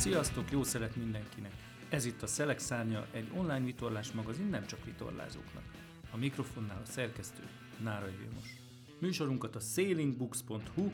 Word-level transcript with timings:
Sziasztok, 0.00 0.50
jó 0.50 0.62
szelet 0.62 0.96
mindenkinek! 0.96 1.52
Ez 1.88 2.04
itt 2.04 2.22
a 2.22 2.26
Szelek 2.26 2.60
egy 3.12 3.30
online 3.36 3.64
vitorlás 3.64 4.12
magazin 4.12 4.46
nem 4.46 4.66
csak 4.66 4.84
vitorlázóknak. 4.84 5.62
A 6.10 6.16
mikrofonnál 6.16 6.80
a 6.82 6.90
szerkesztő 6.90 7.42
Nárai 7.82 8.16
Vilmos. 8.18 8.48
Műsorunkat 8.98 9.56
a 9.56 9.60
sailingbooks.hu, 9.60 10.90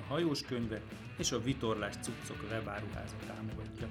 a 0.00 0.06
hajós 0.08 0.42
könyvek 0.42 0.82
és 1.18 1.32
a 1.32 1.42
vitorlás 1.42 1.94
cuccok 1.94 2.42
webáruháza 2.50 3.16
támogatja. 3.26 3.88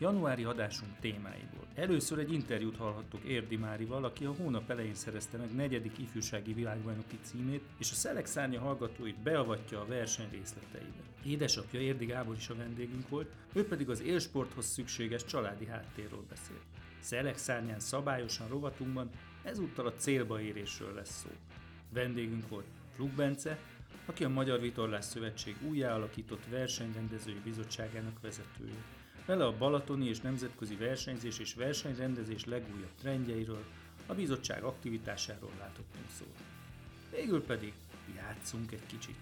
Januári 0.00 0.44
adásunk 0.44 0.92
témáiból. 1.00 1.66
Először 1.74 2.18
egy 2.18 2.32
interjút 2.32 2.76
hallhattuk 2.76 3.24
Érdi 3.24 3.56
Márival, 3.56 4.04
aki 4.04 4.24
a 4.24 4.34
hónap 4.34 4.70
elején 4.70 4.94
szerezte 4.94 5.36
meg 5.36 5.54
negyedik 5.54 5.98
ifjúsági 5.98 6.52
világbajnoki 6.52 7.18
címét, 7.22 7.62
és 7.78 7.90
a 7.90 7.94
Szelek 7.94 8.26
szárnya 8.26 8.60
hallgatóit 8.60 9.18
beavatja 9.18 9.80
a 9.80 9.86
verseny 9.86 10.28
részleteibe. 10.30 11.02
Édesapja 11.24 11.80
Érdi 11.80 12.04
Gábor 12.04 12.36
is 12.36 12.48
a 12.48 12.54
vendégünk 12.54 13.08
volt, 13.08 13.30
ő 13.52 13.66
pedig 13.66 13.90
az 13.90 14.02
élsporthoz 14.02 14.66
szükséges 14.66 15.24
családi 15.24 15.66
háttérről 15.66 16.24
beszél. 16.28 16.60
Szelek 17.00 17.36
szárnyán 17.36 17.80
szabályosan 17.80 18.48
rovatunkban 18.48 19.10
ezúttal 19.42 19.86
a 19.86 19.94
célba 19.94 20.40
érésről 20.40 20.94
lesz 20.94 21.20
szó. 21.22 21.30
Vendégünk 21.92 22.48
volt 22.48 22.66
Flug 22.94 23.36
aki 24.06 24.24
a 24.24 24.28
Magyar 24.28 24.60
Vitorlás 24.60 25.04
Szövetség 25.04 25.56
újjáalakított 25.68 26.46
versenyrendezői 26.50 27.40
bizottságának 27.44 28.20
vezetője. 28.20 28.99
Vele 29.30 29.44
a 29.44 29.56
balatoni 29.56 30.08
és 30.08 30.20
nemzetközi 30.20 30.74
versenyzés 30.74 31.38
és 31.38 31.54
versenyrendezés 31.54 32.44
legújabb 32.44 32.94
trendjeiről, 33.00 33.64
a 34.06 34.14
bizottság 34.14 34.62
aktivitásáról 34.62 35.50
látottunk 35.58 36.04
szót. 36.18 36.36
Végül 37.10 37.44
pedig 37.44 37.72
játszunk 38.16 38.72
egy 38.72 38.86
kicsit. 38.86 39.16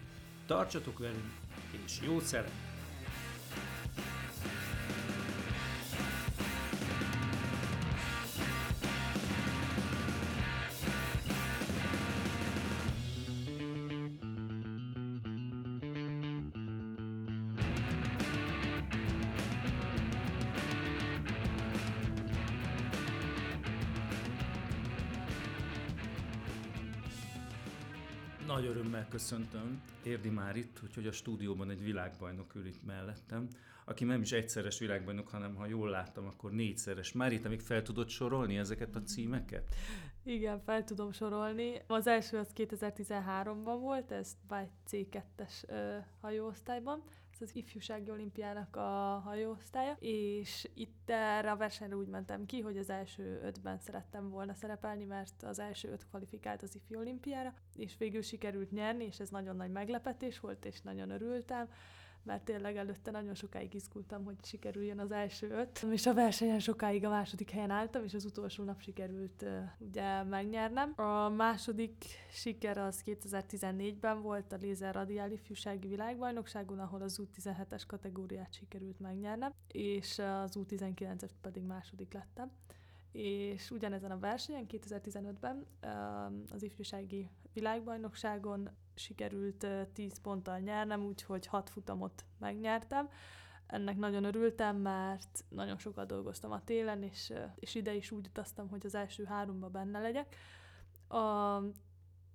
Tartsatok 0.47 0.99
velünk, 0.99 1.33
és 1.85 2.01
jó 2.07 2.21
szeret! 2.21 2.53
Nagy 28.59 28.67
örömmel 28.67 29.07
köszöntöm 29.09 29.83
Érdi 30.03 30.29
Márit, 30.29 30.81
úgyhogy 30.85 31.07
a 31.07 31.13
stúdióban 31.13 31.71
egy 31.71 31.83
világbajnok 31.83 32.55
ül 32.55 32.67
itt 32.67 32.85
mellettem, 32.87 33.49
aki 33.85 34.05
nem 34.05 34.21
is 34.21 34.33
egyszeres 34.33 34.79
világbajnok, 34.79 35.29
hanem 35.29 35.55
ha 35.55 35.67
jól 35.67 35.89
láttam, 35.89 36.27
akkor 36.27 36.53
négyszeres. 36.53 37.13
Márit, 37.13 37.49
még 37.49 37.61
fel 37.61 37.83
tudod 37.83 38.09
sorolni 38.09 38.59
ezeket 38.59 38.97
a 38.97 39.03
címeket? 39.03 39.75
Igen, 40.25 40.61
fel 40.61 40.85
tudom 40.85 41.13
sorolni. 41.13 41.83
Az 41.87 42.07
első 42.07 42.39
az 42.39 42.49
2013-ban 42.57 43.77
volt, 43.81 44.13
ez 44.13 44.37
by 44.49 44.71
C2-es 44.91 45.53
hajóosztályban 46.21 47.03
ez 47.41 47.49
az 47.49 47.57
ifjúsági 47.57 48.11
olimpiának 48.11 48.77
a 48.77 49.21
hajóosztálya, 49.25 49.97
és 49.99 50.69
itt 50.75 51.11
erre 51.11 51.51
a 51.51 51.57
versenyre 51.57 51.97
úgy 51.97 52.07
mentem 52.07 52.47
ki, 52.47 52.61
hogy 52.61 52.79
az 52.79 52.91
első 52.91 53.41
ötben 53.43 53.79
szerettem 53.79 54.31
volna 54.31 54.55
szerepelni, 54.55 55.05
mert 55.05 55.43
az 55.43 55.59
első 55.59 55.91
öt 55.91 56.07
kvalifikált 56.09 56.63
az 56.63 56.75
ifjú 56.75 56.99
olimpiára, 56.99 57.55
és 57.77 57.97
végül 57.99 58.23
sikerült 58.23 58.71
nyerni, 58.71 59.05
és 59.05 59.21
ez 59.21 59.29
nagyon 59.29 59.57
nagy 59.57 59.71
meglepetés 59.71 60.41
volt, 60.41 60.65
és 60.65 60.81
nagyon 60.81 61.11
örültem 61.11 61.69
mert 62.29 62.45
tényleg 62.45 62.77
előtte 62.77 63.11
nagyon 63.11 63.35
sokáig 63.35 63.75
izgultam, 63.75 64.25
hogy 64.25 64.37
sikerüljön 64.43 64.99
az 64.99 65.11
első 65.11 65.51
öt, 65.51 65.87
és 65.91 66.07
a 66.07 66.15
versenyen 66.15 66.61
sokáig 66.61 67.05
a 67.05 67.09
második 67.09 67.51
helyen 67.51 67.71
álltam, 67.71 68.05
és 68.05 68.15
az 68.15 68.25
utolsó 68.25 68.65
nap 68.65 68.81
sikerült 68.81 69.45
ugye 69.79 70.23
megnyernem. 70.23 70.93
A 70.97 71.29
második 71.29 72.05
siker 72.31 72.79
az 72.79 73.03
2014-ben 73.07 74.23
volt 74.23 74.53
a 74.53 74.57
Lézer 74.57 74.95
Radiál 74.95 75.31
ifjúsági 75.31 75.89
világbajnokságon, 75.89 76.79
ahol 76.79 77.03
az 77.03 77.21
U17-es 77.23 77.83
kategóriát 77.87 78.55
sikerült 78.55 79.01
megnyernem, 79.01 79.53
és 79.69 80.19
az 80.19 80.59
U19-es 80.59 81.31
pedig 81.41 81.63
második 81.63 82.13
lettem 82.13 82.51
és 83.13 83.71
ugyanezen 83.71 84.11
a 84.11 84.19
versenyen 84.19 84.67
2015-ben 84.69 85.67
az 86.51 86.63
ifjúsági 86.63 87.29
világbajnokságon 87.53 88.71
sikerült 88.99 89.67
10 89.93 90.21
ponttal 90.21 90.59
nyernem, 90.59 91.05
úgyhogy 91.05 91.47
6 91.47 91.71
futamot 91.71 92.25
megnyertem. 92.39 93.09
Ennek 93.67 93.97
nagyon 93.97 94.25
örültem, 94.25 94.77
mert 94.77 95.45
nagyon 95.49 95.79
sokat 95.79 96.07
dolgoztam 96.07 96.51
a 96.53 96.65
télen, 96.65 97.03
és, 97.03 97.33
és 97.55 97.75
ide 97.75 97.95
is 97.95 98.11
úgy 98.11 98.27
utaztam, 98.27 98.69
hogy 98.69 98.87
az 98.87 98.95
első 98.95 99.25
háromba 99.25 99.69
benne 99.69 100.01
legyek. 100.01 100.37
A, 101.09 101.57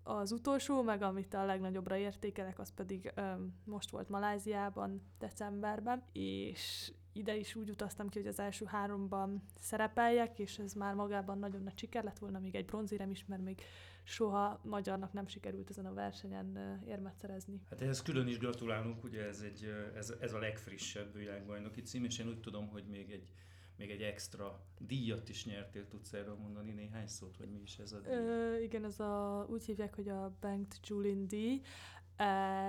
az 0.03 0.31
utolsó, 0.31 0.81
meg 0.81 1.01
amit 1.01 1.33
a 1.33 1.45
legnagyobbra 1.45 1.95
értékelek, 1.97 2.59
az 2.59 2.73
pedig 2.73 3.11
öm, 3.15 3.53
most 3.65 3.89
volt 3.89 4.09
Maláziában, 4.09 5.01
decemberben, 5.19 6.03
és 6.11 6.93
ide 7.13 7.35
is 7.35 7.55
úgy 7.55 7.69
utaztam 7.69 8.09
ki, 8.09 8.19
hogy 8.19 8.27
az 8.27 8.39
első 8.39 8.65
háromban 8.65 9.43
szerepeljek, 9.59 10.39
és 10.39 10.59
ez 10.59 10.73
már 10.73 10.93
magában 10.93 11.39
nagyon 11.39 11.63
nagy 11.63 11.77
siker 11.77 12.03
lett 12.03 12.19
volna, 12.19 12.39
még 12.39 12.55
egy 12.55 12.65
bronzérem 12.65 13.11
is, 13.11 13.25
mert 13.25 13.41
még 13.41 13.61
soha 14.03 14.59
magyarnak 14.63 15.13
nem 15.13 15.27
sikerült 15.27 15.69
ezen 15.69 15.85
a 15.85 15.93
versenyen 15.93 16.81
érmet 16.87 17.17
szerezni. 17.17 17.61
Hát 17.69 17.81
ehhez 17.81 18.01
külön 18.01 18.27
is 18.27 18.37
gratulálunk, 18.37 19.03
ugye 19.03 19.27
ez, 19.27 19.41
egy, 19.41 19.63
ez, 19.95 20.13
ez 20.19 20.33
a 20.33 20.39
legfrissebb 20.39 21.15
világbajnoki 21.15 21.81
cím, 21.81 22.03
és 22.03 22.19
én 22.19 22.27
úgy 22.27 22.39
tudom, 22.39 22.67
hogy 22.67 22.83
még 22.87 23.11
egy 23.11 23.33
még 23.75 23.91
egy 23.91 24.01
extra 24.01 24.65
díjat 24.77 25.29
is 25.29 25.45
nyertél, 25.45 25.87
tudsz 25.87 26.13
erről 26.13 26.35
mondani 26.35 26.71
néhány 26.71 27.07
szót, 27.07 27.37
hogy 27.37 27.49
mi 27.49 27.59
is 27.61 27.77
ez 27.77 27.91
a 27.91 27.99
díj? 27.99 28.13
Ö, 28.13 28.59
igen, 28.59 28.83
ez 28.85 28.99
a, 28.99 29.45
úgy 29.49 29.65
hívják, 29.65 29.95
hogy 29.95 30.09
a 30.09 30.37
Banked 30.39 30.79
Julin 30.87 31.27
díj. 31.27 31.61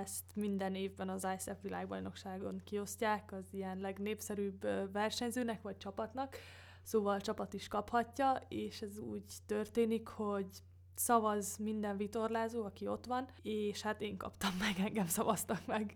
Ezt 0.01 0.35
minden 0.35 0.75
évben 0.75 1.09
az 1.09 1.27
ISF 1.35 1.61
világbajnokságon 1.61 2.61
kiosztják 2.63 3.31
az 3.31 3.53
ilyen 3.53 3.77
legnépszerűbb 3.77 4.61
versenyzőnek 4.91 5.61
vagy 5.61 5.77
csapatnak, 5.77 6.37
szóval 6.83 7.15
a 7.15 7.21
csapat 7.21 7.53
is 7.53 7.67
kaphatja, 7.67 8.41
és 8.47 8.81
ez 8.81 8.97
úgy 8.97 9.23
történik, 9.45 10.07
hogy 10.07 10.47
szavaz 10.95 11.57
minden 11.57 11.97
vitorlázó, 11.97 12.63
aki 12.63 12.87
ott 12.87 13.05
van, 13.05 13.27
és 13.41 13.81
hát 13.81 14.01
én 14.01 14.17
kaptam 14.17 14.55
meg, 14.65 14.85
engem 14.85 15.07
szavaztak 15.07 15.65
meg. 15.65 15.95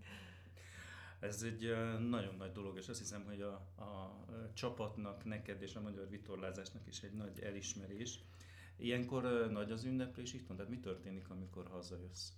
Ez 1.19 1.43
egy 1.43 1.75
nagyon 2.09 2.35
nagy 2.37 2.51
dolog, 2.51 2.77
és 2.77 2.87
azt 2.87 2.99
hiszem, 2.99 3.23
hogy 3.27 3.41
a, 3.41 3.53
a 3.83 4.15
csapatnak, 4.53 5.25
neked 5.25 5.61
és 5.61 5.75
a 5.75 5.81
magyar 5.81 6.09
vitorlázásnak 6.09 6.87
is 6.87 7.01
egy 7.01 7.13
nagy 7.13 7.39
elismerés. 7.39 8.19
Ilyenkor 8.77 9.49
nagy 9.51 9.71
az 9.71 9.83
ünneplés 9.83 10.33
itt 10.33 10.47
van, 10.47 10.57
tehát 10.57 10.71
mi 10.71 10.79
történik, 10.79 11.29
amikor 11.29 11.67
hazajössz? 11.71 12.31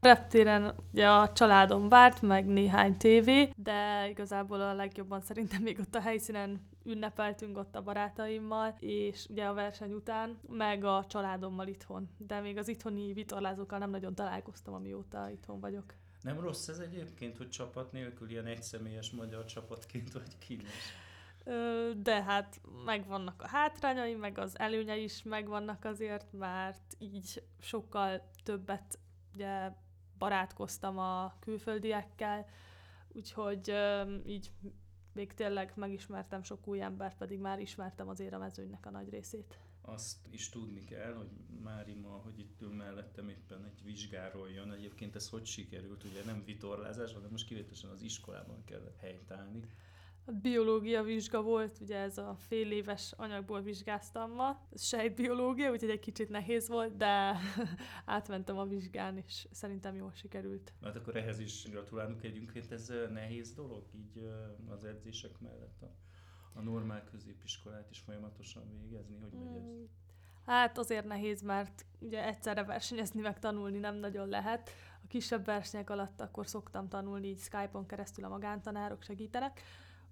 Reptéren 0.00 0.74
ugye 0.92 1.08
a 1.08 1.32
családom 1.32 1.88
várt, 1.88 2.22
meg 2.22 2.46
néhány 2.46 2.96
tévé, 2.96 3.50
de 3.56 4.08
igazából 4.08 4.60
a 4.60 4.74
legjobban 4.74 5.20
szerintem 5.20 5.62
még 5.62 5.78
ott 5.78 5.94
a 5.94 6.00
helyszínen 6.00 6.60
ünnepeltünk 6.84 7.58
ott 7.58 7.74
a 7.74 7.82
barátaimmal, 7.82 8.76
és 8.78 9.26
ugye 9.28 9.44
a 9.44 9.54
verseny 9.54 9.92
után, 9.92 10.38
meg 10.48 10.84
a 10.84 11.04
családommal 11.08 11.66
itthon. 11.66 12.08
De 12.18 12.40
még 12.40 12.56
az 12.56 12.68
itthoni 12.68 13.12
vitorlázókkal 13.12 13.78
nem 13.78 13.90
nagyon 13.90 14.14
találkoztam, 14.14 14.74
amióta 14.74 15.30
itthon 15.30 15.60
vagyok. 15.60 15.94
Nem 16.20 16.40
rossz 16.40 16.68
ez 16.68 16.78
egyébként, 16.78 17.36
hogy 17.36 17.48
csapat 17.48 17.92
nélkül 17.92 18.30
ilyen 18.30 18.46
egyszemélyes 18.46 19.10
magyar 19.10 19.44
csapatként 19.44 20.12
vagy 20.12 20.38
kínos? 20.38 20.92
De 21.96 22.22
hát 22.22 22.60
megvannak 22.84 23.42
a 23.42 23.48
hátrányai, 23.48 24.14
meg 24.14 24.38
az 24.38 24.58
előnyei 24.58 25.02
is 25.02 25.22
megvannak 25.22 25.84
azért, 25.84 26.32
mert 26.32 26.96
így 26.98 27.42
sokkal 27.60 28.30
többet 28.42 28.98
ugye 29.34 29.72
barátkoztam 30.18 30.98
a 30.98 31.34
külföldiekkel, 31.40 32.46
úgyhogy 33.12 33.74
így 34.26 34.50
még 35.14 35.34
tényleg 35.34 35.72
megismertem 35.76 36.42
sok 36.42 36.66
új 36.66 36.80
embert, 36.80 37.16
pedig 37.16 37.38
már 37.38 37.60
ismertem 37.60 38.08
azért 38.08 38.32
a 38.32 38.38
mezőnynek 38.38 38.86
a 38.86 38.90
nagy 38.90 39.08
részét. 39.10 39.58
Azt 39.80 40.16
is 40.30 40.48
tudni 40.48 40.84
kell, 40.84 41.12
hogy 41.14 41.28
Márima, 41.62 42.08
hogy 42.08 42.38
itt 42.38 42.60
ül 42.60 42.74
mellettem 42.74 43.28
éppen 43.28 43.64
egy 43.64 43.84
vizsgáról 43.84 44.50
jön. 44.50 44.72
Egyébként 44.72 45.14
ez 45.14 45.28
hogy 45.28 45.46
sikerült? 45.46 46.04
Ugye 46.04 46.24
nem 46.24 46.44
vitorlázás, 46.44 47.12
hanem 47.12 47.30
most 47.30 47.46
kivételesen 47.46 47.90
az 47.90 48.02
iskolában 48.02 48.64
kell 48.64 48.94
helytállni. 49.00 49.60
A 50.26 50.32
biológia 50.32 51.02
vizsga 51.02 51.42
volt, 51.42 51.78
ugye 51.80 51.96
ez 51.96 52.18
a 52.18 52.34
fél 52.38 52.70
éves 52.70 53.12
anyagból 53.16 53.62
vizsgáztam 53.62 54.30
ma, 54.30 54.66
sejtbiológia, 54.74 55.70
úgyhogy 55.70 55.90
egy 55.90 56.00
kicsit 56.00 56.28
nehéz 56.28 56.68
volt, 56.68 56.96
de 56.96 57.36
átmentem 58.04 58.58
a 58.58 58.64
vizsgán, 58.64 59.16
és 59.16 59.46
szerintem 59.50 59.94
jól 59.96 60.12
sikerült. 60.14 60.72
Hát 60.82 60.96
akkor 60.96 61.16
ehhez 61.16 61.38
is 61.38 61.68
gratulálunk 61.70 62.22
egyébként, 62.22 62.72
ez 62.72 62.92
nehéz 63.12 63.54
dolog 63.54 63.84
így 63.94 64.28
az 64.68 64.84
edzések 64.84 65.40
mellett 65.40 65.82
a, 65.82 65.94
a 66.52 66.60
normál 66.60 67.04
középiskolát 67.04 67.90
is 67.90 67.98
folyamatosan 67.98 68.62
végezni, 68.80 69.18
hogy 69.18 69.32
megy 69.32 69.56
ez? 69.56 69.62
Mm, 69.62 69.84
Hát 70.44 70.78
azért 70.78 71.06
nehéz, 71.06 71.42
mert 71.42 71.86
ugye 71.98 72.26
egyszerre 72.26 72.64
versenyezni 72.64 73.20
meg 73.20 73.38
tanulni 73.38 73.78
nem 73.78 73.94
nagyon 73.94 74.28
lehet. 74.28 74.70
A 75.02 75.06
kisebb 75.08 75.44
versenyek 75.44 75.90
alatt 75.90 76.20
akkor 76.20 76.46
szoktam 76.46 76.88
tanulni, 76.88 77.28
így 77.28 77.38
Skype-on 77.40 77.86
keresztül 77.86 78.24
a 78.24 78.28
magántanárok 78.28 79.02
segítenek, 79.02 79.60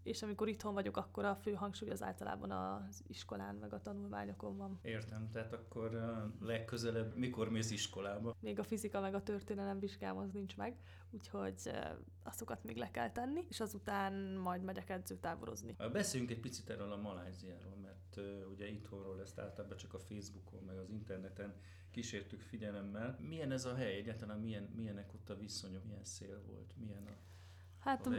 és 0.02 0.22
amikor 0.22 0.48
itthon 0.48 0.74
vagyok, 0.74 0.96
akkor 0.96 1.24
a 1.24 1.34
fő 1.34 1.52
hangsúly 1.52 1.90
az 1.90 2.02
általában 2.02 2.50
az 2.50 3.02
iskolán, 3.06 3.54
meg 3.54 3.72
a 3.72 3.82
tanulmányokon 3.82 4.56
van. 4.56 4.78
Értem, 4.82 5.30
tehát 5.30 5.52
akkor 5.52 5.94
uh, 5.94 6.46
legközelebb 6.46 7.16
mikor 7.16 7.50
mész 7.50 7.70
iskolába? 7.70 8.36
Még 8.40 8.58
a 8.58 8.62
fizika 8.62 9.00
meg 9.00 9.14
a 9.14 9.22
történelem 9.22 9.78
vizsgám 9.78 10.16
az 10.16 10.30
nincs 10.30 10.56
meg, 10.56 10.76
úgyhogy 11.10 11.60
uh, 11.64 11.74
azokat 12.22 12.64
még 12.64 12.76
le 12.76 12.90
kell 12.90 13.12
tenni, 13.12 13.44
és 13.48 13.60
azután 13.60 14.12
majd 14.42 14.62
megyek 14.62 14.90
edzőtáborozni. 14.90 15.76
Beszéljünk 15.92 16.32
egy 16.32 16.40
picit 16.40 16.70
erről 16.70 16.92
a 16.92 16.96
Maláziáról, 16.96 17.76
mert 17.82 18.16
uh, 18.16 18.50
ugye 18.50 18.68
itthonról 18.68 19.20
ezt 19.20 19.38
általában 19.38 19.76
csak 19.76 19.94
a 19.94 19.98
Facebookon, 19.98 20.62
meg 20.62 20.76
az 20.76 20.90
interneten 20.90 21.54
kísértük 21.90 22.40
figyelemmel. 22.40 23.18
Milyen 23.20 23.50
ez 23.50 23.64
a 23.64 23.74
hely 23.74 23.96
egyáltalán, 23.96 24.38
milyen, 24.38 24.62
milyenek 24.76 25.14
ott 25.14 25.30
a 25.30 25.36
viszonyok, 25.36 25.84
milyen 25.84 26.04
szél 26.04 26.42
volt, 26.46 26.74
milyen 26.76 27.06
a 27.06 27.31
Hát 27.84 28.06
a 28.06 28.10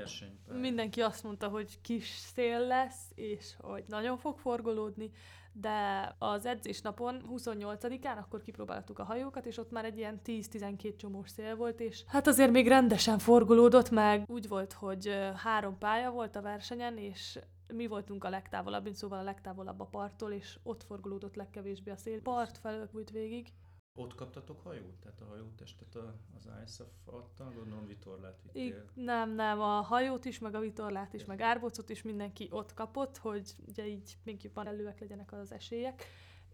mindenki 0.53 1.01
azt 1.01 1.23
mondta, 1.23 1.47
hogy 1.47 1.81
kis 1.81 2.07
szél 2.07 2.59
lesz, 2.59 3.11
és 3.15 3.53
hogy 3.61 3.83
nagyon 3.87 4.17
fog 4.17 4.37
forgolódni, 4.37 5.11
de 5.51 6.15
az 6.17 6.45
edzésnapon 6.45 7.23
28-án 7.31 8.17
akkor 8.17 8.41
kipróbáltuk 8.41 8.99
a 8.99 9.03
hajókat, 9.03 9.45
és 9.45 9.57
ott 9.57 9.71
már 9.71 9.85
egy 9.85 9.97
ilyen 9.97 10.21
10-12 10.25 10.95
csomós 10.95 11.29
szél 11.29 11.55
volt, 11.55 11.79
és 11.79 12.03
hát 12.07 12.27
azért 12.27 12.51
még 12.51 12.67
rendesen 12.67 13.19
forgolódott 13.19 13.89
meg. 13.89 14.23
Úgy 14.27 14.47
volt, 14.47 14.73
hogy 14.73 15.31
három 15.35 15.77
pálya 15.77 16.11
volt 16.11 16.35
a 16.35 16.41
versenyen, 16.41 16.97
és 16.97 17.39
mi 17.67 17.87
voltunk 17.87 18.23
a 18.23 18.29
legtávolabb, 18.29 18.93
szóval 18.93 19.19
a 19.19 19.23
legtávolabb 19.23 19.79
a 19.79 19.85
parttól, 19.85 20.31
és 20.31 20.59
ott 20.63 20.83
forgolódott 20.83 21.35
legkevésbé 21.35 21.91
a 21.91 21.97
szél. 21.97 22.21
Part 22.21 22.57
felől 22.57 22.89
végig. 23.11 23.47
Ott 23.95 24.15
kaptatok 24.15 24.61
hajót? 24.61 24.95
Tehát 25.01 25.21
a 25.21 25.25
hajótestet 25.25 25.95
az 26.35 26.49
ISAF 26.65 26.91
adta? 27.05 27.51
Gondolom 27.55 27.85
vitorlát 27.87 28.41
vittél. 28.41 28.89
I- 28.95 29.01
nem, 29.01 29.29
nem, 29.31 29.61
a 29.61 29.81
hajót 29.81 30.25
is, 30.25 30.39
meg 30.39 30.55
a 30.55 30.59
vitorlát 30.59 31.13
is, 31.13 31.25
meg 31.25 31.41
árbocot 31.41 31.89
is 31.89 32.01
mindenki 32.01 32.47
ott 32.51 32.73
kapott, 32.73 33.17
hogy 33.17 33.55
ugye 33.67 33.87
így 33.87 34.17
még 34.23 34.43
jobban 34.43 34.67
előek 34.67 34.99
legyenek 34.99 35.31
az 35.31 35.51
esélyek, 35.51 36.03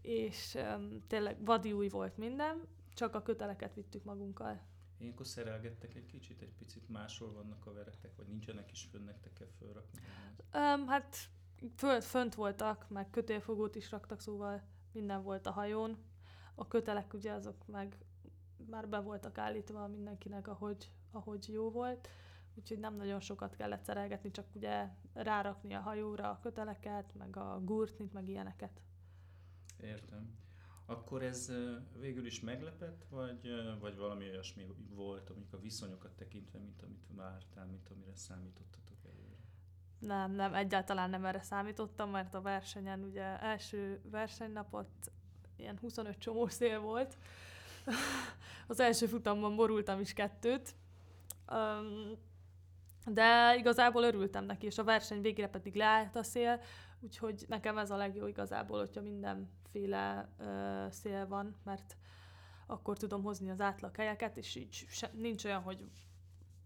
és 0.02 0.54
um, 0.54 1.06
tényleg 1.06 1.44
vadi 1.44 1.72
új 1.72 1.88
volt 1.88 2.16
minden, 2.16 2.66
csak 2.94 3.14
a 3.14 3.22
köteleket 3.22 3.74
vittük 3.74 4.04
magunkkal. 4.04 4.60
Ilyenkor 4.98 5.26
szerelgettek 5.26 5.94
egy 5.94 6.06
kicsit, 6.06 6.42
egy 6.42 6.54
picit 6.58 6.88
máshol 6.88 7.32
vannak 7.32 7.66
a 7.66 7.72
veretek, 7.72 8.16
vagy 8.16 8.26
nincsenek 8.26 8.70
is 8.70 8.88
fönn, 8.90 9.04
nektek 9.04 9.32
kell 9.32 9.48
fölrakni? 9.58 10.00
Um, 10.54 10.86
hát 10.86 11.16
föl, 11.76 12.00
fönt 12.00 12.34
voltak, 12.34 12.88
meg 12.88 13.10
kötélfogót 13.10 13.74
is 13.74 13.90
raktak, 13.90 14.20
szóval 14.20 14.62
minden 14.92 15.22
volt 15.22 15.46
a 15.46 15.50
hajón, 15.50 15.96
a 16.60 16.68
kötelek 16.68 17.14
ugye 17.14 17.32
azok 17.32 17.66
meg 17.66 17.98
már 18.70 18.88
be 18.88 18.98
voltak 18.98 19.38
állítva 19.38 19.86
mindenkinek, 19.86 20.48
ahogy, 20.48 20.90
ahogy 21.10 21.48
jó 21.48 21.70
volt, 21.70 22.08
úgyhogy 22.54 22.78
nem 22.78 22.96
nagyon 22.96 23.20
sokat 23.20 23.56
kellett 23.56 23.84
szerelgetni, 23.84 24.30
csak 24.30 24.46
ugye 24.54 24.88
rárakni 25.12 25.74
a 25.74 25.80
hajóra 25.80 26.30
a 26.30 26.38
köteleket, 26.42 27.14
meg 27.14 27.36
a 27.36 27.60
gurtnit, 27.64 28.12
meg 28.12 28.28
ilyeneket. 28.28 28.80
Értem. 29.82 30.38
Akkor 30.86 31.22
ez 31.22 31.52
végül 31.98 32.26
is 32.26 32.40
meglepett, 32.40 33.04
vagy, 33.08 33.50
vagy 33.80 33.96
valami 33.96 34.28
olyasmi 34.28 34.66
volt, 34.94 35.30
amik 35.30 35.52
a 35.52 35.60
viszonyokat 35.60 36.12
tekintve, 36.12 36.58
mint 36.58 36.82
amit 36.82 37.06
vártál, 37.14 37.66
mint 37.66 37.88
amire 37.90 38.14
számítottatok 38.14 38.98
előre? 39.04 39.36
Nem, 39.98 40.32
nem, 40.32 40.54
egyáltalán 40.54 41.10
nem 41.10 41.24
erre 41.24 41.42
számítottam, 41.42 42.10
mert 42.10 42.34
a 42.34 42.40
versenyen 42.40 43.02
ugye 43.02 43.40
első 43.40 44.00
versenynapot 44.10 45.12
ilyen 45.60 45.78
25 45.80 46.18
csomó 46.18 46.46
szél 46.46 46.80
volt. 46.80 47.16
Az 48.66 48.80
első 48.80 49.06
futamban 49.06 49.56
borultam 49.56 50.00
is 50.00 50.12
kettőt. 50.12 50.74
De 53.06 53.56
igazából 53.56 54.02
örültem 54.02 54.44
neki, 54.44 54.66
és 54.66 54.78
a 54.78 54.84
verseny 54.84 55.20
végére 55.20 55.48
pedig 55.48 55.74
leállt 55.74 56.16
a 56.16 56.22
szél, 56.22 56.60
úgyhogy 57.00 57.44
nekem 57.48 57.78
ez 57.78 57.90
a 57.90 57.96
legjobb 57.96 58.28
igazából, 58.28 58.78
hogyha 58.78 59.00
mindenféle 59.00 60.28
szél 60.90 61.26
van, 61.26 61.56
mert 61.64 61.96
akkor 62.66 62.96
tudom 62.98 63.22
hozni 63.22 63.50
az 63.50 63.60
átlag 63.60 63.96
helyeket, 63.96 64.36
és 64.36 64.54
így 64.54 64.86
se, 64.88 65.10
nincs 65.14 65.44
olyan, 65.44 65.62
hogy 65.62 65.90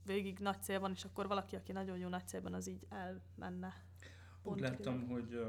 végig 0.04 0.38
nagy 0.38 0.62
cél 0.62 0.80
van, 0.80 0.90
és 0.90 1.04
akkor 1.04 1.26
valaki, 1.26 1.56
aki 1.56 1.72
nagyon 1.72 1.98
jó 1.98 2.08
nagy 2.08 2.26
célban, 2.26 2.54
az 2.54 2.68
így 2.68 2.86
elmenne. 2.88 3.74
Úgy 4.42 4.60
láttam, 4.60 5.08
hogy 5.08 5.40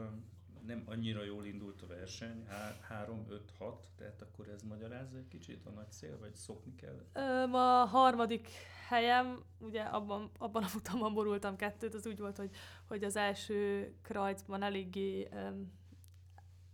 nem 0.65 0.83
annyira 0.85 1.23
jól 1.23 1.45
indult 1.45 1.81
a 1.81 1.87
verseny, 1.87 2.47
3-5-6, 2.89 3.73
tehát 3.97 4.21
akkor 4.21 4.47
ez 4.47 4.61
magyarázza 4.61 5.17
egy 5.17 5.27
kicsit 5.27 5.65
a 5.65 5.69
nagy 5.69 5.91
szél, 5.91 6.19
vagy 6.19 6.35
szokni 6.35 6.75
kell? 6.75 7.05
Öm, 7.13 7.53
a 7.53 7.85
harmadik 7.85 8.47
helyem, 8.87 9.43
ugye 9.59 9.81
abban, 9.81 10.31
abban 10.37 10.63
a 10.63 10.67
futamban 10.67 11.13
borultam 11.13 11.55
kettőt, 11.55 11.93
az 11.93 12.07
úgy 12.07 12.19
volt, 12.19 12.37
hogy, 12.37 12.49
hogy 12.87 13.03
az 13.03 13.15
első 13.15 13.93
krajcban 14.01 14.63
eléggé, 14.63 15.27
öm, 15.31 15.71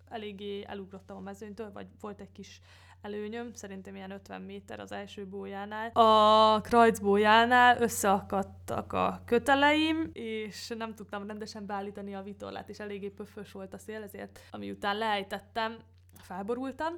eléggé 0.07 0.63
elugrottam 0.63 1.17
a 1.17 1.21
mezőnytől, 1.21 1.71
vagy 1.71 1.87
volt 1.99 2.21
egy 2.21 2.31
kis 2.31 2.61
előnyöm, 3.01 3.53
szerintem 3.53 3.95
ilyen 3.95 4.11
50 4.11 4.41
méter 4.41 4.79
az 4.79 4.91
első 4.91 5.25
bójánál. 5.25 5.89
A 5.89 6.61
krajcbójánál 6.61 7.81
összeakadtak 7.81 8.93
a 8.93 9.21
köteleim, 9.25 10.09
és 10.13 10.73
nem 10.77 10.95
tudtam 10.95 11.27
rendesen 11.27 11.65
beállítani 11.65 12.15
a 12.15 12.21
vitorlát, 12.21 12.69
és 12.69 12.79
eléggé 12.79 13.09
pöfös 13.09 13.51
volt 13.51 13.73
a 13.73 13.77
szél, 13.77 14.01
ezért 14.01 14.39
ami 14.51 14.71
után 14.71 14.97
leejtettem, 14.97 15.77
felborultam, 16.17 16.93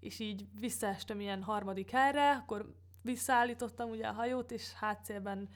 és 0.00 0.18
így 0.18 0.46
visszaestem 0.60 1.20
ilyen 1.20 1.42
harmadik 1.42 1.90
helyre, 1.90 2.30
akkor 2.30 2.74
visszaállítottam 3.02 3.90
ugye 3.90 4.06
a 4.06 4.12
hajót, 4.12 4.50
és 4.50 4.72
hátszélben 4.72 5.48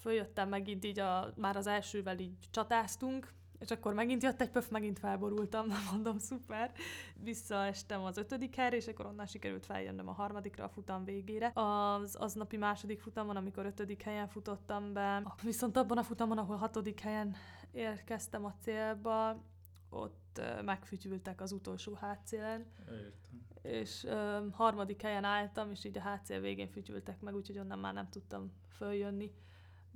följöttem 0.00 0.48
megint 0.48 0.84
így 0.84 0.98
a, 0.98 1.32
már 1.36 1.56
az 1.56 1.66
elsővel 1.66 2.18
így 2.18 2.36
csatáztunk, 2.50 3.32
és 3.64 3.70
akkor 3.70 3.94
megint 3.94 4.22
jött 4.22 4.40
egy 4.40 4.50
pöf, 4.50 4.68
megint 4.68 4.98
felborultam, 4.98 5.66
mondom, 5.90 6.18
szuper. 6.18 6.72
Visszaestem 7.14 8.02
az 8.02 8.16
ötödik 8.16 8.54
helyre, 8.54 8.76
és 8.76 8.86
akkor 8.86 9.06
onnan 9.06 9.26
sikerült 9.26 9.66
feljönnöm 9.66 10.08
a 10.08 10.12
harmadikra 10.12 10.64
a 10.64 10.68
futam 10.68 11.04
végére. 11.04 11.52
Az 11.54 12.16
aznapi 12.16 12.56
második 12.56 13.00
futamon, 13.00 13.36
amikor 13.36 13.66
ötödik 13.66 14.02
helyen 14.02 14.28
futottam 14.28 14.92
be, 14.92 15.34
viszont 15.42 15.76
abban 15.76 15.98
a 15.98 16.02
futamon, 16.02 16.38
ahol 16.38 16.56
hatodik 16.56 17.00
helyen 17.00 17.34
érkeztem 17.72 18.44
a 18.44 18.54
célba, 18.60 19.42
ott 19.90 20.40
megfütyültek 20.64 21.40
az 21.40 21.52
utolsó 21.52 21.94
hátszélen. 21.94 22.66
Értem. 22.90 23.42
És 23.62 24.04
ö, 24.04 24.46
harmadik 24.52 25.02
helyen 25.02 25.24
álltam, 25.24 25.70
és 25.70 25.84
így 25.84 25.96
a 25.96 26.00
hátszél 26.00 26.40
végén 26.40 26.68
fütyültek 26.68 27.20
meg, 27.20 27.34
úgyhogy 27.34 27.58
onnan 27.58 27.78
már 27.78 27.94
nem 27.94 28.08
tudtam 28.08 28.52
följönni 28.68 29.32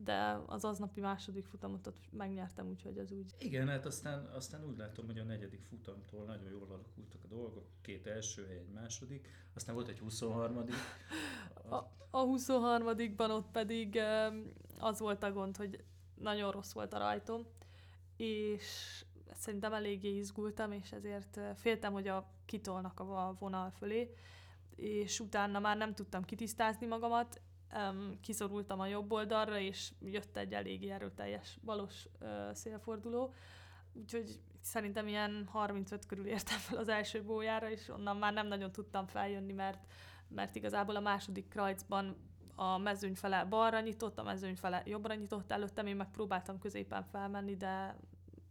de 0.05 0.40
az 0.47 0.64
aznapi 0.64 1.00
második 1.00 1.47
futamot 1.47 1.87
ott 1.87 1.99
megnyertem, 2.11 2.69
úgyhogy 2.69 2.99
ez 2.99 3.12
úgy. 3.12 3.35
Igen, 3.38 3.69
hát 3.69 3.87
aztán, 3.87 4.25
aztán 4.25 4.64
úgy 4.64 4.76
látom, 4.76 5.07
hogy 5.07 5.19
a 5.19 5.25
negyedik 5.25 5.62
futamtól 5.62 6.25
nagyon 6.25 6.50
jól 6.50 6.67
alakultak 6.71 7.25
a 7.25 7.26
dolgok, 7.26 7.67
két 7.81 8.07
első 8.07 8.47
hely, 8.47 8.59
egy 8.59 8.71
második, 8.71 9.28
aztán 9.55 9.75
volt 9.75 9.88
egy 9.88 9.99
23 9.99 10.64
a, 11.69 11.75
a 12.11 12.25
23-ban 12.25 13.31
ott 13.31 13.50
pedig 13.50 14.00
az 14.78 14.99
volt 14.99 15.23
a 15.23 15.33
gond, 15.33 15.57
hogy 15.57 15.85
nagyon 16.14 16.50
rossz 16.50 16.73
volt 16.73 16.93
a 16.93 16.99
rajtom, 16.99 17.47
és 18.17 18.64
szerintem 19.33 19.73
eléggé 19.73 20.17
izgultam, 20.17 20.73
és 20.73 20.93
ezért 20.93 21.40
féltem, 21.55 21.93
hogy 21.93 22.09
a 22.09 22.31
kitolnak 22.45 23.00
a 23.00 23.37
vonal 23.38 23.71
fölé, 23.71 24.14
és 24.76 25.21
utána 25.21 25.59
már 25.59 25.76
nem 25.76 25.95
tudtam 25.95 26.23
kitisztázni 26.23 26.87
magamat, 26.87 27.40
um, 27.75 28.21
kiszorultam 28.21 28.81
a 28.81 28.87
jobb 28.87 29.13
oldalra, 29.13 29.59
és 29.59 29.93
jött 30.01 30.37
egy 30.37 30.53
eléggé 30.53 30.91
erőteljes 30.91 31.59
balos 31.65 32.09
uh, 32.21 32.53
szélforduló, 32.53 33.35
úgyhogy 33.93 34.41
szerintem 34.61 35.09
ilyen 35.09 35.47
35 35.47 36.07
körül 36.07 36.27
értem 36.27 36.59
fel 36.59 36.79
az 36.79 36.89
első 36.89 37.23
bójára, 37.23 37.71
és 37.71 37.89
onnan 37.89 38.17
már 38.17 38.33
nem 38.33 38.47
nagyon 38.47 38.73
tudtam 38.73 39.07
feljönni, 39.07 39.53
mert, 39.53 39.87
mert 40.29 40.57
igazából 40.57 40.97
a 40.97 41.01
második 41.01 41.49
krajcban 41.49 42.17
a 42.55 42.79
mezőny 42.79 43.15
fele 43.15 43.45
balra 43.45 43.81
nyitott, 43.81 44.19
a 44.19 44.23
mezőny 44.23 44.57
fele 44.57 44.83
jobbra 44.87 45.15
nyitott 45.15 45.51
előttem, 45.51 45.87
én 45.87 45.97
meg 45.97 46.11
próbáltam 46.11 46.59
középen 46.59 47.05
felmenni, 47.05 47.57
de 47.57 47.97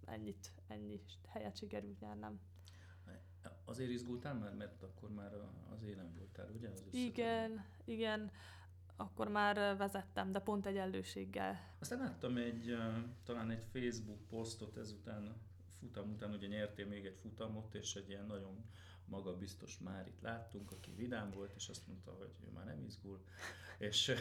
ennyit, 0.06 0.52
ennyi 0.68 1.02
helyet 1.28 1.58
sikerült 1.58 2.00
nyernem. 2.00 2.40
Azért 3.66 3.90
izgultál 3.90 4.34
már, 4.34 4.54
mert 4.54 4.84
akkor 4.84 5.10
már 5.10 5.32
az 5.74 5.84
élen 5.84 6.14
voltál, 6.18 6.50
ugye? 6.56 6.70
Az 6.70 6.84
igen, 6.92 7.66
igen 7.86 8.32
akkor 8.98 9.28
már 9.28 9.78
vezettem, 9.78 10.32
de 10.32 10.40
pont 10.40 10.66
egyenlőséggel. 10.66 11.76
Aztán 11.80 12.00
láttam 12.00 12.38
egy, 12.38 12.78
talán 13.24 13.50
egy 13.50 13.64
Facebook 13.72 14.28
posztot 14.30 14.78
ezután, 14.78 15.36
futam 15.80 16.10
után 16.10 16.34
ugye 16.34 16.48
nyertél 16.48 16.88
még 16.88 17.06
egy 17.06 17.18
futamot, 17.22 17.74
és 17.74 17.96
egy 17.96 18.10
ilyen 18.10 18.26
nagyon 18.26 18.66
maga 19.06 19.38
biztos 19.38 19.80
már 19.80 20.08
itt 20.08 20.22
láttunk, 20.22 20.72
aki 20.72 20.94
vidám 20.96 21.32
volt, 21.32 21.54
és 21.56 21.68
azt 21.70 21.88
mondta, 21.88 22.12
hogy 22.12 22.30
ő 22.48 22.52
már 22.54 22.66
nem 22.66 22.84
izgul. 22.86 23.24
És 23.78 24.14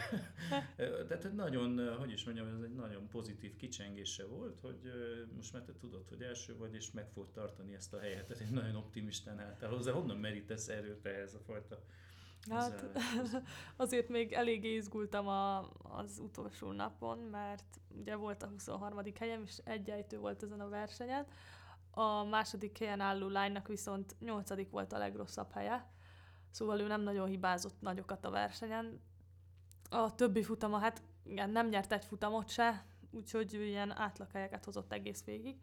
tehát 0.77 1.33
nagyon, 1.35 1.97
hogy 1.99 2.13
is 2.13 2.25
mondjam, 2.25 2.47
ez 2.47 2.63
egy 2.63 2.75
nagyon 2.75 3.09
pozitív 3.09 3.57
kicsengése 3.57 4.27
volt, 4.27 4.61
hogy 4.61 4.93
most 5.37 5.53
már 5.53 5.63
te 5.63 5.73
tudod, 5.77 6.09
hogy 6.09 6.23
első 6.23 6.57
vagy, 6.57 6.75
és 6.75 6.91
meg 6.91 7.09
fog 7.11 7.31
tartani 7.33 7.75
ezt 7.75 7.95
a 7.95 8.01
helyet. 8.01 8.27
Tehát 8.27 8.43
egy 8.43 8.51
nagyon 8.51 8.77
optimistán 8.77 9.39
álltál 9.41 9.71
hozzá. 9.71 9.93
Honnan 9.93 10.17
merítesz 10.17 10.69
erőt 10.69 11.07
ehhez 11.07 11.35
a 11.35 11.41
fajta 11.41 11.85
Hát 12.51 12.85
azért 13.77 14.09
még 14.09 14.33
eléggé 14.33 14.75
izgultam 14.75 15.29
a, 15.29 15.69
az 15.83 16.19
utolsó 16.19 16.73
napon, 16.73 17.19
mert 17.19 17.81
ugye 17.99 18.17
volt 18.17 18.43
a 18.43 18.47
23. 18.47 19.01
helyem, 19.19 19.43
és 19.43 19.59
egy 19.65 19.91
ejtő 19.91 20.19
volt 20.19 20.43
ezen 20.43 20.61
a 20.61 20.69
versenyen. 20.69 21.27
A 21.91 22.25
második 22.25 22.79
helyen 22.79 23.01
álló 23.01 23.29
lánynak 23.29 23.69
viszont 23.69 24.17
nyolcadik 24.21 24.71
volt 24.71 24.93
a 24.93 24.99
legrosszabb 24.99 25.53
helye, 25.53 25.91
szóval 26.51 26.81
ő 26.81 26.87
nem 26.87 27.01
nagyon 27.01 27.27
hibázott 27.27 27.81
nagyokat 27.81 28.25
a 28.25 28.31
versenyen. 28.31 29.01
A 29.91 30.15
többi 30.15 30.43
futama, 30.43 30.79
hát 30.79 31.03
igen, 31.23 31.51
nem 31.51 31.69
nyert 31.69 31.93
egy 31.93 32.05
futamot 32.05 32.49
se, 32.49 32.87
úgyhogy 33.11 33.55
ő 33.55 33.65
ilyen 33.65 33.91
átlaghelyeket 33.91 34.65
hozott 34.65 34.93
egész 34.93 35.25
végig. 35.25 35.57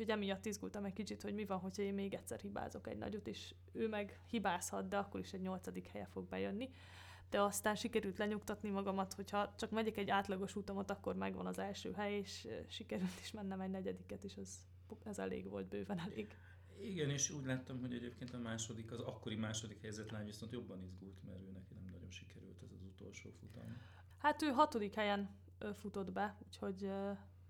Úgyhogy 0.00 0.14
emiatt 0.14 0.46
izgultam 0.46 0.84
egy 0.84 0.92
kicsit, 0.92 1.22
hogy 1.22 1.34
mi 1.34 1.44
van, 1.44 1.58
hogyha 1.58 1.82
én 1.82 1.94
még 1.94 2.14
egyszer 2.14 2.40
hibázok 2.40 2.88
egy 2.88 2.98
nagyot, 2.98 3.26
és 3.26 3.54
ő 3.72 3.88
meg 3.88 4.20
hibázhat, 4.26 4.88
de 4.88 4.96
akkor 4.96 5.20
is 5.20 5.32
egy 5.32 5.40
nyolcadik 5.40 5.86
helye 5.86 6.06
fog 6.06 6.28
bejönni. 6.28 6.70
De 7.30 7.40
aztán 7.40 7.74
sikerült 7.74 8.18
lenyugtatni 8.18 8.70
magamat, 8.70 9.12
hogyha 9.12 9.54
csak 9.58 9.70
megyek 9.70 9.96
egy 9.96 10.10
átlagos 10.10 10.56
utamot, 10.56 10.90
akkor 10.90 11.16
megvan 11.16 11.46
az 11.46 11.58
első 11.58 11.92
hely, 11.92 12.14
és 12.14 12.48
sikerült 12.68 13.20
is 13.20 13.30
mennem 13.30 13.60
egy 13.60 13.70
negyediket, 13.70 14.24
és 14.24 14.36
az, 14.36 14.58
ez 15.04 15.18
elég 15.18 15.48
volt, 15.48 15.68
bőven 15.68 15.98
elég. 15.98 16.36
Igen, 16.80 17.10
és 17.10 17.30
úgy 17.30 17.44
láttam, 17.44 17.80
hogy 17.80 17.94
egyébként 17.94 18.34
a 18.34 18.38
második, 18.38 18.92
az 18.92 19.00
akkori 19.00 19.36
második 19.36 19.80
helyzet 19.80 20.10
lány 20.10 20.24
viszont 20.24 20.52
jobban 20.52 20.82
izgult, 20.82 21.22
mert 21.24 21.40
ő 21.40 21.50
neki 21.50 21.74
nem 21.74 21.88
nagyon 21.92 22.10
sikerült 22.10 22.62
ez 22.62 22.72
az 22.72 22.82
utolsó 22.82 23.30
futam. 23.30 23.76
Hát 24.18 24.42
ő 24.42 24.46
hatodik 24.46 24.94
helyen 24.94 25.38
futott 25.74 26.12
be, 26.12 26.36
úgyhogy 26.46 26.90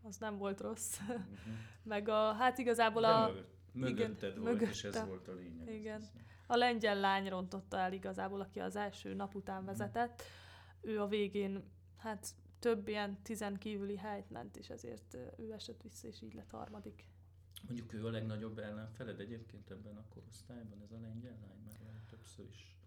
az 0.02 0.16
nem 0.16 0.37
volt 0.37 0.61
rossz. 0.61 0.99
Uh-huh. 1.00 1.21
Meg 1.83 2.09
a, 2.09 2.33
hát 2.33 2.59
igazából 2.59 3.04
a... 3.04 3.26
Mögött, 3.26 3.49
mögötted 3.73 4.30
igen, 4.30 4.42
volt, 4.42 4.52
mögötte. 4.52 4.71
és 4.71 4.85
ez 4.85 5.07
volt 5.07 5.28
a 5.28 5.33
lényeg. 5.33 5.75
Igen. 5.75 6.02
A 6.47 6.57
lengyel 6.57 7.00
lány 7.00 7.28
rontotta 7.28 7.78
el 7.78 7.92
igazából, 7.92 8.40
aki 8.40 8.61
az 8.61 8.76
első 8.76 9.14
nap 9.14 9.35
után 9.35 9.64
vezetett. 9.64 10.23
Uh-huh. 10.23 10.95
Ő 10.95 11.00
a 11.00 11.07
végén, 11.07 11.64
hát 11.97 12.35
több 12.59 12.88
ilyen 12.88 13.23
tizen 13.23 13.59
kívüli 13.59 13.97
helyt 13.97 14.30
ment, 14.30 14.57
és 14.57 14.71
ezért 14.71 15.16
ő 15.37 15.52
esett 15.52 15.83
vissza, 15.83 16.09
és 16.09 16.23
így 16.23 16.35
lett 16.35 16.50
harmadik. 16.50 17.04
Mondjuk 17.66 17.92
ő 17.92 18.07
a 18.07 18.11
legnagyobb 18.11 18.59
ellenfeled 18.59 19.21
egyébként 19.21 19.71
ebben 19.71 19.97
a 19.97 20.04
korosztályban, 20.09 20.83
ez 20.83 20.92
a 20.92 21.00
lengyel 21.00 21.38
lány, 21.40 21.61
már 21.85 22.02
többször 22.09 22.47
is 22.49 22.79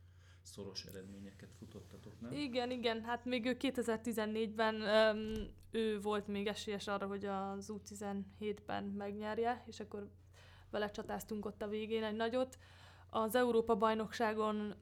szoros 0.43 0.85
eredményeket 0.85 1.53
futottatok, 1.57 2.21
nem? 2.21 2.31
Igen, 2.31 2.71
igen, 2.71 3.03
hát 3.03 3.25
még 3.25 3.45
ő 3.45 3.57
2014-ben 3.59 4.75
um, 4.75 5.47
ő 5.71 6.01
volt 6.01 6.27
még 6.27 6.47
esélyes 6.47 6.87
arra, 6.87 7.07
hogy 7.07 7.25
az 7.25 7.73
U17-ben 7.73 8.83
megnyerje, 8.83 9.63
és 9.67 9.79
akkor 9.79 10.09
vele 10.69 10.91
csatáztunk 10.91 11.45
ott 11.45 11.61
a 11.61 11.67
végén 11.67 12.03
egy 12.03 12.15
nagyot. 12.15 12.57
Az 13.09 13.35
Európa-bajnokságon 13.35 14.73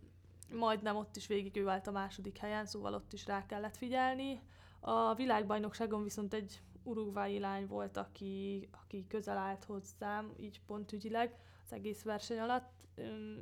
majdnem 0.53 0.95
ott 0.95 1.15
is 1.15 1.27
végig 1.27 1.57
ő 1.57 1.67
állt 1.67 1.87
a 1.87 1.91
második 1.91 2.37
helyen, 2.37 2.65
szóval 2.65 2.93
ott 2.93 3.13
is 3.13 3.25
rá 3.25 3.45
kellett 3.45 3.77
figyelni. 3.77 4.41
A 4.79 5.15
világbajnokságon 5.15 6.03
viszont 6.03 6.33
egy 6.33 6.61
urugvái 6.83 7.39
lány 7.39 7.67
volt, 7.67 7.97
aki, 7.97 8.67
aki 8.71 9.05
közel 9.07 9.37
állt 9.37 9.63
hozzám, 9.63 10.33
így 10.39 10.61
pontügyileg 10.65 11.35
az 11.65 11.73
egész 11.73 12.03
verseny 12.03 12.39
alatt. 12.39 12.87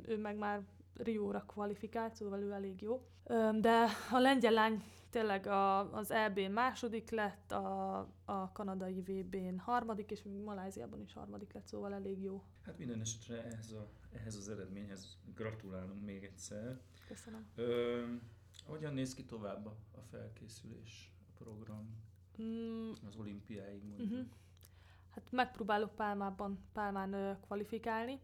Ő 0.05 0.17
meg 0.17 0.38
már 0.38 0.61
Rióra 0.93 1.43
kvalifikált, 1.48 2.15
szóval 2.15 2.39
ő 2.39 2.51
elég 2.51 2.81
jó. 2.81 3.08
De 3.60 3.86
a 4.12 4.19
lengyel 4.19 4.51
lány 4.51 4.84
tényleg 5.10 5.48
a, 5.48 5.93
az 5.93 6.12
EB 6.12 6.39
második 6.39 7.10
lett, 7.10 7.51
a, 7.51 7.98
a 8.25 8.51
kanadai 8.51 9.01
VB-n 9.01 9.58
harmadik, 9.58 10.12
és 10.12 10.24
még 10.24 10.41
Maláziában 10.41 11.01
is 11.01 11.13
harmadik 11.13 11.53
lett, 11.53 11.67
szóval 11.67 11.93
elég 11.93 12.22
jó. 12.22 12.43
Hát 12.62 12.77
minden 12.77 13.00
esetre 13.00 13.43
ehhez, 13.43 13.72
a, 13.72 13.89
ehhez 14.12 14.36
az 14.36 14.50
eredményhez 14.50 15.17
gratulálunk 15.36 16.05
még 16.05 16.24
egyszer. 16.24 16.79
Köszönöm. 17.08 17.48
Ö, 17.55 18.03
hogyan 18.65 18.93
néz 18.93 19.13
ki 19.13 19.25
tovább 19.25 19.65
a, 19.65 19.75
a 19.91 20.01
felkészülés, 20.01 21.13
a 21.27 21.43
program? 21.43 21.96
Mm. 22.41 22.91
Az 23.08 23.15
olimpiáig 23.15 23.84
mondjuk. 23.84 24.10
Uh-huh. 24.12 24.27
Hát 25.10 25.31
megpróbálok 25.31 25.96
Pálmában, 25.96 26.60
Pálmán 26.74 27.13
ö, 27.13 27.31
kvalifikálni 27.41 28.19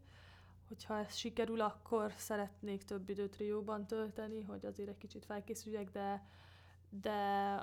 hogyha 0.68 0.98
ez 0.98 1.16
sikerül, 1.16 1.62
akkor 1.62 2.14
szeretnék 2.18 2.84
több 2.84 3.10
időt 3.10 3.36
Rióban 3.36 3.88
tölteni, 3.88 4.42
hogy 4.42 4.66
azért 4.66 4.90
egy 4.90 4.98
kicsit 4.98 5.26
felkészüljek, 5.26 5.92
de, 5.92 6.28
de 6.90 7.20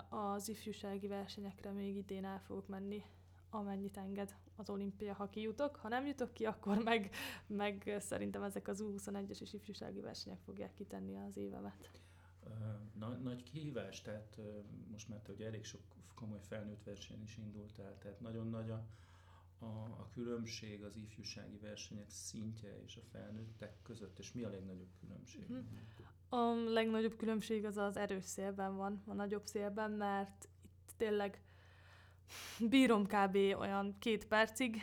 az 0.09 0.49
ifjúsági 0.49 1.07
versenyekre 1.07 1.71
még 1.71 1.97
idén 1.97 2.25
el 2.25 2.41
fogok 2.41 2.69
menni, 2.69 3.05
amennyit 3.51 3.97
enged 3.97 4.35
az 4.57 4.71
olimpia, 4.71 5.15
ha 5.15 5.29
kijutok. 5.29 5.77
Ha 5.77 5.89
nem 5.89 6.07
jutok 6.07 6.33
ki, 6.33 6.45
akkor 6.45 6.83
meg, 6.83 7.15
meg 7.47 7.97
szerintem 7.99 8.43
ezek 8.43 8.69
az 8.69 8.85
U21-es 8.85 9.41
és 9.41 9.53
ifjúsági 9.53 10.01
versenyek 10.01 10.41
fogják 10.41 10.75
kitenni 10.75 11.17
az 11.17 11.37
évemet. 11.37 11.91
Nagy, 12.99 13.23
nagy 13.23 13.43
kihívás, 13.43 14.03
tehát 14.03 14.39
most 14.91 15.09
már 15.09 15.19
te, 15.19 15.33
hogy 15.33 15.43
elég 15.43 15.65
sok 15.65 15.81
komoly 16.15 16.41
felnőtt 16.41 16.85
verseny 16.85 17.23
is 17.23 17.37
indultál, 17.37 17.99
tehát 17.99 18.21
nagyon 18.21 18.49
nagy 18.49 18.71
a, 18.71 18.85
a, 19.63 20.01
a 20.01 20.09
különbség 20.13 20.83
az 20.83 20.97
ifjúsági 20.97 21.59
versenyek 21.59 22.11
szintje 22.11 22.83
és 22.83 22.97
a 22.97 23.03
felnőttek 23.11 23.83
között, 23.83 24.19
és 24.19 24.33
mi 24.33 24.43
a 24.43 24.49
legnagyobb 24.49 24.91
különbség? 25.01 25.51
Uh-huh. 25.51 25.65
A 26.29 26.55
legnagyobb 26.73 27.17
különbség 27.17 27.65
az 27.65 27.77
az 27.77 27.97
erős 27.97 28.25
szélben 28.25 28.77
van, 28.77 29.03
a 29.07 29.13
nagyobb 29.13 29.47
szélben, 29.47 29.91
mert 29.91 30.49
itt 30.65 30.93
tényleg 30.97 31.43
bírom 32.69 33.07
kb. 33.07 33.37
olyan 33.37 33.99
két 33.99 34.27
percig, 34.27 34.77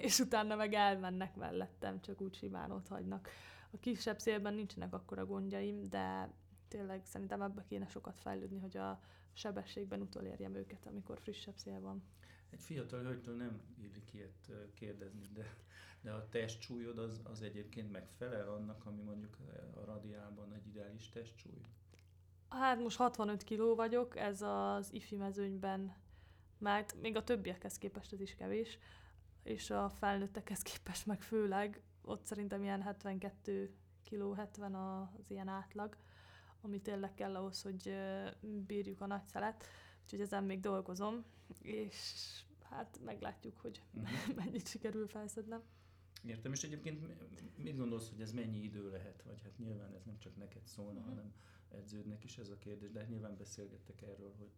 és 0.00 0.18
utána 0.18 0.56
meg 0.56 0.72
elmennek 0.72 1.36
mellettem, 1.36 2.00
csak 2.00 2.20
úgy 2.20 2.34
simán 2.34 2.70
ott 2.70 2.88
hagynak. 2.88 3.28
A 3.70 3.78
kisebb 3.78 4.18
szélben 4.18 4.54
nincsenek 4.54 4.92
akkora 4.92 5.26
gondjaim, 5.26 5.88
de 5.88 6.32
tényleg 6.68 7.04
szerintem 7.04 7.42
ebbe 7.42 7.64
kéne 7.68 7.86
sokat 7.86 8.20
fejlődni, 8.20 8.58
hogy 8.58 8.76
a 8.76 9.00
sebességben 9.32 10.00
utolérjem 10.00 10.54
őket, 10.54 10.86
amikor 10.86 11.18
frissebb 11.20 11.56
szél 11.56 11.80
van. 11.80 12.02
Egy 12.50 12.60
fiatal 12.60 13.02
hölgytől 13.02 13.36
nem 13.36 13.60
illik 13.78 14.12
ilyet 14.14 14.50
kérdezni, 14.74 15.28
de, 15.32 15.54
de 16.00 16.12
a 16.12 16.28
testsúlyod 16.28 16.98
az, 16.98 17.20
az 17.24 17.42
egyébként 17.42 17.92
megfelel 17.92 18.48
annak, 18.48 18.86
ami 18.86 19.02
mondjuk 19.02 19.36
a 19.74 19.84
radiálban 19.84 20.52
egy 20.52 20.66
ideális 20.66 21.08
testsúly? 21.08 21.60
Hát 22.48 22.78
most 22.78 22.96
65 22.96 23.44
kiló 23.44 23.74
vagyok, 23.74 24.16
ez 24.16 24.42
az 24.42 24.92
ifi 24.92 25.16
mezőnyben, 25.16 25.96
mert 26.58 26.94
még 27.00 27.16
a 27.16 27.24
többiekhez 27.24 27.78
képest 27.78 28.12
ez 28.12 28.20
is 28.20 28.34
kevés, 28.34 28.78
és 29.42 29.70
a 29.70 29.88
felnőttekhez 29.88 30.62
képest 30.62 31.06
meg 31.06 31.22
főleg, 31.22 31.82
ott 32.02 32.26
szerintem 32.26 32.62
ilyen 32.62 32.82
72 32.82 33.74
kiló, 34.02 34.32
70 34.32 34.74
az 34.74 35.30
ilyen 35.30 35.48
átlag, 35.48 35.96
ami 36.60 36.80
tényleg 36.80 37.14
kell 37.14 37.36
ahhoz, 37.36 37.62
hogy 37.62 37.94
bírjuk 38.66 39.00
a 39.00 39.06
nagy 39.06 39.24
szelet 39.24 39.66
úgyhogy 40.12 40.26
ezen 40.26 40.44
még 40.44 40.60
dolgozom, 40.60 41.24
és 41.62 41.96
hát 42.62 43.00
meglátjuk, 43.04 43.58
hogy 43.60 43.82
uh-huh. 43.94 44.34
mennyit 44.44 44.68
sikerül 44.68 45.08
felszednem. 45.08 45.62
Értem, 46.24 46.52
és 46.52 46.62
egyébként 46.62 47.06
mit 47.56 47.76
gondolsz, 47.76 48.08
hogy 48.08 48.20
ez 48.20 48.32
mennyi 48.32 48.62
idő 48.62 48.90
lehet? 48.90 49.22
Vagy 49.22 49.40
hát 49.42 49.58
nyilván 49.58 49.94
ez 49.94 50.04
nem 50.04 50.18
csak 50.18 50.36
neked 50.36 50.66
szólna, 50.66 50.98
uh-huh. 50.98 51.08
hanem 51.08 51.32
edződnek 51.68 52.24
is 52.24 52.38
ez 52.38 52.48
a 52.48 52.58
kérdés, 52.58 52.90
de 52.90 52.98
hát 52.98 53.08
nyilván 53.08 53.36
beszélgettek 53.36 54.02
erről, 54.02 54.34
hogy 54.38 54.50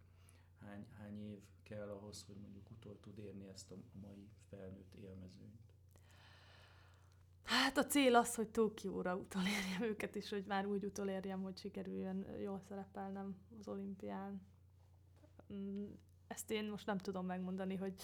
hány, 0.60 0.86
hány 0.98 1.20
év 1.20 1.40
kell 1.62 1.88
ahhoz, 1.88 2.24
hogy 2.26 2.36
mondjuk 2.36 2.70
utol 2.70 3.00
tud 3.00 3.18
érni 3.18 3.48
ezt 3.48 3.70
a 3.70 3.76
mai 4.00 4.28
felnőtt 4.48 4.94
élmezőnyt? 4.94 5.60
Hát 7.42 7.76
a 7.76 7.86
cél 7.86 8.14
az, 8.14 8.34
hogy 8.34 8.48
Tokióra 8.48 9.16
utolérjem 9.16 9.82
őket, 9.82 10.16
és 10.16 10.28
hogy 10.28 10.44
már 10.46 10.66
úgy 10.66 10.84
utolérjem, 10.84 11.42
hogy 11.42 11.58
sikerüljön 11.58 12.26
jól 12.40 12.60
szerepelnem 12.68 13.36
az 13.58 13.68
olimpián. 13.68 14.50
Mm, 15.54 15.84
ezt 16.26 16.50
én 16.50 16.70
most 16.70 16.86
nem 16.86 16.98
tudom 16.98 17.26
megmondani, 17.26 17.76
hogy 17.76 17.94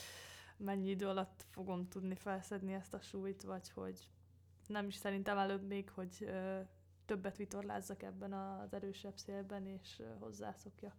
mennyi 0.56 0.88
idő 0.88 1.06
alatt 1.06 1.46
fogom 1.50 1.88
tudni 1.88 2.14
felszedni 2.14 2.72
ezt 2.72 2.94
a 2.94 3.00
súlyt, 3.00 3.42
vagy 3.42 3.70
hogy 3.70 4.08
nem 4.66 4.86
is 4.86 4.94
szerintem 4.94 5.38
előbb 5.38 5.66
még, 5.66 5.90
hogy 5.90 6.30
többet 7.04 7.36
vitorlázzak 7.36 8.02
ebben 8.02 8.32
az 8.32 8.72
erősebb 8.72 9.16
szélben, 9.16 9.66
és 9.66 10.02
hozzászokjak. 10.18 10.96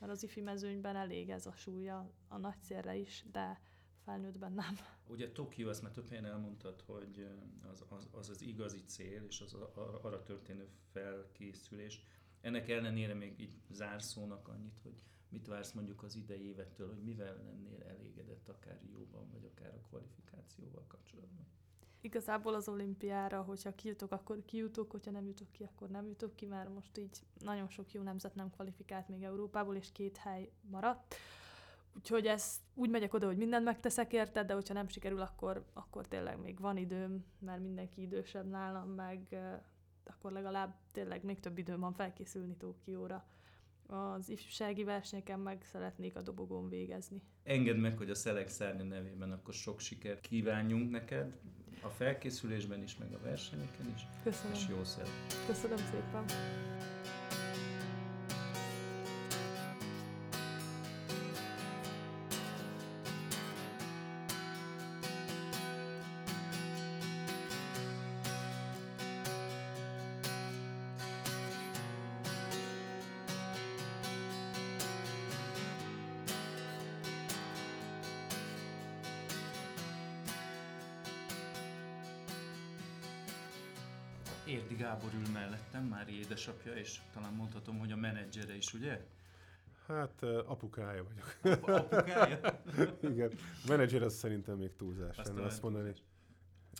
Mert 0.00 0.12
az 0.12 0.22
ifi 0.22 0.40
mezőnyben 0.40 0.96
elég 0.96 1.30
ez 1.30 1.46
a 1.46 1.52
súlya 1.52 2.10
a 2.28 2.36
nagy 2.36 2.60
szélre 2.60 2.96
is, 2.96 3.24
de 3.32 3.60
felnőttben 4.04 4.52
nem. 4.52 4.76
Ugye 5.06 5.32
Tokió, 5.32 5.68
ezt 5.68 5.82
már 5.82 5.92
több 5.92 6.08
helyen 6.08 6.24
elmondtad, 6.24 6.80
hogy 6.80 7.28
az 7.72 7.84
az, 7.88 8.08
az, 8.10 8.28
az 8.28 8.42
igazi 8.42 8.84
cél, 8.84 9.24
és 9.28 9.40
az 9.40 9.56
arra 10.02 10.22
történő 10.22 10.68
felkészülés. 10.92 12.00
Ennek 12.40 12.68
ellenére 12.68 13.14
még 13.14 13.40
így 13.40 13.60
zárszónak 13.70 14.48
annyit, 14.48 14.78
hogy 14.82 15.04
mit 15.32 15.46
vársz 15.46 15.72
mondjuk 15.72 16.02
az 16.02 16.14
idei 16.16 16.46
évettől, 16.46 16.88
hogy 16.88 17.02
mivel 17.02 17.36
lennél 17.44 17.82
elégedett 17.82 18.48
akár 18.48 18.80
jóban, 18.92 19.30
vagy 19.30 19.44
akár 19.44 19.74
a 19.74 19.86
kvalifikációval 19.88 20.84
kapcsolatban? 20.86 21.46
igazából 22.02 22.54
az 22.54 22.68
olimpiára, 22.68 23.42
hogyha 23.42 23.74
kijutok, 23.74 24.12
akkor 24.12 24.44
kijutok, 24.44 24.90
hogyha 24.90 25.10
nem 25.10 25.26
jutok 25.26 25.52
ki, 25.52 25.64
akkor 25.64 25.88
nem 25.88 26.06
jutok 26.06 26.36
ki, 26.36 26.46
mert 26.46 26.74
most 26.74 26.98
így 26.98 27.18
nagyon 27.38 27.68
sok 27.68 27.92
jó 27.92 28.02
nemzet 28.02 28.34
nem 28.34 28.50
kvalifikált 28.50 29.08
még 29.08 29.22
Európából, 29.22 29.76
és 29.76 29.92
két 29.92 30.16
hely 30.16 30.50
maradt. 30.70 31.14
Úgyhogy 31.96 32.26
ez 32.26 32.60
úgy 32.74 32.90
megyek 32.90 33.14
oda, 33.14 33.26
hogy 33.26 33.36
mindent 33.36 33.64
megteszek 33.64 34.12
érted, 34.12 34.46
de 34.46 34.54
hogyha 34.54 34.74
nem 34.74 34.88
sikerül, 34.88 35.20
akkor, 35.20 35.64
akkor 35.72 36.08
tényleg 36.08 36.38
még 36.38 36.60
van 36.60 36.76
időm, 36.76 37.24
mert 37.38 37.60
mindenki 37.60 38.00
idősebb 38.00 38.48
nálam, 38.48 38.88
meg 38.88 39.36
akkor 40.04 40.32
legalább 40.32 40.74
tényleg 40.92 41.24
még 41.24 41.40
több 41.40 41.58
időm 41.58 41.80
van 41.80 41.92
felkészülni 41.92 42.56
Tókióra. 42.56 43.24
Az 43.92 44.28
ifjúsági 44.28 44.84
versenyeken 44.84 45.38
meg 45.38 45.62
szeretnék 45.72 46.16
a 46.16 46.22
dobogón 46.22 46.68
végezni. 46.68 47.22
Engedd 47.42 47.76
meg, 47.76 47.96
hogy 47.96 48.10
a 48.10 48.14
Szelek 48.14 48.48
Szárnya 48.48 48.84
nevében 48.84 49.32
akkor 49.32 49.54
sok 49.54 49.80
sikert 49.80 50.20
kívánjunk 50.20 50.90
neked, 50.90 51.32
a 51.82 51.88
felkészülésben 51.88 52.82
is, 52.82 52.96
meg 52.96 53.12
a 53.12 53.18
versenyeken 53.22 53.92
is. 53.94 54.06
Köszönöm. 54.22 54.52
És 54.52 54.66
jó 54.68 54.84
szeret. 54.84 55.10
Köszönöm 55.46 55.76
szépen. 55.76 56.24
Mári 86.12 86.24
édesapja, 86.24 86.72
és 86.72 87.00
talán 87.12 87.32
mondhatom, 87.32 87.78
hogy 87.78 87.92
a 87.92 87.96
menedzsere 87.96 88.56
is, 88.56 88.74
ugye? 88.74 89.06
Hát 89.86 90.22
apukája 90.22 91.04
vagyok. 91.04 91.58
Ap- 91.62 91.68
apukája? 91.68 92.62
Igen. 93.12 93.30
A 93.64 93.68
menedzser 93.68 94.02
az 94.02 94.14
szerintem 94.14 94.56
még 94.58 94.76
túlzás 94.76 95.16
Azt 95.18 95.28
lenne 95.28 95.42
azt 95.42 95.62
mondani. 95.62 95.92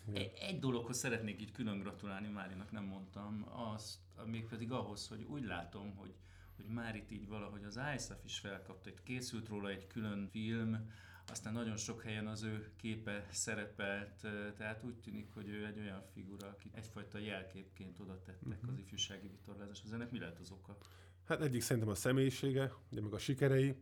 Igen. 0.09 0.23
Egy, 0.23 0.33
egy 0.41 0.59
dologhoz 0.59 0.97
szeretnék 0.99 1.41
így 1.41 1.53
külön 1.53 1.79
gratulálni, 1.79 2.29
Márinak 2.29 2.71
nem 2.71 2.85
mondtam, 2.85 3.47
az 3.75 4.01
mégpedig 4.27 4.73
ahhoz, 4.73 5.09
hogy 5.09 5.23
úgy 5.23 5.45
látom, 5.45 5.97
hogy, 5.97 6.15
hogy 6.57 6.67
Márit 6.67 7.11
így 7.11 7.29
valahogy 7.29 7.65
az 7.65 7.81
ISAF 7.97 8.25
is 8.25 8.39
felkapta, 8.39 8.91
itt 8.91 9.03
készült 9.03 9.49
róla 9.49 9.69
egy 9.69 9.87
külön 9.87 10.29
film, 10.31 10.91
aztán 11.33 11.53
nagyon 11.53 11.77
sok 11.77 12.03
helyen 12.03 12.27
az 12.27 12.43
ő 12.43 12.71
képe 12.77 13.27
szerepelt, 13.31 14.27
tehát 14.57 14.85
úgy 14.85 14.95
tűnik, 14.95 15.31
hogy 15.35 15.49
ő 15.49 15.67
egy 15.67 15.79
olyan 15.79 16.03
figura, 16.13 16.49
akit 16.49 16.75
egyfajta 16.75 17.19
jelképként 17.19 17.99
oda 17.99 18.23
tettek 18.23 18.59
Mhm. 18.61 18.69
az 18.69 18.79
ifjúsági 18.79 19.29
vitorlázáshoz. 19.29 19.93
Ennek 19.93 20.11
mi 20.11 20.19
lehet 20.19 20.39
az 20.39 20.51
oka? 20.51 20.77
Hát 21.25 21.41
egyik 21.41 21.63
szerintem 21.63 21.91
a 21.91 21.95
személyisége, 21.95 22.73
ugye 22.91 23.01
meg 23.01 23.13
a 23.13 23.19
sikerei. 23.19 23.75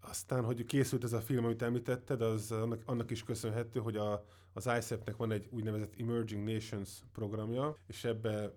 Aztán, 0.00 0.44
hogy 0.44 0.64
készült 0.64 1.04
ez 1.04 1.12
a 1.12 1.20
film, 1.20 1.44
amit 1.44 1.62
említetted, 1.62 2.20
az 2.20 2.52
annak, 2.52 2.82
annak 2.86 3.10
is 3.10 3.24
köszönhető, 3.24 3.80
hogy 3.80 3.96
a, 3.96 4.24
az 4.52 4.66
ICEP-nek 4.78 5.16
van 5.16 5.32
egy 5.32 5.48
úgynevezett 5.50 6.00
Emerging 6.00 6.48
Nations 6.48 6.90
programja, 7.12 7.76
és 7.86 8.04
ebbe 8.04 8.54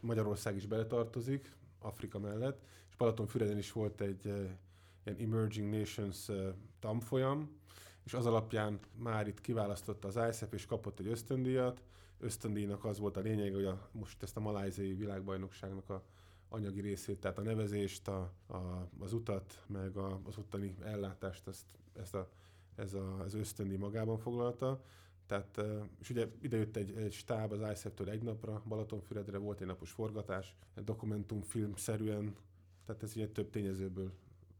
Magyarország 0.00 0.56
is 0.56 0.66
beletartozik, 0.66 1.56
Afrika 1.78 2.18
mellett, 2.18 2.64
és 2.88 2.96
Balatonfüreden 2.96 3.58
is 3.58 3.72
volt 3.72 4.00
egy 4.00 4.48
ilyen 5.08 5.32
Emerging 5.32 5.74
Nations 5.74 6.30
tanfolyam, 6.78 7.50
és 8.04 8.14
az 8.14 8.26
alapján 8.26 8.78
már 8.94 9.26
itt 9.26 9.40
kiválasztotta 9.40 10.08
az 10.08 10.18
ICEP, 10.28 10.54
és 10.54 10.66
kapott 10.66 10.98
egy 11.00 11.06
ösztöndíjat. 11.06 11.82
Ösztöndíjnak 12.18 12.84
az 12.84 12.98
volt 12.98 13.16
a 13.16 13.20
lényeg, 13.20 13.54
hogy 13.54 13.64
a, 13.64 13.88
most 13.92 14.22
ezt 14.22 14.36
a 14.36 14.40
malázai 14.40 14.94
világbajnokságnak 14.94 15.90
a 15.90 16.04
anyagi 16.48 16.80
részét, 16.80 17.20
tehát 17.20 17.38
a 17.38 17.42
nevezést, 17.42 18.08
a, 18.08 18.32
a, 18.46 18.88
az 18.98 19.12
utat, 19.12 19.64
meg 19.66 19.96
a, 19.96 20.20
az 20.24 20.36
uttani 20.36 20.74
ellátást, 20.82 21.46
ezt, 21.46 21.66
ezt 21.92 22.14
a, 22.14 22.28
ez 22.74 22.94
a, 22.94 23.20
az 23.20 23.34
ösztöndi 23.34 23.76
magában 23.76 24.18
foglalta. 24.18 24.82
Tehát, 25.26 25.58
eh, 25.58 25.82
és 26.00 26.10
ugye 26.10 26.26
idejött 26.40 26.76
egy, 26.76 26.96
egy 26.96 27.12
stáb 27.12 27.52
az 27.52 27.70
ICEP-től 27.72 28.10
egy 28.10 28.22
napra, 28.22 28.62
Balatonfüredre 28.68 29.38
volt 29.38 29.60
egy 29.60 29.66
napos 29.66 29.90
forgatás, 29.90 30.56
egy 30.74 30.84
dokumentumfilm-szerűen, 30.84 32.36
tehát 32.86 33.02
ez 33.02 33.12
ugye 33.16 33.28
több 33.28 33.50
tényezőből 33.50 34.12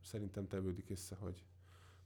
szerintem 0.09 0.47
tevődik 0.47 0.91
össze, 0.91 1.17
hogy 1.17 1.45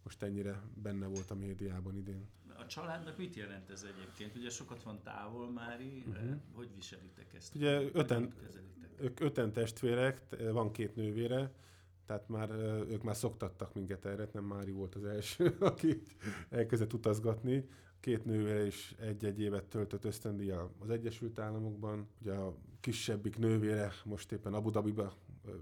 most 0.02 0.22
ennyire 0.22 0.62
benne 0.82 1.06
volt 1.06 1.30
a 1.30 1.34
médiában 1.34 1.96
idén. 1.96 2.28
A 2.58 2.66
családnak 2.66 3.16
mit 3.16 3.34
jelent 3.34 3.70
ez 3.70 3.86
egyébként? 3.94 4.36
Ugye 4.36 4.50
sokat 4.50 4.82
van 4.82 5.02
távol, 5.02 5.50
Mári, 5.50 6.04
uh-huh. 6.08 6.36
hogy 6.52 6.68
viselitek 6.74 7.34
ezt? 7.34 7.54
Ugye 7.54 7.82
öten-? 7.92 8.34
Ők 9.00 9.20
öten 9.20 9.52
testvérek, 9.52 10.28
t- 10.28 10.50
van 10.50 10.72
két 10.72 10.96
nővére, 10.96 11.52
tehát 12.06 12.28
már 12.28 12.50
ö, 12.50 12.84
ők 12.88 13.02
már 13.02 13.16
szoktattak 13.16 13.74
minket 13.74 14.04
erre, 14.04 14.28
nem 14.32 14.44
Mári 14.44 14.70
volt 14.70 14.94
az 14.94 15.04
első, 15.04 15.56
aki 15.60 16.02
elkezdett 16.48 16.92
utazgatni. 16.92 17.68
Két 18.00 18.24
nővére 18.24 18.66
is 18.66 18.94
egy-egy 18.98 19.40
évet 19.40 19.64
töltött 19.64 20.04
ösztöndíjjal 20.04 20.74
az 20.78 20.90
Egyesült 20.90 21.38
Államokban. 21.38 22.08
Ugye 22.20 22.32
a 22.32 22.56
kisebbik 22.80 23.38
nővére 23.38 23.92
most 24.04 24.32
éppen 24.32 24.54
Abu 24.54 24.70
Dhabiba 24.70 25.14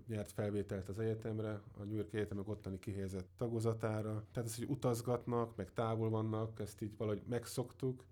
nyert 0.06 0.32
felvételt 0.32 0.88
az 0.88 0.98
egyetemre, 0.98 1.62
a 1.78 1.82
New 1.84 1.96
York 1.96 2.12
Egyetemek 2.12 2.48
ottani 2.48 2.78
kihelyezett 2.78 3.28
tagozatára. 3.36 4.24
Tehát 4.32 4.48
ez, 4.48 4.56
hogy 4.56 4.66
utazgatnak, 4.68 5.56
meg 5.56 5.72
távol 5.72 6.10
vannak, 6.10 6.60
ezt 6.60 6.82
így 6.82 6.96
valahogy 6.96 7.22
megszoktuk, 7.28 8.04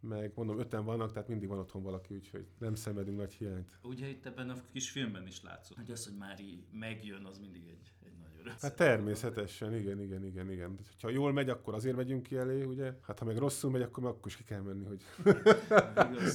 meg 0.00 0.32
mondom, 0.34 0.58
öten 0.58 0.84
vannak, 0.84 1.12
tehát 1.12 1.28
mindig 1.28 1.48
van 1.48 1.58
otthon 1.58 1.82
valaki, 1.82 2.14
úgyhogy 2.14 2.46
nem 2.58 2.74
szenvedünk 2.74 3.16
nagy 3.16 3.32
hiányt. 3.32 3.78
Ugye 3.82 4.08
itt 4.08 4.26
ebben 4.26 4.50
a 4.50 4.54
kis 4.72 4.90
filmben 4.90 5.26
is 5.26 5.42
látszott, 5.42 5.76
hogy 5.76 5.90
az, 5.90 6.04
hogy 6.04 6.16
Mári 6.16 6.64
megjön, 6.72 7.24
az 7.24 7.38
mindig 7.38 7.62
egy, 7.68 7.92
egy 8.04 8.18
nagy 8.18 8.35
öröm. 8.46 8.58
Hát 8.60 8.76
természetesen, 8.76 9.74
igen, 9.74 10.00
igen, 10.00 10.24
igen, 10.24 10.50
igen. 10.50 10.78
Ha 11.02 11.10
jól 11.10 11.32
megy, 11.32 11.48
akkor 11.48 11.74
azért 11.74 11.96
megyünk 11.96 12.22
ki 12.22 12.36
elé, 12.36 12.62
ugye? 12.62 12.92
Hát 13.02 13.18
ha 13.18 13.24
meg 13.24 13.36
rosszul 13.36 13.70
megy, 13.70 13.82
akkor, 13.82 14.02
meg 14.02 14.12
akkor 14.12 14.26
is 14.26 14.36
ki 14.36 14.44
kell 14.44 14.60
menni, 14.60 14.84
hogy 14.84 15.02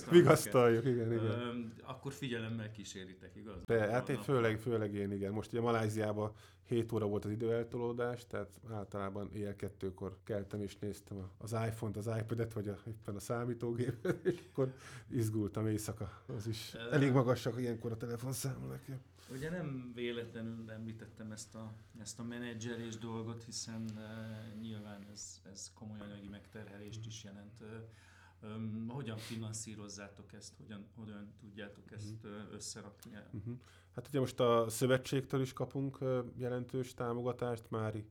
vigasztaljuk, 0.09 0.85
igen, 0.93 1.11
igen. 1.11 1.25
Öm, 1.25 1.73
akkor 1.83 2.13
figyelemmel 2.13 2.71
kíséritek, 2.71 3.35
igaz? 3.35 3.55
De, 3.65 3.87
hát 3.87 4.09
én 4.09 4.17
főleg, 4.17 4.59
főleg 4.59 4.93
én, 4.93 5.11
igen. 5.11 5.31
Most 5.31 5.51
ugye 5.51 5.61
Maláziában 5.61 6.31
7 6.67 6.91
óra 6.91 7.05
volt 7.05 7.25
az 7.25 7.31
időeltolódás, 7.31 8.27
tehát 8.27 8.49
általában 8.71 9.29
éjjel 9.33 9.55
kettőkor 9.55 10.17
keltem 10.23 10.61
és 10.61 10.77
néztem 10.77 11.29
az 11.37 11.51
iPhone-t, 11.51 11.97
az 11.97 12.09
iPad-et, 12.19 12.53
vagy 12.53 12.67
a, 12.67 12.77
éppen 12.87 13.15
a 13.15 13.19
számítógépet, 13.19 14.25
és 14.25 14.43
akkor 14.51 14.73
izgultam 15.07 15.67
éjszaka. 15.67 16.23
Az 16.37 16.47
is 16.47 16.73
elég 16.91 17.11
magasak 17.11 17.59
ilyenkor 17.59 17.91
a 17.91 17.97
telefonszámolák. 17.97 18.83
ja. 18.87 18.99
Ugye 19.31 19.49
nem 19.49 19.91
véletlenül 19.95 20.71
említettem 20.71 21.31
ezt 21.31 21.55
a, 21.55 21.73
ezt 21.99 22.19
a 22.19 22.23
menedzselés 22.23 22.97
dolgot, 22.97 23.43
hiszen 23.43 23.85
uh, 23.95 24.61
nyilván 24.61 25.05
ez, 25.11 25.41
ez 25.51 25.71
komoly 25.73 25.99
anyagi 25.99 26.27
megterhelést 26.27 27.05
is 27.05 27.23
jelent. 27.23 27.61
Uh, 27.61 28.49
um, 28.55 28.87
hogyan 28.87 29.17
finanszírozzátok 29.17 30.33
ezt, 30.33 30.53
hogyan, 30.57 30.85
hogyan 30.95 31.33
tudjátok 31.39 31.91
ezt 31.91 32.23
uh, 32.23 32.31
összerakni? 32.53 33.11
Uh-huh. 33.31 33.53
Hát 33.95 34.07
ugye 34.07 34.19
most 34.19 34.39
a 34.39 34.65
szövetségtől 34.69 35.41
is 35.41 35.53
kapunk 35.53 35.97
jelentős 36.37 36.93
támogatást, 36.93 37.69
már, 37.69 38.03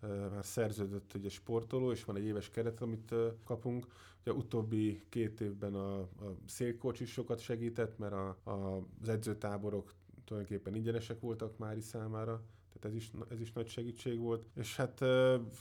ö, 0.00 0.28
már 0.28 0.44
szerződött 0.44 1.14
ugye 1.14 1.28
sportoló, 1.28 1.90
és 1.90 2.04
van 2.04 2.16
egy 2.16 2.24
éves 2.24 2.50
keret, 2.50 2.80
amit 2.80 3.14
kapunk. 3.44 3.86
Ugye 4.20 4.32
utóbbi 4.32 5.02
két 5.08 5.40
évben 5.40 5.74
a, 5.74 6.00
a 6.00 6.36
szélkocs 6.46 7.00
is 7.00 7.10
sokat 7.10 7.40
segített, 7.40 7.98
mert 7.98 8.12
a, 8.12 8.36
a, 8.42 8.84
az 9.00 9.08
edzőtáborok 9.08 9.94
tulajdonképpen 10.30 10.74
ingyenesek 10.74 11.20
voltak 11.20 11.58
Mári 11.58 11.80
számára, 11.80 12.42
tehát 12.72 12.84
ez 12.84 12.94
is, 12.94 13.10
ez 13.28 13.40
is 13.40 13.52
nagy 13.52 13.68
segítség 13.68 14.18
volt. 14.18 14.46
És 14.54 14.76
hát 14.76 15.04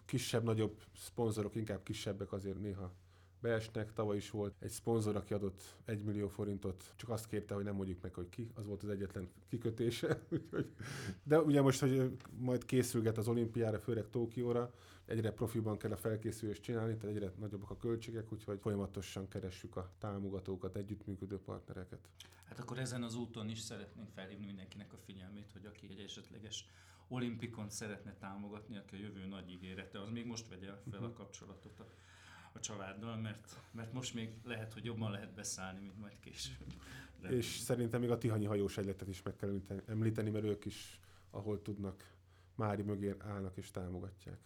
kisebb-nagyobb 0.06 0.82
szponzorok, 0.96 1.56
inkább 1.56 1.84
kisebbek 1.84 2.32
azért 2.32 2.60
néha 2.60 2.94
beesnek. 3.42 3.94
Tavaly 3.94 4.16
is 4.16 4.30
volt 4.30 4.54
egy 4.60 4.70
szponzor, 4.70 5.16
aki 5.16 5.34
adott 5.34 5.76
1 5.86 6.04
millió 6.04 6.28
forintot, 6.28 6.94
csak 6.96 7.10
azt 7.10 7.28
kérte, 7.28 7.54
hogy 7.54 7.64
nem 7.64 7.76
mondjuk 7.76 8.02
meg, 8.02 8.14
hogy 8.14 8.30
ki, 8.30 8.52
az 8.56 8.66
volt 8.66 8.84
az 8.84 8.90
egyetlen 8.90 9.30
kikötése. 9.48 10.22
De 11.24 11.42
ugye 11.42 11.62
most, 11.62 11.80
hogy 11.80 12.18
majd 12.38 12.66
készülget 12.66 13.18
az 13.18 13.28
olimpiára, 13.28 13.80
főleg 13.80 14.10
Tókióra, 14.10 14.74
egyre 15.06 15.32
profiban 15.32 15.78
kell 15.78 15.92
a 15.92 15.98
felkészülést 15.98 16.62
csinálni, 16.62 16.98
tehát 16.98 17.16
egyre 17.16 17.32
nagyobbak 17.40 17.70
a 17.70 17.78
költségek, 17.78 18.32
úgyhogy 18.32 18.60
folyamatosan 18.60 19.28
keressük 19.28 19.76
a 19.76 19.92
támogatókat, 20.00 20.76
együttműködő 20.76 21.40
partnereket. 21.40 22.10
Hát 22.44 22.60
akkor 22.60 22.80
ezen 22.80 23.04
az 23.04 23.16
úton 23.16 23.50
is 23.50 23.60
szeretnénk 23.60 24.10
felhívni 24.10 24.46
mindenkinek 24.46 24.94
a 24.94 24.98
figyelmét, 24.98 25.52
hogy 25.52 25.66
aki 25.66 25.88
egy 25.90 26.00
esetleges 26.00 26.66
olimpikon 27.08 27.70
szeretne 27.70 28.16
támogatni, 28.20 28.78
aki 28.78 28.96
a 28.96 29.00
jövő 29.00 29.26
nagy 29.26 29.50
ígérete, 29.50 30.02
az 30.02 30.10
még 30.10 30.26
most 30.26 30.48
vegye 30.48 30.72
fel 30.92 31.04
a 31.04 31.14
kapcsolatot 31.14 31.80
a, 31.80 31.88
a 32.54 32.60
családdal, 32.60 33.18
mert, 33.18 33.56
mert 33.72 33.94
most 33.94 34.14
még 34.14 34.30
lehet, 34.44 34.74
hogy 34.74 34.86
jobban 34.86 35.12
lehet 35.12 35.34
beszállni, 35.34 35.80
mint 35.80 36.00
majd 36.00 36.20
később. 36.20 36.74
De 37.22 37.30
És 37.30 37.46
szerintem 37.46 38.00
még 38.02 38.10
a 38.12 38.18
Tihanyi 38.18 38.46
hajós 38.46 38.78
egyletet 38.78 39.08
is 39.08 39.22
meg 39.22 39.36
kell 39.36 39.62
említeni- 39.86 40.30
mert 40.30 40.46
ők 40.46 40.66
is, 40.66 41.00
ahol 41.32 41.62
tudnak, 41.62 42.18
Mári 42.56 42.82
mögé 42.82 43.16
állnak 43.20 43.58
és 43.58 43.72
támogatják. 43.72 44.38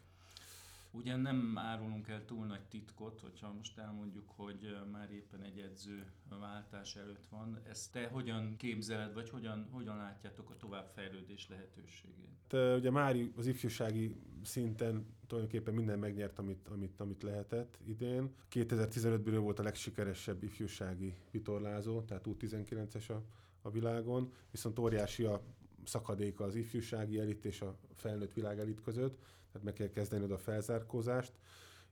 Ugyan 0.96 1.20
nem 1.20 1.58
árulunk 1.58 2.08
el 2.08 2.26
túl 2.26 2.46
nagy 2.46 2.62
titkot, 2.70 3.20
hogyha 3.20 3.54
most 3.54 3.78
elmondjuk, 3.78 4.30
hogy 4.36 4.78
már 4.92 5.12
éppen 5.12 5.42
egy 5.42 5.60
edző 5.60 6.06
váltás 6.40 6.96
előtt 6.96 7.26
van. 7.30 7.60
Ezt 7.70 7.92
te 7.92 8.08
hogyan 8.08 8.56
képzeled, 8.58 9.14
vagy 9.14 9.30
hogyan, 9.30 9.68
hogyan 9.72 9.98
látjátok 9.98 10.50
a 10.50 10.58
továbbfejlődés 10.58 11.48
lehetőségét? 11.50 12.30
Te, 12.48 12.76
ugye 12.76 12.92
Mári 12.92 13.32
az 13.36 13.48
ifjúsági 13.48 14.16
szinten 14.44 15.06
tulajdonképpen 15.28 15.74
minden 15.74 16.00
megnyert, 16.00 16.40
amit, 16.40 16.68
amit, 16.68 17.00
amit 17.00 17.24
lehetett 17.24 17.78
idén. 17.86 18.34
2015-ből 18.52 19.38
volt 19.40 19.60
a 19.60 19.64
legsikeresebb 19.64 20.44
ifjúsági 20.44 21.14
vitorlázó, 21.32 22.02
tehát 22.02 22.26
U19-es 22.28 23.10
a, 23.10 23.22
a 23.62 23.70
világon, 23.70 24.32
viszont 24.52 24.80
óriási 24.80 25.24
a 25.24 25.42
szakadéka 25.84 26.44
az 26.44 26.56
ifjúsági 26.56 27.20
elit 27.20 27.46
és 27.46 27.62
a 27.62 27.78
felnőtt 27.96 28.34
világ 28.34 28.60
elit 28.60 28.82
között, 28.82 29.18
tehát 29.54 29.68
meg 29.68 29.74
kell 29.74 29.90
kezdeni 29.90 30.32
a 30.32 30.38
felzárkózást, 30.38 31.32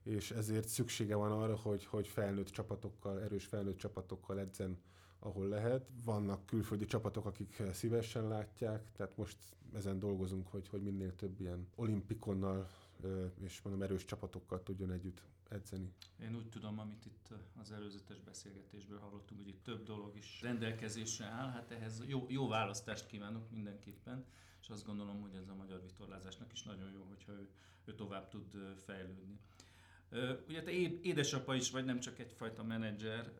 és 0.02 0.30
ezért 0.30 0.68
szüksége 0.68 1.14
van 1.14 1.32
arra, 1.32 1.56
hogy, 1.56 1.84
hogy 1.84 2.08
felnőtt 2.08 2.48
csapatokkal, 2.48 3.20
erős 3.20 3.44
felnőtt 3.44 3.78
csapatokkal 3.78 4.40
edzen, 4.40 4.78
ahol 5.18 5.48
lehet. 5.48 5.88
Vannak 6.04 6.46
külföldi 6.46 6.84
csapatok, 6.84 7.26
akik 7.26 7.62
szívesen 7.72 8.28
látják, 8.28 8.92
tehát 8.92 9.16
most 9.16 9.36
ezen 9.74 9.98
dolgozunk, 9.98 10.48
hogy, 10.48 10.68
hogy 10.68 10.82
minél 10.82 11.14
több 11.14 11.40
ilyen 11.40 11.68
olimpikonnal 11.74 12.68
és 13.40 13.62
mondom 13.62 13.82
erős 13.82 14.04
csapatokkal 14.04 14.62
tudjon 14.62 14.90
együtt 14.90 15.22
edzeni. 15.48 15.92
Én 16.22 16.36
úgy 16.36 16.48
tudom, 16.48 16.78
amit 16.78 17.06
itt 17.06 17.28
az 17.60 17.72
előzetes 17.72 18.20
beszélgetésből 18.20 18.98
hallottunk, 18.98 19.40
hogy 19.40 19.48
itt 19.48 19.62
több 19.62 19.82
dolog 19.82 20.16
is 20.16 20.40
rendelkezésre 20.42 21.24
áll, 21.24 21.50
hát 21.50 21.70
ehhez 21.70 22.02
jó, 22.06 22.26
jó 22.28 22.48
választást 22.48 23.06
kívánok 23.06 23.50
mindenképpen, 23.50 24.24
és 24.60 24.68
azt 24.68 24.86
gondolom, 24.86 25.20
hogy 25.20 25.34
ez 25.34 25.48
a 25.48 25.54
magyar 25.54 25.80
vitorlázásnak 26.52 26.54
is 26.54 26.62
nagyon 26.62 26.92
jó, 26.92 27.04
hogyha 27.08 27.32
ő, 27.32 27.48
ő 27.84 27.94
tovább 27.94 28.28
tud 28.28 28.76
fejlődni. 28.76 29.38
Ugye 30.48 30.62
te 30.62 30.70
édesapa 31.02 31.54
is 31.54 31.70
vagy, 31.70 31.84
nem 31.84 32.00
csak 32.00 32.18
egyfajta 32.18 32.62
menedzser. 32.62 33.32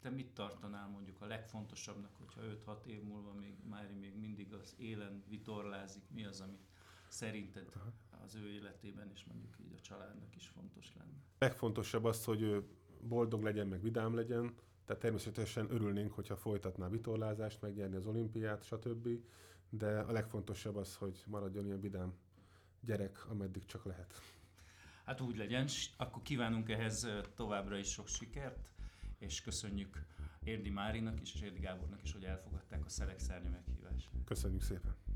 Te 0.00 0.10
mit 0.10 0.34
tartanál 0.34 0.88
mondjuk 0.88 1.20
a 1.20 1.26
legfontosabbnak, 1.26 2.14
hogyha 2.18 2.40
5-6 2.66 2.86
év 2.86 3.02
múlva 3.02 3.32
még 3.32 3.54
Mári 3.68 3.94
még 3.94 4.18
mindig 4.18 4.52
az 4.52 4.74
élen 4.78 5.22
vitorlázik? 5.28 6.02
Mi 6.10 6.24
az, 6.24 6.40
ami 6.40 6.58
szerinted 7.08 7.72
az 8.24 8.34
ő 8.34 8.48
életében 8.48 9.10
és 9.14 9.24
mondjuk 9.24 9.58
így 9.58 9.72
a 9.76 9.80
családnak 9.80 10.36
is 10.36 10.48
fontos 10.48 10.92
lenne? 10.94 11.16
Legfontosabb 11.38 12.04
az, 12.04 12.24
hogy 12.24 12.42
ő 12.42 12.64
boldog 13.00 13.42
legyen, 13.42 13.66
meg 13.66 13.82
vidám 13.82 14.14
legyen, 14.14 14.54
tehát 14.84 15.02
természetesen 15.02 15.70
örülnénk, 15.70 16.12
hogyha 16.12 16.36
folytatná 16.36 16.88
vitorlázást, 16.88 17.60
megnyerni 17.60 17.96
az 17.96 18.06
olimpiát, 18.06 18.64
stb. 18.64 19.08
De 19.70 19.98
a 19.98 20.12
legfontosabb 20.12 20.76
az, 20.76 20.96
hogy 20.96 21.24
maradjon 21.26 21.64
ilyen 21.66 21.80
vidám 21.80 22.14
gyerek, 22.86 23.26
ameddig 23.28 23.66
csak 23.66 23.84
lehet. 23.84 24.22
Hát 25.04 25.20
úgy 25.20 25.36
legyen, 25.36 25.68
akkor 25.96 26.22
kívánunk 26.22 26.68
ehhez 26.68 27.08
továbbra 27.34 27.76
is 27.76 27.90
sok 27.90 28.08
sikert, 28.08 28.72
és 29.18 29.40
köszönjük 29.40 30.04
Érdi 30.44 30.70
Márinak 30.70 31.20
is, 31.20 31.34
és 31.34 31.40
Érdi 31.40 31.60
Gábornak 31.60 32.02
is, 32.02 32.12
hogy 32.12 32.24
elfogadták 32.24 32.84
a 32.84 32.88
Szelek 32.88 33.18
Szárnya 33.18 33.50
meghívást. 33.50 34.08
Köszönjük 34.24 34.62
szépen! 34.62 35.15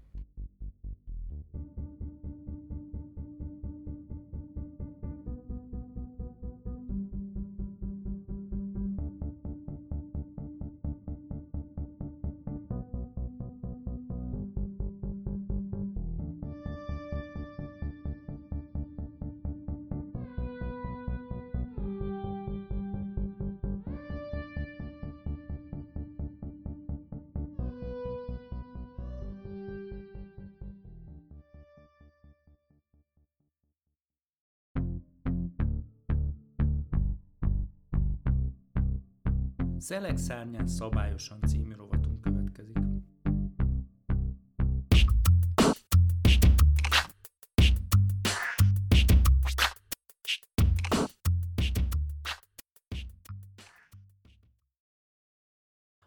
Szelek 39.91 40.17
szárnyán 40.17 40.67
szabályosan 40.67 41.41
című 41.47 41.75
rovatunk 41.75 42.21
következik. 42.21 42.77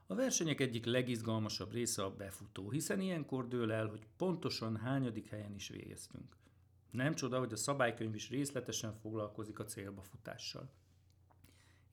A 0.07 0.15
versenyek 0.15 0.59
egyik 0.59 0.85
legizgalmasabb 0.85 1.71
része 1.71 2.03
a 2.03 2.15
befutó, 2.15 2.69
hiszen 2.69 3.01
ilyenkor 3.01 3.47
dől 3.47 3.71
el, 3.71 3.87
hogy 3.87 4.07
pontosan 4.17 4.77
hányadik 4.77 5.29
helyen 5.29 5.53
is 5.53 5.69
végeztünk. 5.69 6.35
Nem 6.91 7.13
csoda, 7.13 7.39
hogy 7.39 7.53
a 7.53 7.57
szabálykönyv 7.57 8.15
is 8.15 8.29
részletesen 8.29 8.93
foglalkozik 8.93 9.59
a 9.59 9.65
célba 9.65 10.01
futással. 10.01 10.69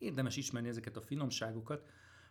Érdemes 0.00 0.36
ismerni 0.36 0.68
ezeket 0.68 0.96
a 0.96 1.00
finomságokat, 1.00 1.88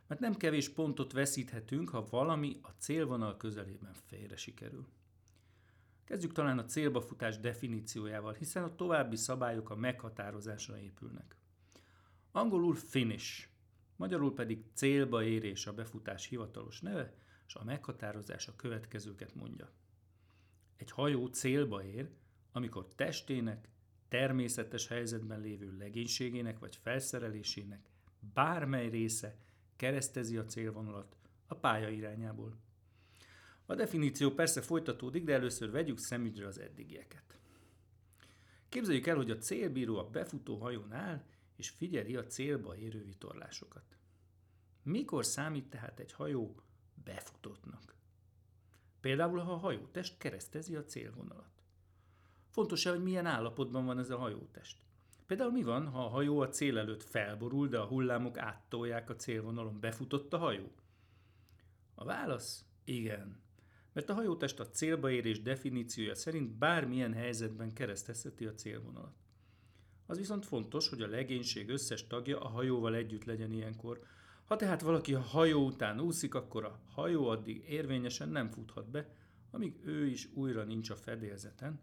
mert 0.08 0.22
nem 0.22 0.36
kevés 0.36 0.70
pontot 0.70 1.12
veszíthetünk, 1.12 1.90
ha 1.90 2.08
valami 2.10 2.60
a 2.62 2.70
célvonal 2.78 3.38
közelében 3.38 3.94
félre 3.94 4.36
sikerül. 4.36 4.88
Kezdjük 6.04 6.32
talán 6.32 6.58
a 6.58 6.66
célba 6.66 7.02
futás 7.02 7.40
definíciójával, 7.40 8.34
hiszen 8.34 8.64
a 8.64 8.76
további 8.76 9.16
szabályok 9.16 9.70
a 9.70 9.76
meghatározásra 9.76 10.80
épülnek. 10.80 11.36
Angolul 12.32 12.76
finish, 12.76 13.48
magyarul 13.96 14.34
pedig 14.34 14.66
célba 14.74 15.24
érés 15.24 15.68
a 15.68 15.74
befutás 15.74 16.26
hivatalos 16.26 16.82
neve, 16.82 17.14
és 17.48 17.56
a 17.56 17.64
meghatározás 17.64 18.48
a 18.48 18.56
következőket 18.56 19.36
mondja. 19.36 19.72
Egy 20.78 20.92
hajó 20.92 21.28
célba 21.28 21.84
ér, 21.84 22.10
amikor 22.52 22.88
testének 22.96 23.70
természetes 24.10 24.88
helyzetben 24.88 25.40
lévő 25.40 25.78
legénységének 25.78 26.60
vagy 26.60 26.76
felszerelésének 26.76 27.90
bármely 28.34 28.90
része 28.90 29.38
keresztezi 29.76 30.38
a 30.38 30.46
célvonalat 30.46 31.16
a 31.48 31.56
pálya 31.56 31.90
irányából. 31.90 32.58
A 33.66 33.76
definíció 33.76 34.32
persze 34.32 34.62
folytatódik, 34.62 35.24
de 35.24 35.34
először 35.34 35.72
vegyük 35.72 35.98
szemügyre 35.98 36.48
az 36.48 36.60
eddigieket. 36.60 37.40
Képzeljük 38.70 39.08
el, 39.08 39.16
hogy 39.16 39.32
a 39.32 39.38
célbíró 39.38 39.98
a 39.98 40.10
befutó 40.10 40.58
hajón 40.58 40.92
áll, 40.92 41.24
és 41.56 41.70
figyeli 41.70 42.16
a 42.16 42.28
célba 42.28 42.78
érő 42.78 43.04
vitorlásokat. 43.04 43.98
Mikor 44.84 45.26
számít 45.26 45.70
tehát 45.70 46.00
egy 46.00 46.12
hajó 46.12 46.62
befutottnak? 47.04 47.96
Például, 49.00 49.40
ha 49.40 49.52
a 49.52 49.58
hajótest 49.58 50.18
keresztezi 50.18 50.76
a 50.76 50.86
célvonalat. 50.86 51.59
Fontos-e, 52.50 52.90
hogy 52.90 53.04
milyen 53.04 53.26
állapotban 53.26 53.86
van 53.86 54.00
ez 54.00 54.10
a 54.10 54.18
hajótest? 54.18 54.78
Például 55.28 55.52
mi 55.52 55.64
van, 55.64 55.88
ha 55.88 56.06
a 56.06 56.10
hajó 56.10 56.40
a 56.40 56.50
cél 56.50 56.78
előtt 56.78 57.04
felborul, 57.04 57.68
de 57.68 57.78
a 57.78 57.86
hullámok 57.86 58.38
áttolják 58.38 59.10
a 59.10 59.16
célvonalon? 59.16 59.80
Befutott 59.80 60.34
a 60.34 60.38
hajó? 60.38 60.72
A 61.96 62.06
válasz 62.06 62.66
igen. 62.84 63.42
Mert 63.94 64.10
a 64.10 64.14
hajótest 64.14 64.60
a 64.60 64.70
célba 64.70 65.10
definíciója 65.44 66.16
szerint 66.16 66.52
bármilyen 66.52 67.14
helyzetben 67.14 67.74
keresztezheti 67.74 68.46
a 68.46 68.54
célvonalat. 68.54 69.14
Az 70.06 70.18
viszont 70.18 70.46
fontos, 70.46 70.90
hogy 70.90 71.02
a 71.02 71.08
legénység 71.08 71.70
összes 71.70 72.08
tagja 72.08 72.40
a 72.40 72.48
hajóval 72.48 72.96
együtt 72.96 73.24
legyen 73.24 73.52
ilyenkor. 73.52 74.02
Ha 74.46 74.56
tehát 74.56 74.82
valaki 74.82 75.14
a 75.14 75.20
hajó 75.20 75.66
után 75.66 76.00
úszik, 76.00 76.36
akkor 76.36 76.64
a 76.64 76.80
hajó 76.86 77.28
addig 77.28 77.64
érvényesen 77.68 78.30
nem 78.30 78.50
futhat 78.50 78.90
be, 78.90 79.10
amíg 79.52 79.80
ő 79.86 80.06
is 80.06 80.30
újra 80.34 80.64
nincs 80.64 80.90
a 80.90 80.96
fedélzeten, 80.96 81.80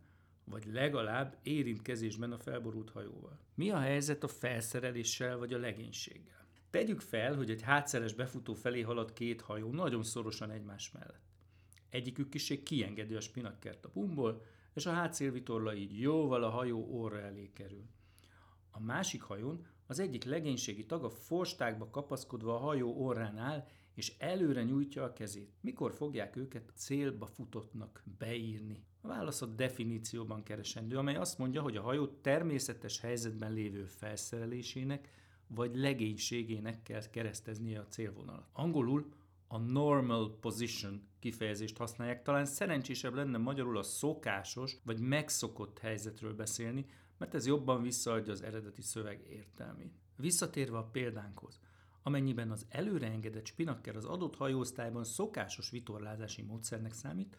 vagy 0.47 0.67
legalább 0.73 1.39
érintkezésben 1.43 2.33
a 2.33 2.39
felborult 2.39 2.91
hajóval. 2.91 3.39
Mi 3.55 3.71
a 3.71 3.79
helyzet 3.79 4.25
a 4.25 4.29
felszereléssel 4.29 5.39
vagy 5.39 5.53
a 5.53 5.59
legénységgel? 5.59 6.47
Tegyük 6.71 7.01
fel, 7.01 7.35
hogy 7.35 7.51
egy 7.51 7.63
hátszeres 7.63 8.15
befutó 8.15 8.55
felé 8.55 8.81
halad 8.81 9.13
két 9.13 9.41
hajó 9.41 9.71
nagyon 9.73 10.03
szorosan 10.03 10.51
egymás 10.51 10.91
mellett. 10.91 11.25
Egyikük 11.89 12.29
kiség 12.29 12.63
kiengedi 12.63 13.15
a 13.15 13.21
spinakkert 13.21 13.85
a 13.85 13.91
bumból, 13.93 14.43
és 14.75 14.87
a 14.87 14.93
hátszélvitorla 14.93 15.75
így 15.75 16.01
jóval 16.01 16.43
a 16.43 16.51
hajó 16.51 16.79
óra 16.79 17.21
elé 17.21 17.51
kerül. 17.53 17.85
A 18.71 18.81
másik 18.81 19.23
hajón 19.23 19.67
az 19.87 19.99
egyik 19.99 20.25
legénységi 20.25 20.87
tag 20.87 21.05
a 21.05 21.11
forstákba 21.11 21.91
kapaszkodva 21.91 22.55
a 22.55 22.59
hajó 22.59 23.05
orrán 23.05 23.39
áll, 23.39 23.67
és 23.95 24.15
előre 24.19 24.63
nyújtja 24.63 25.05
a 25.05 25.13
kezét. 25.13 25.55
Mikor 25.61 25.93
fogják 25.93 26.37
őket 26.37 26.73
célba 26.75 27.27
futottnak 27.27 28.03
beírni? 28.19 28.85
A 29.07 29.09
válasz 29.09 29.43
a 29.43 29.47
definícióban 29.47 30.43
keresendő, 30.43 30.97
amely 30.97 31.17
azt 31.17 31.39
mondja, 31.39 31.63
hogy 31.63 31.77
a 31.77 31.83
hajó 31.83 32.07
természetes 32.07 33.01
helyzetben 33.01 33.53
lévő 33.53 33.85
felszerelésének 33.85 35.09
vagy 35.47 35.77
legénységének 35.77 36.83
kell 36.83 37.11
kereszteznie 37.11 37.81
a 37.81 37.87
célvonalat. 37.87 38.49
Angolul 38.53 39.13
a 39.49 39.59
normal 39.59 40.39
position 40.41 41.03
kifejezést 41.19 41.77
használják, 41.77 42.23
talán 42.23 42.45
szerencsésebb 42.45 43.15
lenne 43.15 43.39
magyarul 43.39 43.79
a 43.79 43.83
szokásos 43.83 44.77
vagy 44.85 44.99
megszokott 44.99 45.79
helyzetről 45.79 46.35
beszélni, 46.35 46.87
mert 47.19 47.35
ez 47.35 47.47
jobban 47.47 47.83
visszaadja 47.83 48.33
az 48.33 48.43
eredeti 48.43 48.83
szöveg 48.83 49.27
értelmét. 49.31 49.95
Visszatérve 50.17 50.79
a 50.79 50.89
példánkhoz, 50.93 51.61
amennyiben 52.03 52.51
az 52.51 52.67
előreengedett 52.69 53.47
spinakker 53.47 53.97
az 53.97 54.05
adott 54.05 54.37
hajóosztályban 54.37 55.05
szokásos 55.05 55.71
vitorlázási 55.71 56.43
módszernek 56.43 56.93
számít, 56.93 57.37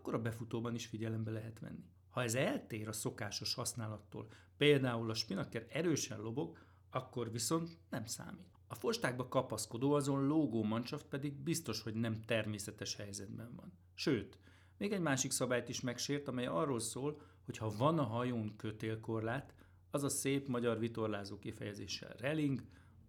akkor 0.00 0.14
a 0.14 0.22
befutóban 0.22 0.74
is 0.74 0.86
figyelembe 0.86 1.30
lehet 1.30 1.58
venni. 1.58 1.84
Ha 2.10 2.22
ez 2.22 2.34
eltér 2.34 2.88
a 2.88 2.92
szokásos 2.92 3.54
használattól, 3.54 4.28
például 4.56 5.10
a 5.10 5.14
spinakker 5.14 5.66
erősen 5.68 6.20
lobog, 6.20 6.58
akkor 6.90 7.32
viszont 7.32 7.78
nem 7.90 8.06
számít. 8.06 8.58
A 8.66 8.74
fostákba 8.74 9.28
kapaszkodó 9.28 9.92
azon 9.92 10.26
lógó 10.26 10.62
mancsaf 10.62 11.02
pedig 11.02 11.34
biztos, 11.34 11.82
hogy 11.82 11.94
nem 11.94 12.20
természetes 12.20 12.96
helyzetben 12.96 13.54
van. 13.54 13.72
Sőt, 13.94 14.38
még 14.76 14.92
egy 14.92 15.00
másik 15.00 15.30
szabályt 15.30 15.68
is 15.68 15.80
megsért, 15.80 16.28
amely 16.28 16.46
arról 16.46 16.80
szól, 16.80 17.20
hogy 17.44 17.56
ha 17.56 17.74
van 17.76 17.98
a 17.98 18.04
hajón 18.04 18.56
kötélkorlát, 18.56 19.54
az 19.90 20.02
a 20.02 20.08
szép 20.08 20.48
magyar 20.48 20.78
vitorlázó 20.78 21.38
kifejezéssel 21.38 22.14
reling, 22.18 22.62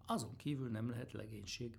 azon 0.06 0.36
kívül 0.36 0.68
nem 0.68 0.90
lehet 0.90 1.12
legénység. 1.12 1.78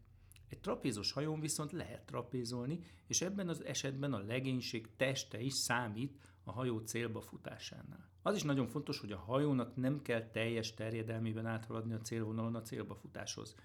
Egy 0.50 0.60
trapézos 0.60 1.12
hajón 1.12 1.40
viszont 1.40 1.72
lehet 1.72 2.06
trapézolni, 2.06 2.80
és 3.08 3.22
ebben 3.22 3.50
az 3.50 3.66
esetben 3.66 4.14
a 4.14 4.20
legénység 4.20 4.96
teste 4.96 5.40
is 5.40 5.54
számít 5.54 6.18
a 6.44 6.52
hajó 6.52 6.80
célba 6.80 7.22
futásánál. 7.22 8.10
Az 8.22 8.36
is 8.36 8.44
nagyon 8.44 8.68
fontos, 8.68 9.00
hogy 9.00 9.12
a 9.12 9.18
hajónak 9.18 9.76
nem 9.76 10.02
kell 10.02 10.30
teljes 10.30 10.74
terjedelmében 10.74 11.46
áthaladni 11.46 11.94
a 11.94 12.02
célvonalon 12.02 12.56
a 12.56 12.62
célba 12.62 12.96
futáshoz. 12.96 13.56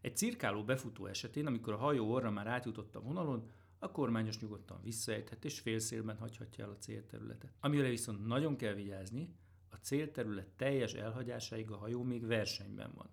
Egy 0.00 0.16
cirkáló 0.16 0.64
befutó 0.64 1.06
esetén, 1.06 1.46
amikor 1.46 1.72
a 1.72 1.76
hajó 1.76 2.12
orra 2.12 2.30
már 2.30 2.46
átjutott 2.46 2.94
a 2.94 3.00
vonalon, 3.00 3.50
a 3.78 3.90
kormányos 3.90 4.40
nyugodtan 4.40 4.80
visszaejthet 4.82 5.44
és 5.44 5.60
félszélben 5.60 6.16
hagyhatja 6.16 6.64
el 6.64 6.70
a 6.70 6.76
célterületet. 6.76 7.52
Amire 7.60 7.88
viszont 7.88 8.26
nagyon 8.26 8.56
kell 8.56 8.74
vigyázni, 8.74 9.34
a 9.70 9.76
célterület 9.76 10.48
teljes 10.56 10.92
elhagyásáig 10.94 11.70
a 11.70 11.76
hajó 11.76 12.02
még 12.02 12.26
versenyben 12.26 12.92
van. 12.94 13.10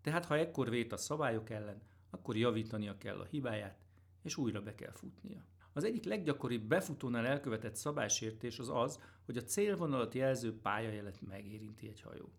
Tehát 0.00 0.24
ha 0.24 0.36
ekkor 0.36 0.70
vét 0.70 0.92
a 0.92 0.96
szabályok 0.96 1.50
ellen, 1.50 1.82
akkor 2.16 2.36
javítania 2.36 2.98
kell 2.98 3.18
a 3.18 3.24
hibáját, 3.24 3.78
és 4.22 4.36
újra 4.36 4.62
be 4.62 4.74
kell 4.74 4.92
futnia. 4.92 5.44
Az 5.72 5.84
egyik 5.84 6.04
leggyakoribb 6.04 6.62
befutónál 6.62 7.26
elkövetett 7.26 7.74
szabálysértés 7.74 8.58
az 8.58 8.68
az, 8.68 9.00
hogy 9.24 9.36
a 9.36 9.42
célvonalat 9.42 10.14
jelző 10.14 10.58
pályajelet 10.60 11.20
megérinti 11.20 11.88
egy 11.88 12.00
hajó. 12.00 12.32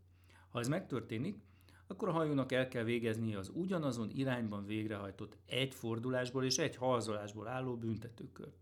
Ha 0.49 0.59
ez 0.59 0.67
megtörténik, 0.67 1.39
akkor 1.87 2.07
a 2.07 2.11
hajónak 2.11 2.51
el 2.51 2.67
kell 2.67 2.83
végeznie 2.83 3.37
az 3.37 3.51
ugyanazon 3.53 4.09
irányban 4.09 4.65
végrehajtott 4.65 5.37
egy 5.45 5.73
fordulásból 5.73 6.43
és 6.43 6.57
egy 6.57 6.75
halzolásból 6.75 7.47
álló 7.47 7.77
büntetőkört. 7.77 8.57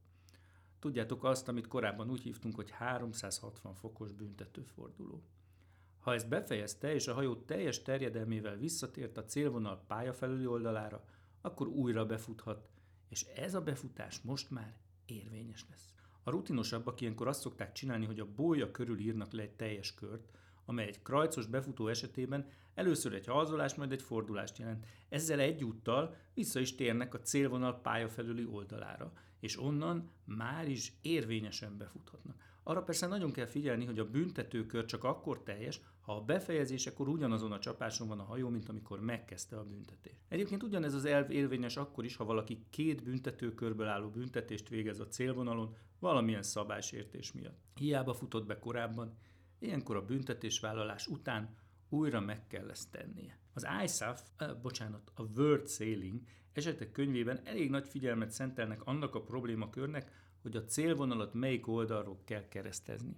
Tudjátok 0.80 1.24
azt, 1.24 1.48
amit 1.48 1.68
korábban 1.68 2.10
úgy 2.10 2.22
hívtunk, 2.22 2.56
hogy 2.56 2.70
360 2.70 3.74
fokos 3.74 4.12
büntetőforduló. 4.12 5.24
Ha 6.06 6.14
ezt 6.14 6.30
befejezte, 6.30 6.94
és 6.94 7.08
a 7.08 7.14
hajó 7.14 7.36
teljes 7.36 7.82
terjedelmével 7.82 8.56
visszatért 8.58 9.18
a 9.18 9.26
célvonal 9.26 9.84
pálya 9.88 10.14
felüli 10.14 10.46
oldalára, 10.46 11.04
akkor 11.42 11.68
újra 11.68 12.06
befuthat, 12.06 12.68
és 13.10 13.24
ez 13.24 13.56
a 13.56 13.62
befutás 13.62 14.22
most 14.22 14.52
már 14.52 14.78
érvényes 15.06 15.66
lesz. 15.70 15.94
A 16.24 16.30
rutinosabbak 16.30 17.02
ilyenkor 17.02 17.28
azt 17.28 17.42
szokták 17.42 17.72
csinálni, 17.72 18.06
hogy 18.06 18.20
a 18.20 18.32
bója 18.36 18.72
körül 18.72 19.00
írnak 19.00 19.32
le 19.32 19.42
egy 19.42 19.56
teljes 19.56 19.94
kört, 19.94 20.30
amely 20.66 20.88
egy 20.88 21.02
krajcos 21.02 21.46
befutó 21.46 21.88
esetében 21.88 22.48
először 22.74 23.14
egy 23.14 23.26
halzolás, 23.26 23.76
majd 23.76 23.92
egy 23.92 24.02
fordulást 24.02 24.58
jelent. 24.58 24.86
Ezzel 25.10 25.40
egyúttal 25.40 26.16
vissza 26.34 26.60
is 26.60 26.76
térnek 26.76 27.14
a 27.14 27.22
célvonal 27.22 27.82
pálya 27.82 28.10
felüli 28.10 28.46
oldalára, 28.46 29.14
és 29.40 29.60
onnan 29.60 30.12
már 30.26 30.68
is 30.68 30.94
érvényesen 31.02 31.78
befuthatnak. 31.78 32.55
Arra 32.68 32.84
persze 32.84 33.08
nagyon 33.08 33.32
kell 33.32 33.46
figyelni, 33.46 33.86
hogy 33.86 34.00
a 34.00 34.10
büntetőkör 34.10 34.86
csak 34.86 35.04
akkor 35.04 35.44
teljes, 35.44 35.82
ha 36.02 36.16
a 36.16 36.22
befejezésekor 36.22 37.08
ugyanazon 37.08 37.52
a 37.52 37.60
csapáson 37.60 38.08
van 38.08 38.20
a 38.20 38.24
hajó, 38.24 38.50
mint 38.50 38.70
amikor 38.70 39.00
megkezdte 39.00 39.58
a 39.58 39.64
büntetést. 39.64 40.22
Egyébként 40.28 40.64
ugyanez 40.64 40.94
az 40.94 41.06
elv 41.06 41.32
érvényes 41.32 41.78
akkor 41.78 42.06
is, 42.06 42.16
ha 42.16 42.26
valaki 42.26 42.66
két 42.70 43.04
büntetőkörből 43.04 43.88
álló 43.88 44.10
büntetést 44.10 44.70
végez 44.70 45.00
a 45.00 45.08
célvonalon 45.08 45.76
valamilyen 46.00 46.44
szabálysértés 46.44 47.32
miatt. 47.32 47.60
Hiába 47.76 48.14
futott 48.14 48.46
be 48.46 48.60
korábban, 48.60 49.18
ilyenkor 49.60 49.96
a 49.96 50.06
büntetésvállalás 50.06 51.08
után 51.08 51.56
újra 51.90 52.20
meg 52.20 52.48
kell 52.48 52.70
ezt 52.70 52.92
tennie. 52.92 53.40
Az 53.54 53.68
ISAF, 53.84 54.22
bocsánat, 54.62 55.12
a 55.16 55.24
World 55.24 55.70
Sailing 55.70 56.22
esetek 56.54 56.92
könyvében 56.92 57.42
elég 57.44 57.70
nagy 57.70 57.88
figyelmet 57.88 58.32
szentelnek 58.32 58.84
annak 58.84 59.16
a 59.16 59.22
problémakörnek, 59.22 60.12
hogy 60.46 60.56
a 60.56 60.66
célvonalat 60.66 61.34
melyik 61.34 61.68
oldalról 61.68 62.20
kell 62.26 62.48
keresztezni. 62.48 63.16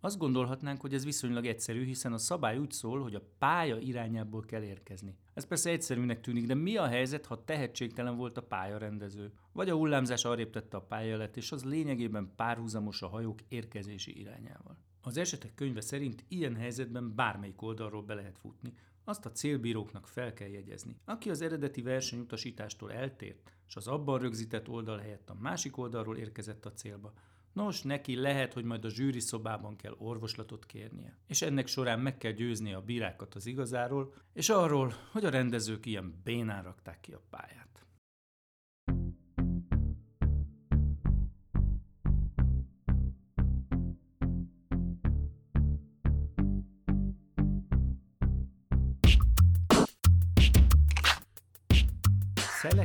Azt 0.00 0.18
gondolhatnánk, 0.18 0.80
hogy 0.80 0.94
ez 0.94 1.04
viszonylag 1.04 1.46
egyszerű, 1.46 1.84
hiszen 1.84 2.12
a 2.12 2.18
szabály 2.18 2.58
úgy 2.58 2.70
szól, 2.70 3.02
hogy 3.02 3.14
a 3.14 3.22
pálya 3.38 3.78
irányából 3.78 4.42
kell 4.42 4.62
érkezni. 4.62 5.16
Ez 5.34 5.46
persze 5.46 5.70
egyszerűnek 5.70 6.20
tűnik, 6.20 6.46
de 6.46 6.54
mi 6.54 6.76
a 6.76 6.86
helyzet, 6.86 7.26
ha 7.26 7.44
tehetségtelen 7.44 8.16
volt 8.16 8.36
a 8.36 8.42
pályarendező? 8.42 9.32
Vagy 9.52 9.68
a 9.68 9.74
hullámzás 9.74 10.24
arrébb 10.24 10.50
tette 10.50 10.76
a 10.76 10.82
pályalet, 10.82 11.36
és 11.36 11.52
az 11.52 11.64
lényegében 11.64 12.32
párhuzamos 12.36 13.02
a 13.02 13.08
hajók 13.08 13.38
érkezési 13.48 14.20
irányával. 14.20 14.76
Az 15.00 15.16
esetek 15.16 15.54
könyve 15.54 15.80
szerint 15.80 16.24
ilyen 16.28 16.56
helyzetben 16.56 17.14
bármelyik 17.14 17.62
oldalról 17.62 18.02
be 18.02 18.14
lehet 18.14 18.38
futni, 18.38 18.74
azt 19.04 19.26
a 19.26 19.32
célbíróknak 19.32 20.06
fel 20.06 20.32
kell 20.32 20.48
jegyezni. 20.48 20.96
Aki 21.04 21.30
az 21.30 21.42
eredeti 21.42 21.82
versenyutasítástól 21.82 22.92
eltért, 22.92 23.52
és 23.68 23.76
az 23.76 23.86
abban 23.86 24.18
rögzített 24.18 24.68
oldal 24.68 24.98
helyett 24.98 25.30
a 25.30 25.36
másik 25.40 25.76
oldalról 25.76 26.16
érkezett 26.16 26.66
a 26.66 26.72
célba, 26.72 27.12
Nos, 27.52 27.82
neki 27.82 28.14
lehet, 28.14 28.52
hogy 28.52 28.64
majd 28.64 28.84
a 28.84 28.90
zsűri 28.90 29.20
szobában 29.20 29.76
kell 29.76 29.94
orvoslatot 29.98 30.66
kérnie. 30.66 31.16
És 31.26 31.42
ennek 31.42 31.66
során 31.66 32.00
meg 32.00 32.18
kell 32.18 32.32
győzni 32.32 32.72
a 32.72 32.80
bírákat 32.80 33.34
az 33.34 33.46
igazáról, 33.46 34.14
és 34.32 34.48
arról, 34.48 34.94
hogy 35.10 35.24
a 35.24 35.30
rendezők 35.30 35.86
ilyen 35.86 36.20
bénán 36.24 36.62
rakták 36.62 37.00
ki 37.00 37.12
a 37.12 37.22
pályát. 37.30 37.71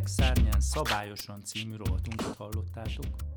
Szárnyán 0.08 0.62
szabályosan 0.62 1.44
című 1.44 1.76
rovatunkat 1.76 2.36
hallottátok. 2.36 3.37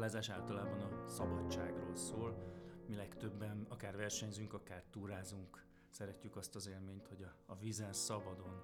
Vitorlázás 0.00 0.36
általában 0.40 0.80
a 0.80 1.08
szabadságról 1.08 1.96
szól. 1.96 2.52
Mi 2.86 2.94
legtöbben 2.94 3.66
akár 3.68 3.96
versenyzünk, 3.96 4.52
akár 4.52 4.84
túrázunk, 4.90 5.64
szeretjük 5.90 6.36
azt 6.36 6.54
az 6.54 6.66
élményt, 6.66 7.06
hogy 7.06 7.22
a, 7.22 7.34
a 7.46 7.56
vízen 7.56 7.92
szabadon 7.92 8.62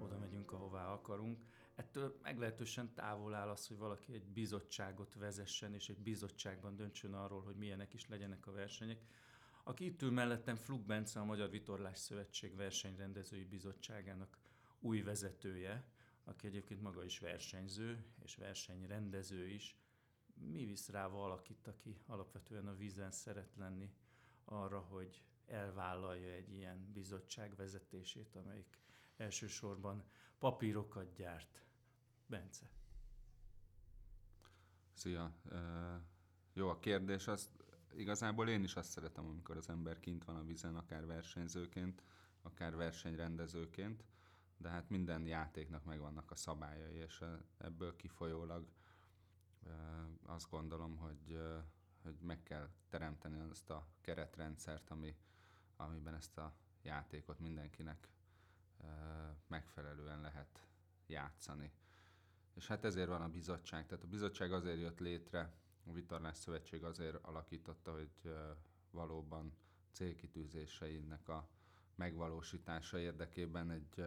oda 0.00 0.18
megyünk, 0.18 0.52
ahová 0.52 0.92
akarunk. 0.92 1.44
Ettől 1.74 2.18
meglehetősen 2.22 2.94
távol 2.94 3.34
áll 3.34 3.48
az, 3.48 3.66
hogy 3.66 3.76
valaki 3.76 4.14
egy 4.14 4.26
bizottságot 4.26 5.14
vezessen, 5.14 5.74
és 5.74 5.88
egy 5.88 5.98
bizottságban 5.98 6.76
döntsön 6.76 7.14
arról, 7.14 7.42
hogy 7.42 7.56
milyenek 7.56 7.94
is 7.94 8.08
legyenek 8.08 8.46
a 8.46 8.52
versenyek. 8.52 9.00
Aki 9.64 9.84
itt 9.84 10.02
ül 10.02 10.10
mellettem, 10.10 10.56
Flug 10.56 10.80
Bence, 10.80 11.20
a 11.20 11.24
Magyar 11.24 11.50
Vitorlás 11.50 11.98
Szövetség 11.98 12.56
versenyrendezői 12.56 13.44
bizottságának 13.44 14.38
új 14.80 15.02
vezetője, 15.02 15.84
aki 16.24 16.46
egyébként 16.46 16.82
maga 16.82 17.04
is 17.04 17.18
versenyző 17.18 18.04
és 18.24 18.36
versenyrendező 18.36 19.48
is, 19.48 19.76
mi 20.40 20.64
visz 20.64 20.88
rá 20.88 21.06
valakit, 21.06 21.66
aki 21.66 22.00
alapvetően 22.06 22.66
a 22.66 22.76
vízen 22.76 23.10
szeret 23.10 23.56
lenni 23.56 23.94
arra, 24.44 24.80
hogy 24.80 25.22
elvállalja 25.46 26.32
egy 26.32 26.52
ilyen 26.52 26.92
bizottság 26.92 27.56
vezetését, 27.56 28.36
amelyik 28.36 28.78
elsősorban 29.16 30.04
papírokat 30.38 31.12
gyárt. 31.14 31.62
Bence. 32.26 32.70
Szia! 34.92 35.32
jó 36.52 36.68
a 36.68 36.78
kérdés, 36.78 37.26
az 37.26 37.50
igazából 37.94 38.48
én 38.48 38.62
is 38.62 38.76
azt 38.76 38.90
szeretem, 38.90 39.26
amikor 39.26 39.56
az 39.56 39.68
ember 39.68 40.00
kint 40.00 40.24
van 40.24 40.36
a 40.36 40.44
vízen, 40.44 40.76
akár 40.76 41.06
versenyzőként, 41.06 42.02
akár 42.42 42.76
versenyrendezőként, 42.76 44.04
de 44.56 44.68
hát 44.68 44.88
minden 44.88 45.26
játéknak 45.26 45.84
megvannak 45.84 46.30
a 46.30 46.34
szabályai, 46.34 46.94
és 46.94 47.24
ebből 47.58 47.96
kifolyólag 47.96 48.66
azt 50.22 50.50
gondolom, 50.50 50.96
hogy, 50.96 51.38
hogy 52.02 52.16
meg 52.20 52.42
kell 52.42 52.68
teremteni 52.88 53.40
azt 53.50 53.70
a 53.70 53.86
keretrendszert, 54.00 54.90
ami, 54.90 55.16
amiben 55.76 56.14
ezt 56.14 56.38
a 56.38 56.54
játékot 56.82 57.38
mindenkinek 57.38 58.08
megfelelően 59.46 60.20
lehet 60.20 60.66
játszani. 61.06 61.72
És 62.54 62.66
hát 62.66 62.84
ezért 62.84 63.08
van 63.08 63.22
a 63.22 63.28
bizottság. 63.28 63.86
Tehát 63.86 64.04
a 64.04 64.08
bizottság 64.08 64.52
azért 64.52 64.78
jött 64.78 64.98
létre, 64.98 65.52
a 65.86 65.92
Vitorlás 65.92 66.36
Szövetség 66.36 66.84
azért 66.84 67.24
alakította, 67.24 67.92
hogy 67.92 68.34
valóban 68.90 69.56
célkitűzéseinek 69.92 71.28
a 71.28 71.48
megvalósítása 71.94 72.98
érdekében 72.98 73.70
egy 73.70 74.04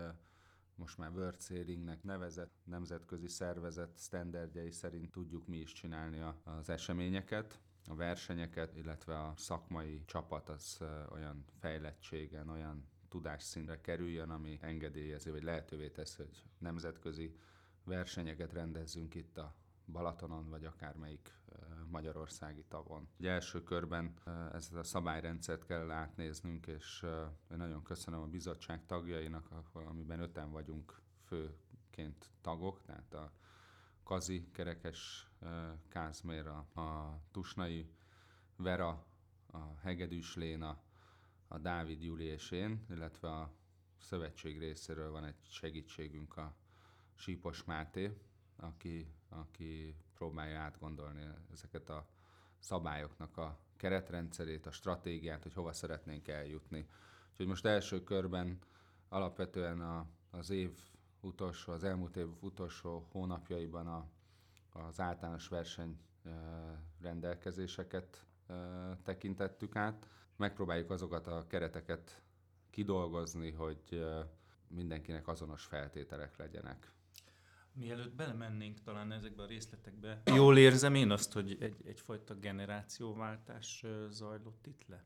most 0.82 0.98
már 0.98 1.12
World 1.12 1.42
Sailing-nek 1.42 2.04
nevezett 2.04 2.54
nemzetközi 2.64 3.28
szervezet 3.28 3.98
standardjai 3.98 4.72
szerint 4.72 5.12
tudjuk 5.12 5.48
mi 5.48 5.58
is 5.58 5.72
csinálni 5.72 6.20
az 6.44 6.70
eseményeket 6.70 7.60
a 7.88 7.96
versenyeket, 7.96 8.76
illetve 8.76 9.20
a 9.20 9.34
szakmai 9.38 10.04
csapat 10.06 10.50
az 10.50 10.78
olyan 11.12 11.46
fejlettségen, 11.60 12.50
olyan 12.50 12.90
tudásszintre 13.10 13.82
kerüljön, 13.82 14.30
ami 14.30 14.58
engedélyezi, 14.62 15.30
vagy 15.30 15.44
lehetővé 15.44 15.90
tesz, 15.90 16.16
hogy 16.16 16.44
nemzetközi 16.58 17.36
versenyeket 17.84 18.54
rendezzünk 18.54 19.16
itt 19.16 19.38
a 19.38 19.56
Balatonon, 19.92 20.50
vagy 20.50 20.66
akármelyik 20.66 21.40
magyarországi 21.90 22.64
tavon. 22.68 23.08
Egy 23.18 23.26
első 23.26 23.64
körben 23.64 24.14
ezt 24.54 24.74
a 24.74 24.84
szabályrendszert 24.84 25.66
kell 25.66 25.92
átnéznünk, 25.92 26.68
és 26.68 27.06
nagyon 27.48 27.84
köszönöm 27.84 28.22
a 28.22 28.28
bizottság 28.28 28.86
tagjainak, 28.86 29.50
amiben 29.74 30.20
öten 30.20 30.52
vagyunk 30.52 31.02
főként 31.26 32.30
tagok, 32.42 32.82
tehát 32.82 33.14
a 33.14 33.32
Kazi, 34.04 34.50
Kerekes 34.52 35.30
Kázmér, 35.88 36.48
a, 36.48 36.80
a 36.82 37.20
Tusnai 37.32 37.90
Vera, 38.56 39.06
a 39.52 39.78
Hegedűs 39.82 40.36
Léna, 40.36 40.82
a 41.48 41.58
Dávid 41.58 42.02
Júli 42.02 42.24
és 42.24 42.52
én, 42.52 42.86
illetve 42.90 43.30
a 43.30 43.54
szövetség 43.98 44.60
részéről 44.60 45.12
van 45.12 45.24
egy 45.24 45.36
segítségünk 45.50 46.38
a 46.38 46.56
Sípos 47.14 47.64
Máté, 47.64 48.18
aki, 48.62 49.08
aki 49.30 49.96
próbálja 50.14 50.60
átgondolni 50.60 51.28
ezeket 51.52 51.90
a 51.90 52.08
szabályoknak 52.60 53.38
a 53.38 53.60
keretrendszerét, 53.76 54.66
a 54.66 54.72
stratégiát, 54.72 55.44
hogy 55.44 55.54
hova 55.54 55.74
szeretnénk 55.74 56.28
eljutni. 56.28 56.88
Úgyhogy 57.32 57.48
most 57.48 57.66
első 57.66 58.04
körben 58.04 58.60
alapvetően 59.10 59.82
a, 59.82 60.06
az 60.30 60.50
év 60.50 60.72
utolsó, 61.22 61.72
az 61.72 61.84
elmúlt 61.84 62.16
év 62.16 62.28
utolsó 62.40 63.08
hónapjaiban 63.12 63.88
a, 63.88 64.08
az 64.70 65.00
általános 65.00 65.48
verseny 65.48 66.00
rendelkezéseket 67.02 68.26
tekintettük 69.04 69.76
át. 69.76 70.08
Megpróbáljuk 70.36 70.90
azokat 70.90 71.28
a 71.28 71.48
kereteket 71.48 72.22
kidolgozni, 72.70 73.52
hogy 73.52 74.06
mindenkinek 74.68 75.28
azonos 75.28 75.64
feltételek 75.64 76.38
legyenek. 76.38 76.92
Mielőtt 77.74 78.16
belemennénk 78.16 78.82
talán 78.82 79.12
ezekbe 79.12 79.44
a 79.44 79.46
részletekbe, 79.46 80.22
jól 80.26 80.58
érzem 80.58 80.96
én 80.96 81.12
azt, 81.12 81.34
hogy 81.34 81.58
egy, 81.60 81.76
egyfajta 81.86 82.36
generációváltás 82.36 83.86
zajlott 84.10 84.68
itt 84.68 84.88
le? 84.88 85.04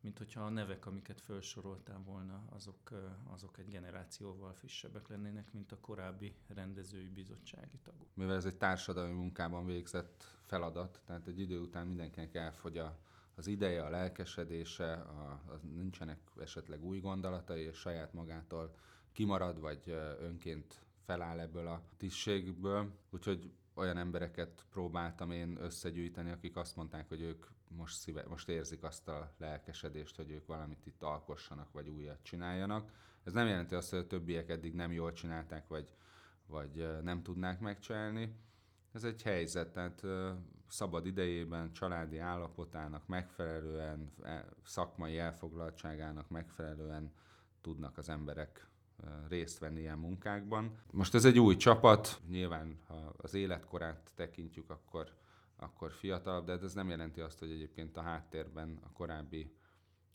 Mint 0.00 0.18
hogyha 0.18 0.40
a 0.40 0.48
nevek, 0.48 0.86
amiket 0.86 1.20
felsoroltál 1.20 2.02
volna, 2.04 2.44
azok, 2.50 2.90
azok 3.30 3.58
egy 3.58 3.68
generációval 3.68 4.52
frissebbek 4.52 5.08
lennének, 5.08 5.52
mint 5.52 5.72
a 5.72 5.78
korábbi 5.80 6.34
rendezői 6.48 7.08
bizottsági 7.08 7.78
tagok. 7.82 8.06
Mivel 8.14 8.36
ez 8.36 8.44
egy 8.44 8.56
társadalmi 8.56 9.12
munkában 9.12 9.66
végzett 9.66 10.24
feladat, 10.46 11.00
tehát 11.04 11.26
egy 11.26 11.40
idő 11.40 11.58
után 11.58 11.86
mindenkinek 11.86 12.34
elfogy 12.34 12.78
a, 12.78 12.98
az 13.34 13.46
ideje, 13.46 13.84
a 13.84 13.90
lelkesedése, 13.90 14.92
a, 14.92 15.22
a, 15.30 15.60
nincsenek 15.74 16.18
esetleg 16.40 16.84
új 16.84 17.00
gondolatai, 17.00 17.62
és 17.62 17.76
saját 17.76 18.12
magától 18.12 18.74
kimarad, 19.12 19.60
vagy 19.60 19.90
önként 20.20 20.84
feláll 21.10 21.40
ebből 21.40 21.66
a 21.66 21.82
tisztségből. 21.96 22.90
Úgyhogy 23.10 23.52
olyan 23.74 23.96
embereket 23.96 24.64
próbáltam 24.70 25.30
én 25.30 25.56
összegyűjteni, 25.60 26.30
akik 26.30 26.56
azt 26.56 26.76
mondták, 26.76 27.08
hogy 27.08 27.20
ők 27.20 27.46
most, 27.68 27.96
szíve, 27.98 28.24
most 28.28 28.48
érzik 28.48 28.82
azt 28.82 29.08
a 29.08 29.34
lelkesedést, 29.38 30.16
hogy 30.16 30.30
ők 30.30 30.46
valamit 30.46 30.86
itt 30.86 31.02
alkossanak, 31.02 31.72
vagy 31.72 31.88
újat 31.88 32.22
csináljanak. 32.22 32.90
Ez 33.24 33.32
nem 33.32 33.46
jelenti 33.46 33.74
azt, 33.74 33.90
hogy 33.90 33.98
a 33.98 34.06
többiek 34.06 34.48
eddig 34.48 34.74
nem 34.74 34.92
jól 34.92 35.12
csinálták, 35.12 35.68
vagy, 35.68 35.94
vagy 36.46 37.02
nem 37.02 37.22
tudnák 37.22 37.60
megcsinálni. 37.60 38.34
Ez 38.92 39.04
egy 39.04 39.22
helyzet, 39.22 39.72
tehát 39.72 40.02
szabad 40.68 41.06
idejében, 41.06 41.72
családi 41.72 42.18
állapotának 42.18 43.06
megfelelően, 43.06 44.12
e, 44.22 44.48
szakmai 44.64 45.18
elfoglaltságának 45.18 46.28
megfelelően 46.28 47.12
tudnak 47.60 47.98
az 47.98 48.08
emberek 48.08 48.69
részt 49.28 49.58
venni 49.58 49.80
ilyen 49.80 49.98
munkákban. 49.98 50.78
Most 50.90 51.14
ez 51.14 51.24
egy 51.24 51.38
új 51.38 51.56
csapat, 51.56 52.20
nyilván 52.28 52.78
ha 52.86 53.14
az 53.16 53.34
életkorát 53.34 54.10
tekintjük, 54.14 54.70
akkor, 54.70 55.12
akkor 55.56 55.92
fiatalabb, 55.92 56.46
de 56.46 56.58
ez 56.62 56.74
nem 56.74 56.88
jelenti 56.88 57.20
azt, 57.20 57.38
hogy 57.38 57.50
egyébként 57.50 57.96
a 57.96 58.02
háttérben 58.02 58.78
a 58.82 58.92
korábbi 58.92 59.54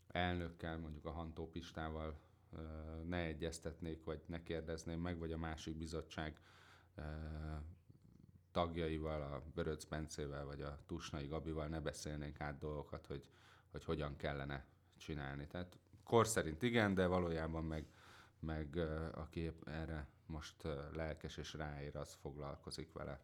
elnökkel, 0.08 0.78
mondjuk 0.78 1.04
a 1.04 1.10
Hantó 1.10 1.48
Pistával 1.48 2.20
ne 3.06 3.24
egyeztetnék, 3.24 4.04
vagy 4.04 4.20
ne 4.26 4.42
kérdezném 4.42 5.00
meg, 5.00 5.18
vagy 5.18 5.32
a 5.32 5.38
másik 5.38 5.76
bizottság 5.76 6.40
tagjaival, 8.50 9.22
a 9.22 9.42
Böröc 9.54 9.84
Bencével, 9.84 10.44
vagy 10.44 10.60
a 10.60 10.78
Tusnai 10.86 11.26
Gabival 11.26 11.66
ne 11.66 11.80
beszélnénk 11.80 12.40
át 12.40 12.58
dolgokat, 12.58 13.06
hogy, 13.06 13.28
hogy 13.70 13.84
hogyan 13.84 14.16
kellene 14.16 14.66
csinálni. 14.96 15.46
Tehát 15.46 15.78
kor 16.04 16.26
szerint 16.26 16.62
igen, 16.62 16.94
de 16.94 17.06
valójában 17.06 17.64
meg 17.64 17.86
meg 18.46 18.76
aki 19.12 19.52
erre 19.64 20.08
most 20.26 20.62
lelkes 20.92 21.36
és 21.36 21.54
ráér, 21.54 21.96
az 21.96 22.14
foglalkozik 22.20 22.92
vele. 22.92 23.20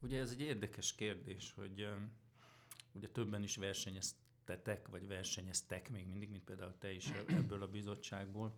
Ugye 0.00 0.20
ez 0.20 0.30
egy 0.30 0.40
érdekes 0.40 0.94
kérdés, 0.94 1.52
hogy 1.52 1.88
ugye 2.92 3.08
többen 3.08 3.42
is 3.42 3.56
versenyeztetek, 3.56 4.88
vagy 4.88 5.06
versenyeztek 5.06 5.90
még 5.90 6.06
mindig, 6.06 6.30
mint 6.30 6.44
például 6.44 6.74
te 6.78 6.92
is 6.92 7.10
ebből 7.10 7.62
a 7.62 7.68
bizottságból, 7.68 8.54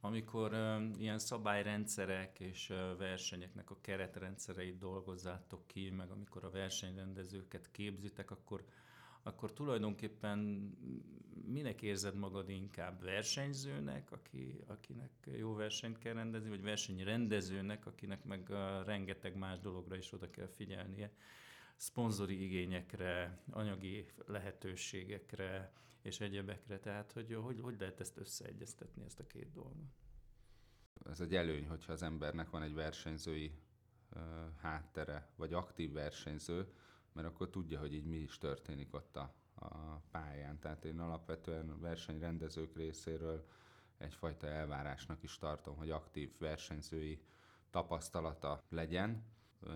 amikor 0.00 0.52
ilyen 0.98 1.18
szabályrendszerek 1.18 2.40
és 2.40 2.66
versenyeknek 2.98 3.70
a 3.70 3.80
keretrendszereit 3.80 4.78
dolgozzátok 4.78 5.66
ki, 5.66 5.90
meg 5.90 6.10
amikor 6.10 6.44
a 6.44 6.50
versenyrendezőket 6.50 7.70
képzitek, 7.70 8.30
akkor 8.30 8.64
akkor 9.22 9.52
tulajdonképpen 9.52 10.38
minek 11.46 11.82
érzed 11.82 12.14
magad 12.14 12.48
inkább 12.48 13.02
versenyzőnek, 13.02 14.12
aki, 14.12 14.60
akinek 14.66 15.10
jó 15.36 15.54
versenyt 15.54 15.98
kell 15.98 16.14
rendezni, 16.14 16.48
vagy 16.48 16.62
versenyrendezőnek, 16.62 17.86
akinek 17.86 18.24
meg 18.24 18.48
rengeteg 18.84 19.36
más 19.36 19.58
dologra 19.58 19.96
is 19.96 20.12
oda 20.12 20.30
kell 20.30 20.46
figyelnie, 20.46 21.12
szponzori 21.76 22.42
igényekre, 22.42 23.42
anyagi 23.50 24.06
lehetőségekre 24.26 25.72
és 26.02 26.20
egyebekre. 26.20 26.78
Tehát, 26.78 27.12
hogy, 27.12 27.34
hogy, 27.34 27.60
hogy 27.60 27.76
lehet 27.78 28.00
ezt 28.00 28.16
összeegyeztetni, 28.16 29.04
ezt 29.04 29.20
a 29.20 29.26
két 29.26 29.52
dolgot? 29.52 29.90
Ez 31.10 31.20
egy 31.20 31.34
előny, 31.34 31.68
hogyha 31.68 31.92
az 31.92 32.02
embernek 32.02 32.50
van 32.50 32.62
egy 32.62 32.74
versenyzői 32.74 33.52
háttere, 34.56 35.28
vagy 35.36 35.52
aktív 35.52 35.92
versenyző, 35.92 36.72
mert 37.12 37.28
akkor 37.28 37.50
tudja, 37.50 37.78
hogy 37.78 37.94
így 37.94 38.06
mi 38.06 38.16
is 38.16 38.38
történik 38.38 38.94
ott 38.94 39.16
a, 39.16 39.34
a 39.54 40.02
pályán. 40.10 40.58
Tehát 40.58 40.84
én 40.84 41.00
alapvetően 41.00 41.80
versenyrendezők 41.80 42.76
részéről 42.76 43.46
egyfajta 43.98 44.46
elvárásnak 44.46 45.22
is 45.22 45.38
tartom, 45.38 45.76
hogy 45.76 45.90
aktív 45.90 46.38
versenyzői 46.38 47.22
tapasztalata 47.70 48.62
legyen. 48.68 49.24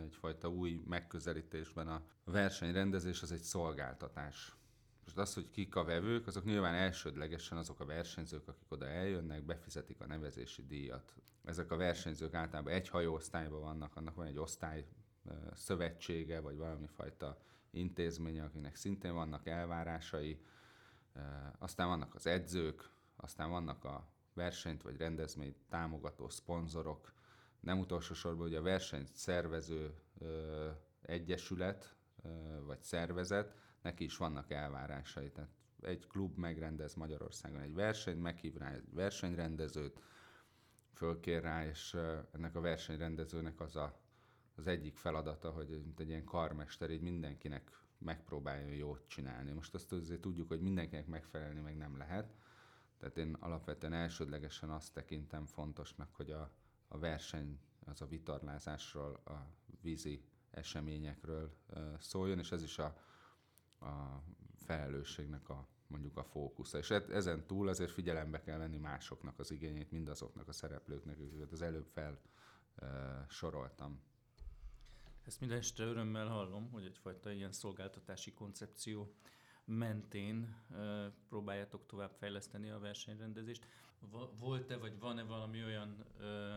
Egyfajta 0.00 0.48
új 0.48 0.82
megközelítésben 0.86 1.88
a 1.88 2.02
versenyrendezés 2.24 3.22
az 3.22 3.32
egy 3.32 3.42
szolgáltatás. 3.42 4.56
Most 5.04 5.18
az, 5.18 5.34
hogy 5.34 5.50
kik 5.50 5.76
a 5.76 5.84
vevők, 5.84 6.26
azok 6.26 6.44
nyilván 6.44 6.74
elsődlegesen 6.74 7.58
azok 7.58 7.80
a 7.80 7.84
versenyzők, 7.84 8.48
akik 8.48 8.72
oda 8.72 8.86
eljönnek, 8.86 9.42
befizetik 9.42 10.00
a 10.00 10.06
nevezési 10.06 10.66
díjat. 10.66 11.14
Ezek 11.44 11.70
a 11.70 11.76
versenyzők 11.76 12.34
általában 12.34 12.72
egy 12.72 12.88
hajóosztályban 12.88 13.60
vannak, 13.60 13.96
annak 13.96 14.14
van 14.14 14.26
egy 14.26 14.38
osztály 14.38 14.86
szövetsége, 15.54 16.40
vagy 16.40 16.56
valami 16.56 16.86
fajta 16.86 17.40
intézménye, 17.70 18.44
akinek 18.44 18.76
szintén 18.76 19.14
vannak 19.14 19.46
elvárásai. 19.46 20.40
Aztán 21.58 21.88
vannak 21.88 22.14
az 22.14 22.26
edzők, 22.26 22.90
aztán 23.16 23.50
vannak 23.50 23.84
a 23.84 24.08
versenyt 24.34 24.82
vagy 24.82 24.96
rendezményt 24.96 25.56
támogató 25.68 26.28
szponzorok, 26.28 27.12
nem 27.60 27.78
utolsó 27.78 28.14
sorban 28.14 28.46
ugye 28.46 28.58
a 28.58 28.62
versenyt 28.62 29.16
szervező 29.16 29.94
ö, 30.18 30.68
egyesület 31.02 31.96
ö, 32.22 32.28
vagy 32.64 32.82
szervezet, 32.82 33.54
neki 33.82 34.04
is 34.04 34.16
vannak 34.16 34.50
elvárásai. 34.50 35.30
Tehát 35.30 35.50
egy 35.80 36.06
klub 36.06 36.36
megrendez 36.36 36.94
Magyarországon 36.94 37.60
egy 37.60 37.74
versenyt, 37.74 38.22
meghív 38.22 38.56
rá 38.56 38.72
egy 38.72 38.94
versenyrendezőt, 38.94 40.00
fölkér 40.92 41.42
rá, 41.42 41.66
és 41.66 41.96
ennek 42.32 42.54
a 42.54 42.60
versenyrendezőnek 42.60 43.60
az 43.60 43.76
a 43.76 44.00
az 44.56 44.66
egyik 44.66 44.96
feladata, 44.96 45.50
hogy 45.50 45.68
mint 45.68 46.00
egy 46.00 46.08
ilyen 46.08 46.24
karmester, 46.24 46.90
így 46.90 47.00
mindenkinek 47.00 47.84
megpróbáljon 47.98 48.74
jót 48.74 49.08
csinálni. 49.08 49.52
Most 49.52 49.74
azt 49.74 49.92
azért 49.92 50.20
tudjuk, 50.20 50.48
hogy 50.48 50.60
mindenkinek 50.60 51.06
megfelelni 51.06 51.60
meg 51.60 51.76
nem 51.76 51.96
lehet, 51.96 52.34
Tehát 52.98 53.16
én 53.16 53.34
alapvetően 53.34 53.92
elsődlegesen 53.92 54.70
azt 54.70 54.92
tekintem 54.92 55.46
fontosnak, 55.46 56.14
hogy 56.14 56.30
a, 56.30 56.50
a 56.88 56.98
verseny, 56.98 57.58
az 57.84 58.00
a 58.00 58.06
vitorlázásról, 58.06 59.20
a 59.24 59.32
vízi 59.80 60.24
eseményekről 60.50 61.56
szóljon, 61.98 62.38
és 62.38 62.52
ez 62.52 62.62
is 62.62 62.78
a, 62.78 62.96
a 63.80 64.22
felelősségnek 64.54 65.48
a 65.48 65.68
mondjuk 65.86 66.16
a 66.16 66.24
fókusza. 66.24 66.78
És 66.78 66.90
e-, 66.90 67.04
ezen 67.08 67.46
túl 67.46 67.68
azért 67.68 67.90
figyelembe 67.90 68.40
kell 68.40 68.58
venni 68.58 68.76
másoknak 68.76 69.38
az 69.38 69.50
igényét, 69.50 69.90
mindazoknak 69.90 70.48
a 70.48 70.52
szereplőknek, 70.52 71.18
akiket 71.20 71.52
az 71.52 71.62
előbb 71.62 71.86
fel 71.86 72.20
soroltam. 73.28 74.00
Ezt 75.26 75.40
minden 75.40 75.58
este 75.58 75.84
örömmel 75.84 76.26
hallom, 76.26 76.70
hogy 76.70 76.84
egyfajta 76.84 77.32
ilyen 77.32 77.52
szolgáltatási 77.52 78.32
koncepció 78.32 79.14
mentén 79.64 80.56
uh, 80.70 81.06
próbáljátok 81.28 81.86
tovább 81.86 82.12
fejleszteni 82.12 82.70
a 82.70 82.78
versenyrendezést. 82.78 83.66
Volt-e, 84.38 84.76
vagy 84.76 84.98
van-e 84.98 85.22
valami 85.22 85.64
olyan 85.64 86.04
uh, 86.18 86.56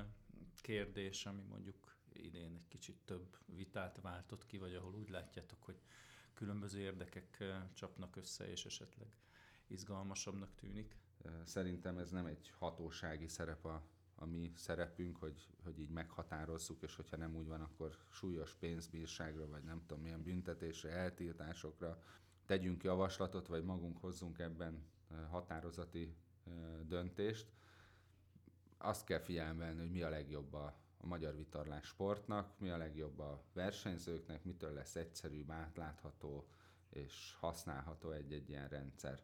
kérdés, 0.62 1.26
ami 1.26 1.42
mondjuk 1.42 1.96
idén 2.14 2.56
egy 2.56 2.68
kicsit 2.68 2.98
több 3.06 3.38
vitát 3.46 4.02
váltott 4.02 4.46
ki, 4.46 4.58
vagy 4.58 4.76
ahol 4.76 4.96
úgy 4.96 5.10
látjátok, 5.10 5.64
hogy 5.64 5.82
különböző 6.34 6.80
érdekek 6.80 7.38
uh, 7.40 7.74
csapnak 7.74 8.16
össze, 8.16 8.52
és 8.52 8.66
esetleg 8.66 9.08
izgalmasabbnak 9.68 10.56
tűnik? 10.56 10.98
Szerintem 11.44 11.98
ez 11.98 12.12
nem 12.12 12.26
egy 12.26 12.52
hatósági 12.58 13.28
szerep 13.28 13.66
a, 13.66 13.84
a 14.22 14.26
mi 14.26 14.52
szerepünk, 14.56 15.18
hogy, 15.18 15.48
hogy 15.64 15.80
így 15.80 15.90
meghatározzuk, 15.90 16.82
és 16.82 16.96
hogyha 16.96 17.18
nem 17.18 17.36
úgy 17.36 17.48
van, 17.48 17.62
akkor 17.62 17.98
súlyos 18.10 18.56
pénzbírságra, 18.56 19.48
vagy 19.48 19.64
nem 19.64 19.82
tudom 19.86 20.04
milyen 20.04 20.24
büntetésre, 20.24 20.90
eltiltásokra 20.90 22.04
tegyünk 22.46 22.84
javaslatot, 22.84 23.48
vagy 23.48 23.64
magunk 23.64 23.98
hozzunk 23.98 24.40
ebben 24.40 24.86
határozati 25.30 26.16
döntést. 26.88 27.52
Azt 28.78 29.06
kell 29.06 29.20
figyelembe 29.20 29.66
venni, 29.66 29.80
hogy 29.80 29.92
mi 29.92 30.02
a 30.02 30.10
legjobb 30.10 30.54
a, 30.54 30.80
a 30.98 31.06
magyar 31.06 31.36
vitorlás 31.36 31.88
sportnak, 31.88 32.60
mi 32.60 32.70
a 32.70 32.78
legjobb 32.78 33.20
a 33.20 33.44
versenyzőknek, 33.54 34.44
mitől 34.44 34.74
lesz 34.74 34.96
egyszerűbb, 34.96 35.52
átlátható 35.52 36.48
és 36.90 37.36
használható 37.40 38.12
egy-egy 38.12 38.50
ilyen 38.50 38.68
rendszer. 38.68 39.22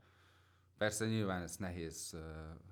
Persze 0.78 1.08
nyilván 1.08 1.42
ez 1.42 1.58
nehéz, 1.58 2.18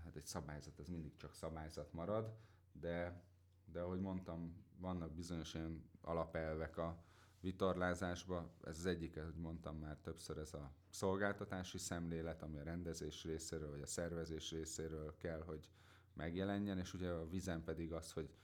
hát 0.04 0.16
egy 0.16 0.26
szabályzat, 0.26 0.80
ez 0.80 0.88
mindig 0.88 1.16
csak 1.16 1.34
szabályzat 1.34 1.94
marad, 1.94 2.34
de, 2.72 3.24
de 3.66 3.82
ahogy 3.82 4.00
mondtam, 4.00 4.66
vannak 4.78 5.12
bizonyos 5.12 5.54
ilyen 5.54 5.90
alapelvek 6.02 6.78
a, 6.78 7.04
vitorlázásba. 7.44 8.52
Ez 8.64 8.78
az 8.78 8.86
egyik, 8.86 9.14
hogy 9.14 9.36
mondtam 9.36 9.78
már 9.78 9.98
többször, 9.98 10.38
ez 10.38 10.54
a 10.54 10.72
szolgáltatási 10.90 11.78
szemlélet, 11.78 12.42
ami 12.42 12.58
a 12.58 12.64
rendezés 12.64 13.24
részéről, 13.24 13.70
vagy 13.70 13.82
a 13.82 13.86
szervezés 13.86 14.52
részéről 14.52 15.16
kell, 15.18 15.42
hogy 15.42 15.70
megjelenjen, 16.14 16.78
és 16.78 16.94
ugye 16.94 17.10
a 17.10 17.28
vizen 17.28 17.64
pedig 17.64 17.94
az, 17.94 18.12
hogy, 18.12 18.36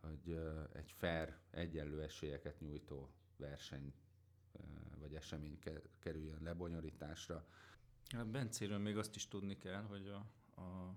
hogy 0.00 0.38
egy 0.72 0.90
fair, 0.90 1.36
egyenlő 1.50 2.02
esélyeket 2.02 2.60
nyújtó 2.60 3.10
verseny 3.36 3.94
vagy 4.98 5.14
esemény 5.14 5.58
kerüljön 5.98 6.42
lebonyolításra. 6.42 7.46
A 8.08 8.24
Bencéről 8.24 8.78
még 8.78 8.96
azt 8.96 9.16
is 9.16 9.28
tudni 9.28 9.58
kell, 9.58 9.82
hogy 9.82 10.08
a, 10.08 10.26
a 10.60 10.94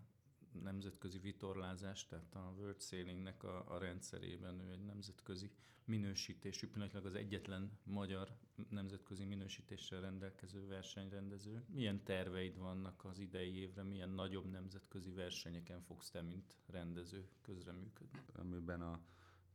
nemzetközi 0.63 1.19
vitorlázás, 1.19 2.05
tehát 2.07 2.35
a 2.35 2.53
World 2.57 2.81
Sailingnek 2.81 3.43
a, 3.43 3.73
a 3.73 3.77
rendszerében 3.77 4.59
ő 4.59 4.71
egy 4.71 4.85
nemzetközi 4.85 5.51
minősítésű, 5.85 6.67
pillanatnyilag 6.67 7.07
az 7.07 7.15
egyetlen 7.15 7.71
magyar 7.83 8.37
nemzetközi 8.69 9.23
minősítéssel 9.23 10.01
rendelkező 10.01 10.67
versenyrendező. 10.67 11.63
Milyen 11.67 12.03
terveid 12.03 12.57
vannak 12.57 13.05
az 13.05 13.19
idei 13.19 13.55
évre, 13.55 13.83
milyen 13.83 14.09
nagyobb 14.09 14.45
nemzetközi 14.51 15.11
versenyeken 15.11 15.81
fogsz 15.81 16.09
te, 16.09 16.21
mint 16.21 16.57
rendező 16.65 17.29
közreműködni? 17.41 18.19
Amiben 18.33 18.81
a 18.81 18.99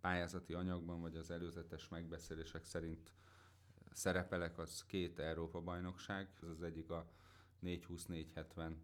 pályázati 0.01 0.55
anyagban, 0.55 1.01
vagy 1.01 1.17
az 1.17 1.31
előzetes 1.31 1.89
megbeszélések 1.89 2.65
szerint 2.65 3.13
szerepelek, 3.93 4.59
az 4.59 4.85
két 4.87 5.19
Európa-bajnokság, 5.19 6.29
ez 6.43 6.49
az 6.49 6.63
egyik 6.63 6.91
a 6.91 7.11
420-470 7.65 8.75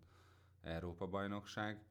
Európa-bajnokság, 0.62 1.84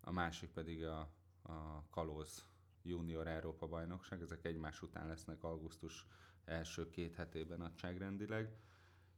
a 0.00 0.10
másik 0.10 0.50
pedig 0.50 0.84
a, 0.84 1.00
a 1.42 1.84
Kalóz 1.90 2.46
Junior 2.82 3.26
Európa 3.26 3.66
bajnokság, 3.66 4.20
ezek 4.22 4.44
egymás 4.44 4.82
után 4.82 5.06
lesznek 5.06 5.42
augusztus 5.42 6.06
első 6.44 6.90
két 6.90 7.14
hetében 7.14 7.58
nagyságrendileg, 7.58 8.56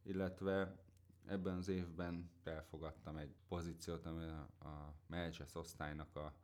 illetve 0.02 0.76
ebben 1.26 1.56
az 1.56 1.68
évben 1.68 2.30
elfogadtam 2.44 3.16
egy 3.16 3.34
pozíciót, 3.48 4.06
ami 4.06 4.24
a, 4.24 4.48
a 4.68 4.94
Melchess 5.06 5.54
osztálynak 5.54 6.16
a 6.16 6.34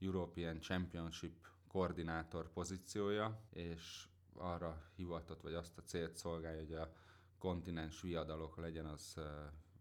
European 0.00 0.60
Championship 0.60 1.46
koordinátor 1.68 2.50
pozíciója, 2.52 3.40
és 3.50 4.08
arra 4.34 4.82
hivatott, 4.96 5.40
vagy 5.40 5.54
azt 5.54 5.78
a 5.78 5.82
célt 5.82 6.16
szolgálja, 6.16 6.58
hogy 6.60 6.74
a 6.74 6.92
kontinens 7.38 8.00
viadalok 8.00 8.56
legyen 8.56 8.86
az 8.86 9.20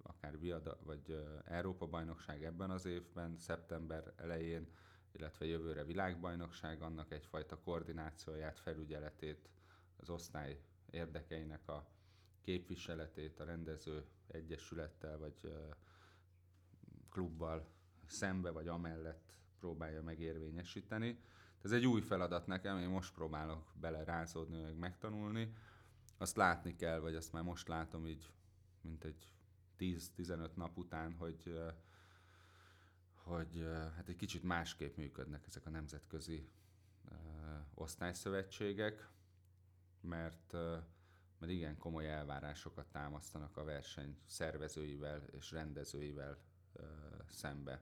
akár 0.03 0.39
viada, 0.39 0.77
vagy 0.83 1.25
Európa 1.45 1.85
bajnokság 1.87 2.43
ebben 2.43 2.69
az 2.69 2.85
évben, 2.85 3.37
szeptember 3.37 4.13
elején, 4.15 4.67
illetve 5.11 5.45
jövőre 5.45 5.83
világbajnokság, 5.83 6.81
annak 6.81 7.11
egyfajta 7.11 7.59
koordinációját, 7.59 8.59
felügyeletét, 8.59 9.49
az 9.95 10.09
osztály 10.09 10.59
érdekeinek 10.91 11.67
a 11.67 11.87
képviseletét 12.41 13.39
a 13.39 13.43
rendező 13.43 14.05
egyesülettel 14.27 15.17
vagy 15.17 15.53
klubbal 17.09 17.67
szembe 18.05 18.49
vagy 18.49 18.67
amellett 18.67 19.37
próbálja 19.59 20.01
megérvényesíteni. 20.01 21.19
Ez 21.61 21.71
egy 21.71 21.85
új 21.85 22.01
feladat 22.01 22.47
nekem, 22.47 22.77
én 22.77 22.89
most 22.89 23.13
próbálok 23.13 23.73
bele 23.79 24.03
rázódni, 24.03 24.61
meg 24.61 24.77
megtanulni. 24.77 25.53
Azt 26.17 26.35
látni 26.35 26.75
kell, 26.75 26.99
vagy 26.99 27.15
azt 27.15 27.31
már 27.31 27.43
most 27.43 27.67
látom 27.67 28.07
így, 28.07 28.31
mint 28.81 29.03
egy 29.03 29.32
10-15 29.79 30.53
nap 30.53 30.77
után, 30.77 31.13
hogy 31.13 31.53
hogy 33.23 33.65
hát 33.95 34.09
egy 34.09 34.15
kicsit 34.15 34.43
másképp 34.43 34.97
működnek 34.97 35.47
ezek 35.47 35.65
a 35.65 35.69
nemzetközi 35.69 36.49
osztályszövetségek, 37.73 39.09
mert, 40.01 40.51
mert 41.37 41.51
igen 41.51 41.77
komoly 41.77 42.09
elvárásokat 42.09 42.87
támasztanak 42.91 43.57
a 43.57 43.63
verseny 43.63 44.17
szervezőivel 44.25 45.23
és 45.31 45.51
rendezőivel 45.51 46.37
szembe. 47.29 47.81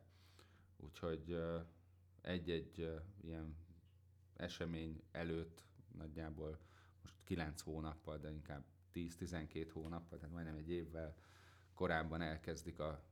Úgyhogy 0.78 1.42
egy-egy 2.22 3.02
ilyen 3.22 3.56
esemény 4.36 5.04
előtt 5.12 5.64
nagyjából 5.98 6.60
most 7.02 7.16
9 7.24 7.62
hónappal, 7.62 8.18
de 8.18 8.32
inkább 8.32 8.64
10-12 8.94 9.70
hónappal, 9.74 10.18
tehát 10.18 10.34
majdnem 10.34 10.56
egy 10.56 10.70
évvel 10.70 11.16
korábban 11.82 12.22
elkezdik 12.22 12.80
a, 12.80 13.04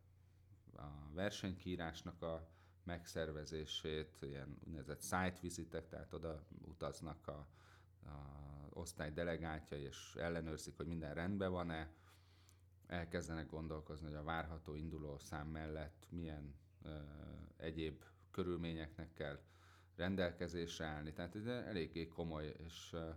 a 0.76 1.11
versenykírásnak 1.13 2.22
a 2.22 2.49
megszervezését, 2.84 4.17
ilyen 4.22 4.57
úgynevezett 4.65 5.01
site 5.01 5.38
visitek, 5.41 5.88
tehát 5.88 6.13
oda 6.13 6.43
utaznak 6.67 7.28
a, 7.28 7.47
a 8.05 8.15
osztály 8.70 9.11
delegátja, 9.11 9.78
és 9.78 10.15
ellenőrzik, 10.15 10.78
hogy 10.78 10.88
minden 10.88 11.13
rendben 11.13 11.51
van-e, 11.51 11.91
elkezdenek 12.88 13.49
gondolkozni, 13.49 14.05
hogy 14.05 14.15
a 14.15 14.24
várható 14.24 14.76
induló 14.76 15.17
szám 15.17 15.47
mellett 15.47 16.07
milyen 16.09 16.55
ö, 16.84 16.97
egyéb 17.57 18.03
körülményeknek 18.32 19.13
kell 19.13 19.39
rendelkezésre 19.95 20.86
állni. 20.86 21.13
Tehát 21.13 21.36
ez 21.36 21.45
eléggé 21.45 22.07
komoly, 22.07 22.55
és 22.57 22.89
ö, 22.93 23.09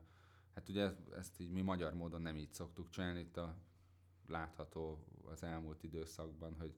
hát 0.55 0.69
ugye 0.69 0.91
ezt 1.17 1.41
így 1.41 1.51
mi 1.51 1.63
magyar 1.63 1.95
módon 1.95 2.23
nem 2.23 2.37
így 2.37 2.53
szoktuk 2.53 2.91
csinálni, 2.91 3.21
itt 3.21 3.37
a 3.37 3.57
látható 4.27 5.05
az 5.33 5.43
elmúlt 5.43 5.83
időszakban, 5.83 6.55
hogy, 6.55 6.75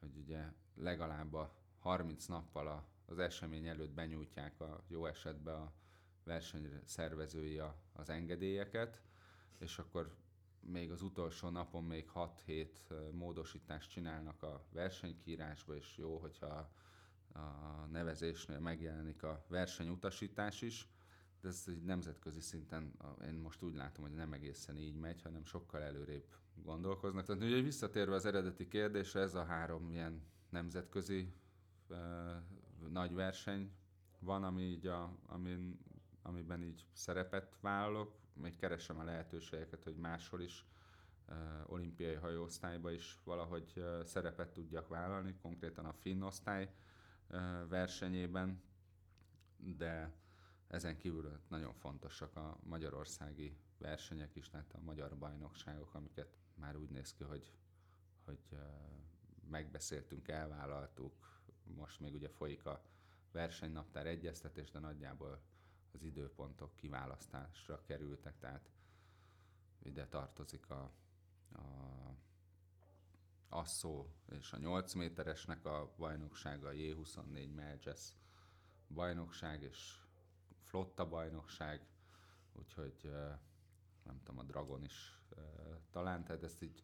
hogy 0.00 0.16
ugye 0.16 0.52
legalább 0.74 1.34
a 1.34 1.54
30 1.78 2.26
nappal 2.26 2.66
a, 2.66 2.84
az 3.06 3.18
esemény 3.18 3.66
előtt 3.66 3.92
benyújtják 3.92 4.60
a 4.60 4.84
jó 4.88 5.06
esetben 5.06 5.54
a 5.54 5.72
verseny 6.24 6.80
szervezői 6.84 7.58
a, 7.58 7.76
az 7.92 8.10
engedélyeket, 8.10 9.00
és 9.58 9.78
akkor 9.78 10.14
még 10.60 10.90
az 10.90 11.02
utolsó 11.02 11.48
napon 11.48 11.84
még 11.84 12.10
6-7 12.14 12.68
módosítást 13.12 13.90
csinálnak 13.90 14.42
a 14.42 14.64
versenykírásba, 14.72 15.74
és 15.76 15.96
jó, 15.96 16.18
hogyha 16.18 16.70
a 17.32 17.86
nevezésnél 17.90 18.58
megjelenik 18.58 19.22
a 19.22 19.44
versenyutasítás 19.48 20.62
is, 20.62 20.88
de 21.40 21.48
ez 21.48 21.64
egy 21.66 21.82
nemzetközi 21.82 22.40
szinten, 22.40 22.92
én 23.26 23.34
most 23.34 23.62
úgy 23.62 23.74
látom, 23.74 24.04
hogy 24.04 24.14
nem 24.14 24.32
egészen 24.32 24.76
így 24.76 24.94
megy, 24.94 25.22
hanem 25.22 25.44
sokkal 25.44 25.82
előrébb 25.82 26.24
gondolkoznak. 26.64 27.24
Tehát 27.24 27.42
ugye 27.42 27.60
visszatérve 27.60 28.14
az 28.14 28.24
eredeti 28.24 28.68
kérdésre, 28.68 29.20
ez 29.20 29.34
a 29.34 29.44
három 29.44 29.90
ilyen 29.90 30.22
nemzetközi 30.48 31.32
uh, 31.88 31.96
nagy 32.88 33.14
verseny 33.14 33.72
van, 34.18 34.44
ami 34.44 34.62
így 34.62 34.86
a, 34.86 35.16
amin, 35.26 35.78
amiben 36.22 36.62
így 36.62 36.86
szerepet 36.92 37.56
vállalok, 37.60 38.18
még 38.32 38.56
keresem 38.56 38.98
a 38.98 39.04
lehetőségeket, 39.04 39.84
hogy 39.84 39.96
máshol 39.96 40.40
is 40.40 40.66
olimpiai 41.66 42.14
hajóosztályba 42.14 42.90
is 42.90 43.20
valahogy 43.24 43.84
szerepet 44.04 44.52
tudjak 44.52 44.88
vállalni, 44.88 45.34
konkrétan 45.42 45.84
a 45.84 45.92
finn 45.92 46.22
osztály 46.22 46.74
versenyében, 47.68 48.62
de 49.56 50.12
ezen 50.66 50.96
kívül 50.96 51.40
nagyon 51.48 51.74
fontosak 51.74 52.36
a 52.36 52.58
magyarországi 52.62 53.56
versenyek 53.78 54.36
is, 54.36 54.48
tehát 54.48 54.72
a 54.74 54.80
magyar 54.80 55.16
bajnokságok, 55.18 55.94
amiket 55.94 56.38
már 56.60 56.76
úgy 56.76 56.90
néz 56.90 57.12
ki, 57.12 57.24
hogy, 57.24 57.52
hogy 58.24 58.40
megbeszéltünk, 59.48 60.28
elvállaltuk, 60.28 61.42
most 61.64 62.00
még 62.00 62.14
ugye 62.14 62.28
folyik 62.28 62.66
a 62.66 62.82
versenynaptár 63.32 64.06
egyeztetés, 64.06 64.70
de 64.70 64.78
nagyjából 64.78 65.40
az 65.92 66.02
időpontok 66.02 66.76
kiválasztásra 66.76 67.82
kerültek, 67.82 68.38
tehát 68.38 68.70
ide 69.82 70.06
tartozik 70.06 70.70
a, 70.70 70.92
a 71.52 71.60
Asszó 73.52 74.06
és 74.28 74.52
a 74.52 74.58
8 74.58 74.92
méteresnek 74.94 75.64
a 75.64 75.94
bajnoksága, 75.96 76.68
a 76.68 76.72
J24 76.72 77.54
Melges 77.54 78.14
bajnokság 78.88 79.62
és 79.62 80.00
flotta 80.62 81.08
bajnokság, 81.08 81.86
úgyhogy 82.52 83.12
nem 84.10 84.20
tudom, 84.22 84.38
a 84.38 84.42
Dragon 84.42 84.84
is 84.84 85.20
talán, 85.90 86.24
tehát 86.24 86.42
ezt 86.42 86.62
így 86.62 86.82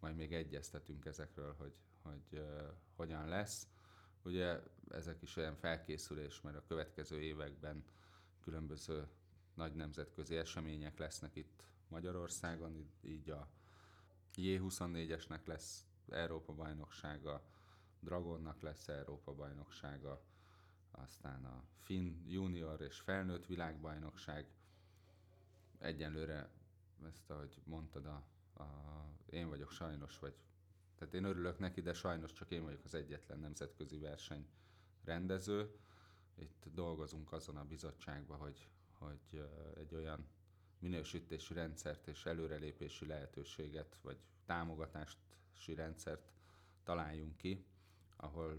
majd 0.00 0.16
még 0.16 0.32
egyeztetünk 0.32 1.04
ezekről, 1.04 1.54
hogy, 1.58 1.74
hogy 2.02 2.44
hogyan 2.96 3.28
lesz. 3.28 3.68
Ugye 4.22 4.62
ezek 4.90 5.22
is 5.22 5.36
olyan 5.36 5.56
felkészülés, 5.56 6.40
mert 6.40 6.56
a 6.56 6.64
következő 6.66 7.20
években 7.20 7.84
különböző 8.40 9.08
nagy 9.54 9.74
nemzetközi 9.74 10.36
események 10.36 10.98
lesznek 10.98 11.36
itt 11.36 11.64
Magyarországon, 11.88 12.90
így 13.02 13.30
a 13.30 13.48
J24-esnek 14.34 15.44
lesz 15.44 15.86
Európa 16.08 16.52
bajnoksága, 16.52 17.42
Dragonnak 18.00 18.60
lesz 18.60 18.88
Európa 18.88 19.34
bajnoksága, 19.34 20.22
aztán 20.90 21.44
a 21.44 21.64
Finn 21.82 22.26
junior 22.26 22.80
és 22.80 23.00
felnőtt 23.00 23.46
világbajnokság. 23.46 24.46
Egyenlőre 25.78 26.50
ezt, 27.06 27.30
ahogy 27.30 27.60
mondtad, 27.64 28.06
a, 28.06 28.24
a, 28.62 28.64
én 29.30 29.48
vagyok 29.48 29.70
sajnos, 29.70 30.18
vagy 30.18 30.34
tehát 30.98 31.14
én 31.14 31.24
örülök 31.24 31.58
neki, 31.58 31.80
de 31.80 31.92
sajnos 31.92 32.32
csak 32.32 32.50
én 32.50 32.62
vagyok 32.62 32.84
az 32.84 32.94
egyetlen 32.94 33.38
nemzetközi 33.38 33.98
verseny 33.98 34.46
rendező. 35.04 35.78
Itt 36.34 36.64
dolgozunk 36.72 37.32
azon 37.32 37.56
a 37.56 37.64
bizottságban, 37.64 38.38
hogy, 38.38 38.68
hogy 38.98 39.48
egy 39.76 39.94
olyan 39.94 40.26
minősítési 40.78 41.54
rendszert 41.54 42.06
és 42.06 42.26
előrelépési 42.26 43.06
lehetőséget, 43.06 43.98
vagy 44.02 44.18
támogatási 44.46 45.74
rendszert 45.74 46.32
találjunk 46.82 47.36
ki, 47.36 47.66
ahol 48.16 48.54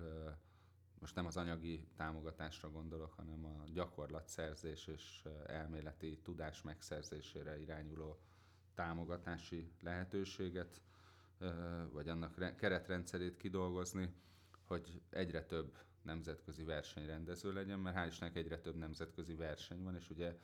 most 0.99 1.15
nem 1.15 1.25
az 1.25 1.37
anyagi 1.37 1.87
támogatásra 1.95 2.69
gondolok, 2.69 3.13
hanem 3.13 3.45
a 3.45 3.63
gyakorlatszerzés 3.73 4.87
és 4.87 5.27
elméleti 5.45 6.19
tudás 6.23 6.61
megszerzésére 6.61 7.59
irányuló 7.59 8.19
támogatási 8.79 9.71
lehetőséget, 9.81 10.81
vagy 11.91 12.09
annak 12.09 12.55
keretrendszerét 12.55 13.37
kidolgozni, 13.37 14.13
hogy 14.65 15.01
egyre 15.09 15.43
több 15.45 15.77
nemzetközi 16.01 16.63
versenyrendező 16.63 17.53
legyen, 17.53 17.79
mert 17.79 17.97
hál' 17.97 18.07
Istennek 18.07 18.35
egyre 18.35 18.59
több 18.59 18.75
nemzetközi 18.75 19.35
verseny 19.35 19.83
van, 19.83 19.95
és 19.95 20.09
ugye 20.09 20.37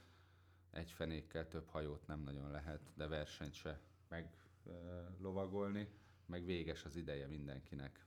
egy 0.72 0.92
fenékkel 0.92 1.48
több 1.48 1.68
hajót 1.68 2.08
nem 2.08 2.20
nagyon 2.20 2.52
lehet, 2.52 2.82
de 2.96 3.08
versenyt 3.08 3.54
se 3.54 3.80
meglovagolni, 4.08 5.90
meg 6.26 6.46
véges 6.46 6.86
az 6.86 6.96
ideje 6.96 7.28
mindenkinek. 7.28 8.05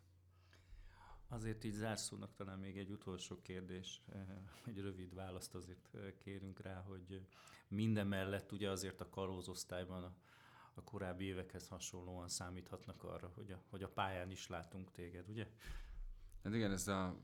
Azért 1.28 1.64
így 1.64 1.74
zárszónak 1.74 2.34
talán 2.34 2.58
még 2.58 2.78
egy 2.78 2.90
utolsó 2.90 3.40
kérdés, 3.42 4.02
egy 4.66 4.80
rövid 4.80 5.14
választ 5.14 5.54
azért 5.54 5.96
kérünk 6.18 6.60
rá, 6.60 6.80
hogy 6.80 7.26
minden 7.68 8.06
mellett 8.06 8.52
ugye 8.52 8.70
azért 8.70 9.00
a 9.00 9.08
kalózosztályban 9.08 10.04
a, 10.04 10.14
a 10.74 10.82
korábbi 10.82 11.24
évekhez 11.24 11.68
hasonlóan 11.68 12.28
számíthatnak 12.28 13.04
arra, 13.04 13.32
hogy 13.34 13.52
a, 13.52 13.62
hogy 13.70 13.82
a 13.82 13.88
pályán 13.88 14.30
is 14.30 14.48
látunk 14.48 14.92
téged, 14.92 15.28
ugye? 15.28 15.46
Hát 16.42 16.54
igen, 16.54 16.70
ez 16.70 16.88
a 16.88 17.16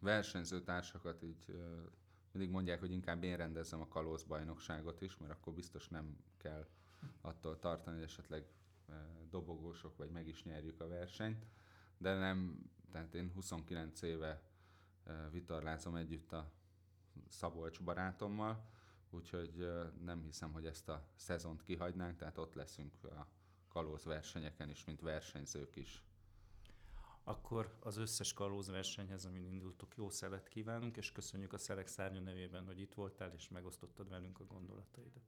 versenyző 0.00 0.62
társakat 0.62 1.22
így 1.22 1.54
mindig 2.32 2.50
mondják, 2.50 2.80
hogy 2.80 2.90
inkább 2.90 3.22
én 3.22 3.36
rendezem 3.36 3.80
a 3.80 3.88
kalózbajnokságot 3.88 5.00
is, 5.00 5.16
mert 5.16 5.32
akkor 5.32 5.52
biztos 5.52 5.88
nem 5.88 6.16
kell 6.36 6.68
attól 7.20 7.58
tartani, 7.58 7.96
hogy 7.96 8.04
esetleg 8.04 8.46
dobogósok, 9.30 9.96
vagy 9.96 10.10
meg 10.10 10.28
is 10.28 10.42
nyerjük 10.44 10.80
a 10.80 10.88
versenyt. 10.88 11.46
De 11.98 12.14
nem, 12.14 12.70
tehát 12.92 13.14
én 13.14 13.30
29 13.34 14.02
éve 14.02 14.42
vitorlázom 15.30 15.96
együtt 15.96 16.32
a 16.32 16.52
Szabolcs 17.28 17.82
barátommal, 17.82 18.64
úgyhogy 19.10 19.68
nem 20.04 20.22
hiszem, 20.22 20.52
hogy 20.52 20.66
ezt 20.66 20.88
a 20.88 21.06
szezont 21.14 21.62
kihagynánk, 21.62 22.16
tehát 22.16 22.38
ott 22.38 22.54
leszünk 22.54 23.04
a 23.04 23.26
kalóz 23.68 24.04
versenyeken 24.04 24.68
is, 24.68 24.84
mint 24.84 25.00
versenyzők 25.00 25.76
is. 25.76 26.04
Akkor 27.24 27.76
az 27.80 27.96
összes 27.96 28.32
kalóz 28.32 28.68
versenyhez, 28.68 29.24
amin 29.24 29.44
indultuk, 29.44 29.96
jó 29.96 30.10
szelet 30.10 30.48
kívánunk, 30.48 30.96
és 30.96 31.12
köszönjük 31.12 31.52
a 31.52 31.58
Szelek 31.58 31.86
Szárnya 31.86 32.20
nevében, 32.20 32.66
hogy 32.66 32.80
itt 32.80 32.94
voltál, 32.94 33.32
és 33.32 33.48
megosztottad 33.48 34.08
velünk 34.08 34.40
a 34.40 34.44
gondolataidat. 34.44 35.22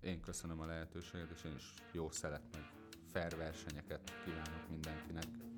Én 0.00 0.20
köszönöm 0.20 0.60
a 0.60 0.64
lehetőséget, 0.64 1.30
és 1.30 1.44
én 1.44 1.54
is 1.54 1.74
jó 1.92 2.10
szelet 2.10 2.52
meg 2.52 2.72
fair 3.12 3.36
versenyeket 3.36 4.22
kívánok 4.24 4.68
mindenkinek. 4.68 5.49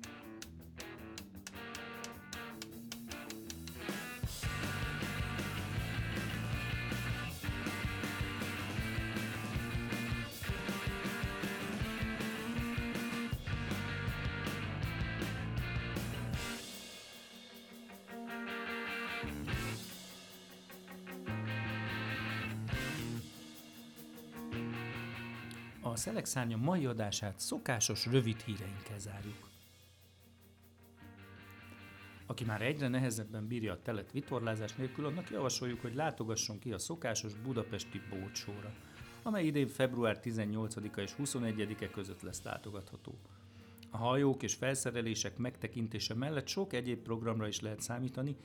A 25.93 25.95
Szelek 25.95 26.57
mai 26.57 26.85
adását 26.85 27.39
szokásos 27.39 28.05
rövid 28.05 28.39
híreinkkel 28.41 28.99
zárjuk. 28.99 29.49
Aki 32.25 32.45
már 32.45 32.61
egyre 32.61 32.87
nehezebben 32.87 33.47
bírja 33.47 33.73
a 33.73 33.81
telet 33.81 34.11
vitorlázás 34.11 34.75
nélkül, 34.75 35.05
annak 35.05 35.29
javasoljuk, 35.29 35.81
hogy 35.81 35.95
látogasson 35.95 36.59
ki 36.59 36.71
a 36.71 36.77
szokásos 36.77 37.33
budapesti 37.33 38.01
bócsóra, 38.09 38.73
amely 39.23 39.45
idén 39.45 39.67
február 39.67 40.19
18-a 40.23 40.99
és 40.99 41.15
21-e 41.17 41.89
között 41.89 42.21
lesz 42.21 42.43
látogatható. 42.43 43.17
A 43.91 43.97
hajók 43.97 44.43
és 44.43 44.53
felszerelések 44.53 45.37
megtekintése 45.37 46.13
mellett 46.13 46.47
sok 46.47 46.73
egyéb 46.73 46.99
programra 46.99 47.47
is 47.47 47.59
lehet 47.59 47.81
számítani, 47.81 48.35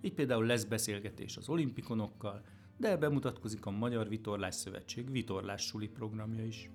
így 0.00 0.14
például 0.14 0.46
lesz 0.46 0.64
beszélgetés 0.64 1.36
az 1.36 1.48
olimpikonokkal, 1.48 2.42
de 2.76 2.96
bemutatkozik 2.96 3.66
a 3.66 3.70
Magyar 3.70 4.08
Vitorlás 4.08 4.54
Szövetség 4.54 5.10
vitorlás 5.10 5.74
programja 5.94 6.44
is. 6.44 6.70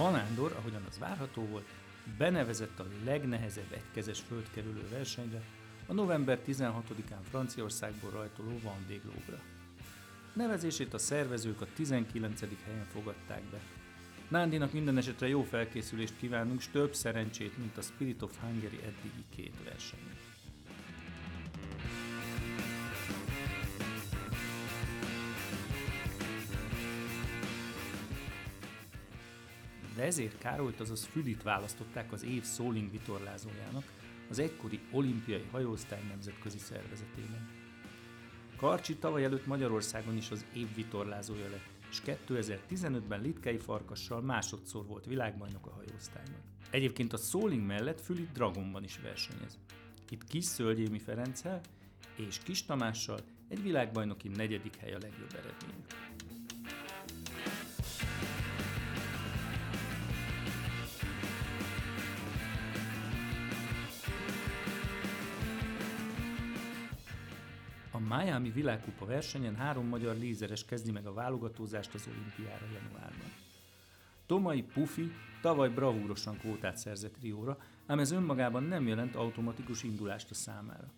Fanándor, 0.00 0.54
ahogyan 0.58 0.84
az 0.88 0.98
várható 0.98 1.42
volt, 1.42 1.68
benevezett 2.18 2.78
a 2.78 2.86
legnehezebb 3.04 3.72
egykezes 3.72 4.20
földkerülő 4.20 4.88
versenyre, 4.90 5.42
a 5.86 5.92
november 5.92 6.38
16-án 6.46 7.22
Franciaországból 7.30 8.10
rajtoló 8.10 8.60
Vendée 8.62 9.00
Nevezését 10.32 10.94
a 10.94 10.98
szervezők 10.98 11.60
a 11.60 11.66
19. 11.74 12.40
helyen 12.64 12.86
fogadták 12.92 13.42
be. 13.42 13.60
Nándinak 14.28 14.72
minden 14.72 14.96
esetre 14.96 15.28
jó 15.28 15.42
felkészülést 15.42 16.16
kívánunk, 16.18 16.60
és 16.60 16.68
több 16.68 16.94
szerencsét, 16.94 17.58
mint 17.58 17.76
a 17.76 17.82
Spirit 17.82 18.22
of 18.22 18.40
Hungary 18.40 18.78
eddigi 18.82 19.24
két 19.34 19.54
versenyen. 19.64 20.29
Vezér 30.00 30.38
Károlyt, 30.38 30.80
azaz 30.80 31.04
Fülit 31.04 31.42
választották 31.42 32.12
az 32.12 32.24
év 32.24 32.42
szóling 32.42 32.90
vitorlázójának 32.90 33.84
az 34.30 34.38
egykori 34.38 34.80
olimpiai 34.90 35.46
hajóosztály 35.50 36.02
nemzetközi 36.08 36.58
szervezetében. 36.58 37.48
Karcsi 38.56 38.96
tavaly 38.96 39.24
előtt 39.24 39.46
Magyarországon 39.46 40.16
is 40.16 40.30
az 40.30 40.44
év 40.54 40.74
vitorlázója 40.74 41.48
lett, 41.50 41.68
és 41.90 42.02
2015-ben 42.06 43.20
Litkei 43.20 43.58
Farkassal 43.58 44.20
másodszor 44.20 44.86
volt 44.86 45.06
világbajnok 45.06 45.66
a 45.66 45.70
hajóosztályban. 45.70 46.40
Egyébként 46.70 47.12
a 47.12 47.16
Szóling 47.16 47.66
mellett 47.66 48.00
Füli 48.00 48.28
Dragonban 48.32 48.84
is 48.84 49.00
versenyez. 49.00 49.58
Itt 50.10 50.24
Kis 50.24 50.44
Szölgyémi 50.44 50.98
Ferenccel 50.98 51.60
és 52.16 52.38
Kis 52.38 52.64
Tamással 52.64 53.20
Egy 53.48 53.62
világbajnoki 53.62 54.28
negyedik 54.28 54.76
hely 54.76 54.92
a 54.92 54.98
legjobb 55.00 55.32
eredmény. 55.32 55.84
Miami 68.16 68.50
világkupa 68.50 69.06
versenyen 69.06 69.56
három 69.56 69.86
magyar 69.86 70.16
lézeres 70.16 70.64
kezdi 70.64 70.90
meg 70.90 71.06
a 71.06 71.12
válogatózást 71.12 71.94
az 71.94 72.08
olimpiára 72.08 72.66
januárban. 72.72 73.32
Tomai 74.26 74.62
Pufi 74.62 75.12
tavaly 75.42 75.68
bravúrosan 75.68 76.38
kvótát 76.38 76.76
szerzett 76.76 77.20
Rióra, 77.20 77.58
ám 77.86 77.98
ez 77.98 78.10
önmagában 78.10 78.62
nem 78.62 78.86
jelent 78.86 79.14
automatikus 79.14 79.82
indulást 79.82 80.30
a 80.30 80.34
számára. 80.34 80.92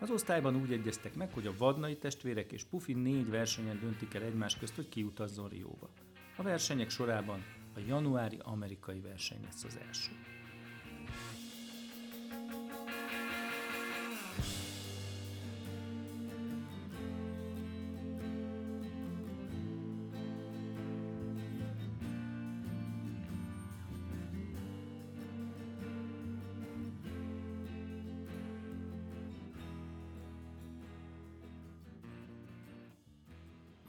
Az 0.00 0.10
osztályban 0.10 0.56
úgy 0.56 0.72
egyeztek 0.72 1.14
meg, 1.14 1.32
hogy 1.32 1.46
a 1.46 1.56
vadnai 1.58 1.96
testvérek 1.96 2.52
és 2.52 2.64
Pufi 2.64 2.92
négy 2.92 3.30
versenyen 3.30 3.80
döntik 3.80 4.14
el 4.14 4.22
egymás 4.22 4.56
közt, 4.56 4.74
hogy 4.74 4.88
kiutazzon 4.88 5.48
Rióba. 5.48 5.88
A 6.36 6.42
versenyek 6.42 6.90
sorában 6.90 7.44
a 7.76 7.80
januári 7.86 8.38
amerikai 8.42 9.00
verseny 9.00 9.42
lesz 9.44 9.64
az 9.64 9.78
első. 9.86 10.10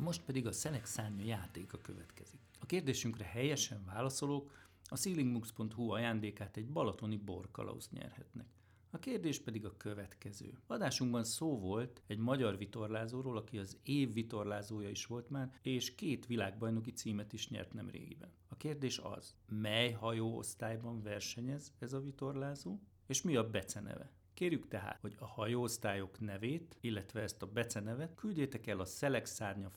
Most 0.05 0.21
pedig 0.21 0.47
a 0.47 0.51
Szelek 0.51 0.85
szárnya 0.85 1.25
játéka 1.25 1.77
következik. 1.77 2.39
A 2.59 2.65
kérdésünkre 2.65 3.23
helyesen 3.23 3.85
válaszolók 3.85 4.51
a 4.89 4.95
ceilingmux.hu 4.95 5.89
ajándékát 5.89 6.57
egy 6.57 6.67
balatoni 6.67 7.17
borkalauzt 7.17 7.91
nyerhetnek. 7.91 8.47
A 8.89 8.99
kérdés 8.99 9.39
pedig 9.39 9.65
a 9.65 9.77
következő. 9.77 10.57
Adásunkban 10.67 11.23
szó 11.23 11.59
volt 11.59 12.01
egy 12.07 12.17
magyar 12.17 12.57
vitorlázóról, 12.57 13.37
aki 13.37 13.57
az 13.57 13.77
év 13.83 14.13
vitorlázója 14.13 14.89
is 14.89 15.05
volt 15.05 15.29
már, 15.29 15.51
és 15.61 15.95
két 15.95 16.25
világbajnoki 16.25 16.91
címet 16.91 17.33
is 17.33 17.49
nyert 17.49 17.73
nem 17.73 17.89
régiben. 17.89 18.29
A 18.47 18.55
kérdés 18.57 18.97
az, 18.97 19.35
mely 19.49 19.91
hajóosztályban 19.91 21.01
versenyez 21.01 21.73
ez 21.79 21.93
a 21.93 22.01
vitorlázó, 22.01 22.79
és 23.07 23.21
mi 23.21 23.35
a 23.35 23.49
beceneve? 23.49 24.11
Kérjük 24.35 24.67
tehát, 24.67 25.01
hogy 25.01 25.15
a 25.19 25.25
hajóosztályok 25.25 26.19
nevét, 26.19 26.77
illetve 26.81 27.21
ezt 27.21 27.41
a 27.41 27.45
becenevet 27.45 28.15
küldjétek 28.15 28.67
el 28.67 28.79
a 28.79 28.85
Szelek 28.85 29.25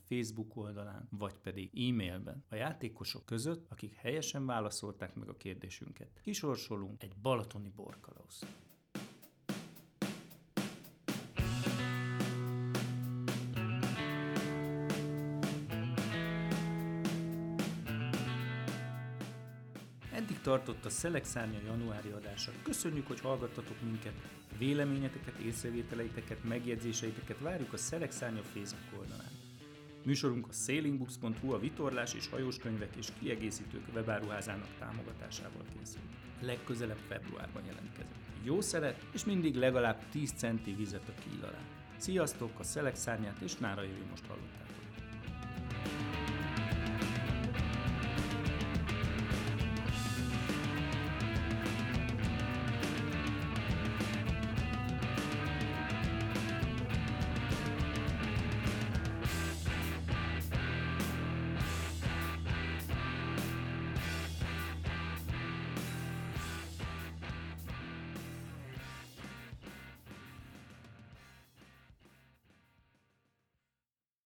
Facebook 0.09 0.57
oldalán, 0.57 1.09
vagy 1.11 1.35
pedig 1.43 1.71
e-mailben 1.89 2.45
a 2.49 2.55
játékosok 2.55 3.25
között, 3.25 3.71
akik 3.71 3.95
helyesen 3.95 4.47
válaszolták 4.47 5.15
meg 5.15 5.29
a 5.29 5.37
kérdésünket. 5.37 6.21
Kisorsolunk 6.23 7.03
egy 7.03 7.17
balatoni 7.23 7.73
borkalauzt. 7.77 8.47
Tartott 20.49 20.85
a 20.85 20.91
Szelek 20.91 21.27
januári 21.65 22.09
adása. 22.09 22.53
Köszönjük, 22.63 23.07
hogy 23.07 23.21
hallgattatok 23.21 23.77
minket. 23.83 24.13
Véleményeteket, 24.59 25.39
észrevételeiteket, 25.39 26.45
megjegyzéseiteket 26.45 27.39
várjuk 27.39 27.73
a 27.73 27.77
Szelek 27.77 28.11
Szárnya 28.11 28.43
Facebook 28.43 29.01
oldalán. 29.01 29.31
Műsorunk 30.05 30.47
a 30.49 30.53
sailingbooks.hu 30.53 31.53
a 31.53 31.59
vitorlás 31.59 32.15
és 32.15 32.29
hajós 32.29 32.59
könyvek 32.59 32.97
és 32.97 33.09
kiegészítők 33.19 33.83
webáruházának 33.95 34.69
támogatásával 34.79 35.65
készült. 35.79 36.05
Legközelebb 36.41 37.01
februárban 37.09 37.65
jelentkezünk. 37.65 38.15
Jó 38.43 38.61
szeret, 38.61 39.07
és 39.13 39.25
mindig 39.25 39.55
legalább 39.55 40.03
10 40.11 40.33
centi 40.33 40.75
vizet 40.75 41.09
a 41.09 41.21
kíl 41.21 41.45
alá. 41.45 41.61
Sziasztok, 41.97 42.59
a 42.59 42.63
Szelek 42.63 42.97
és 43.45 43.57
Nára 43.57 43.83
Jövi 43.83 44.05
most 44.11 44.27
hallottátok. 44.27 44.88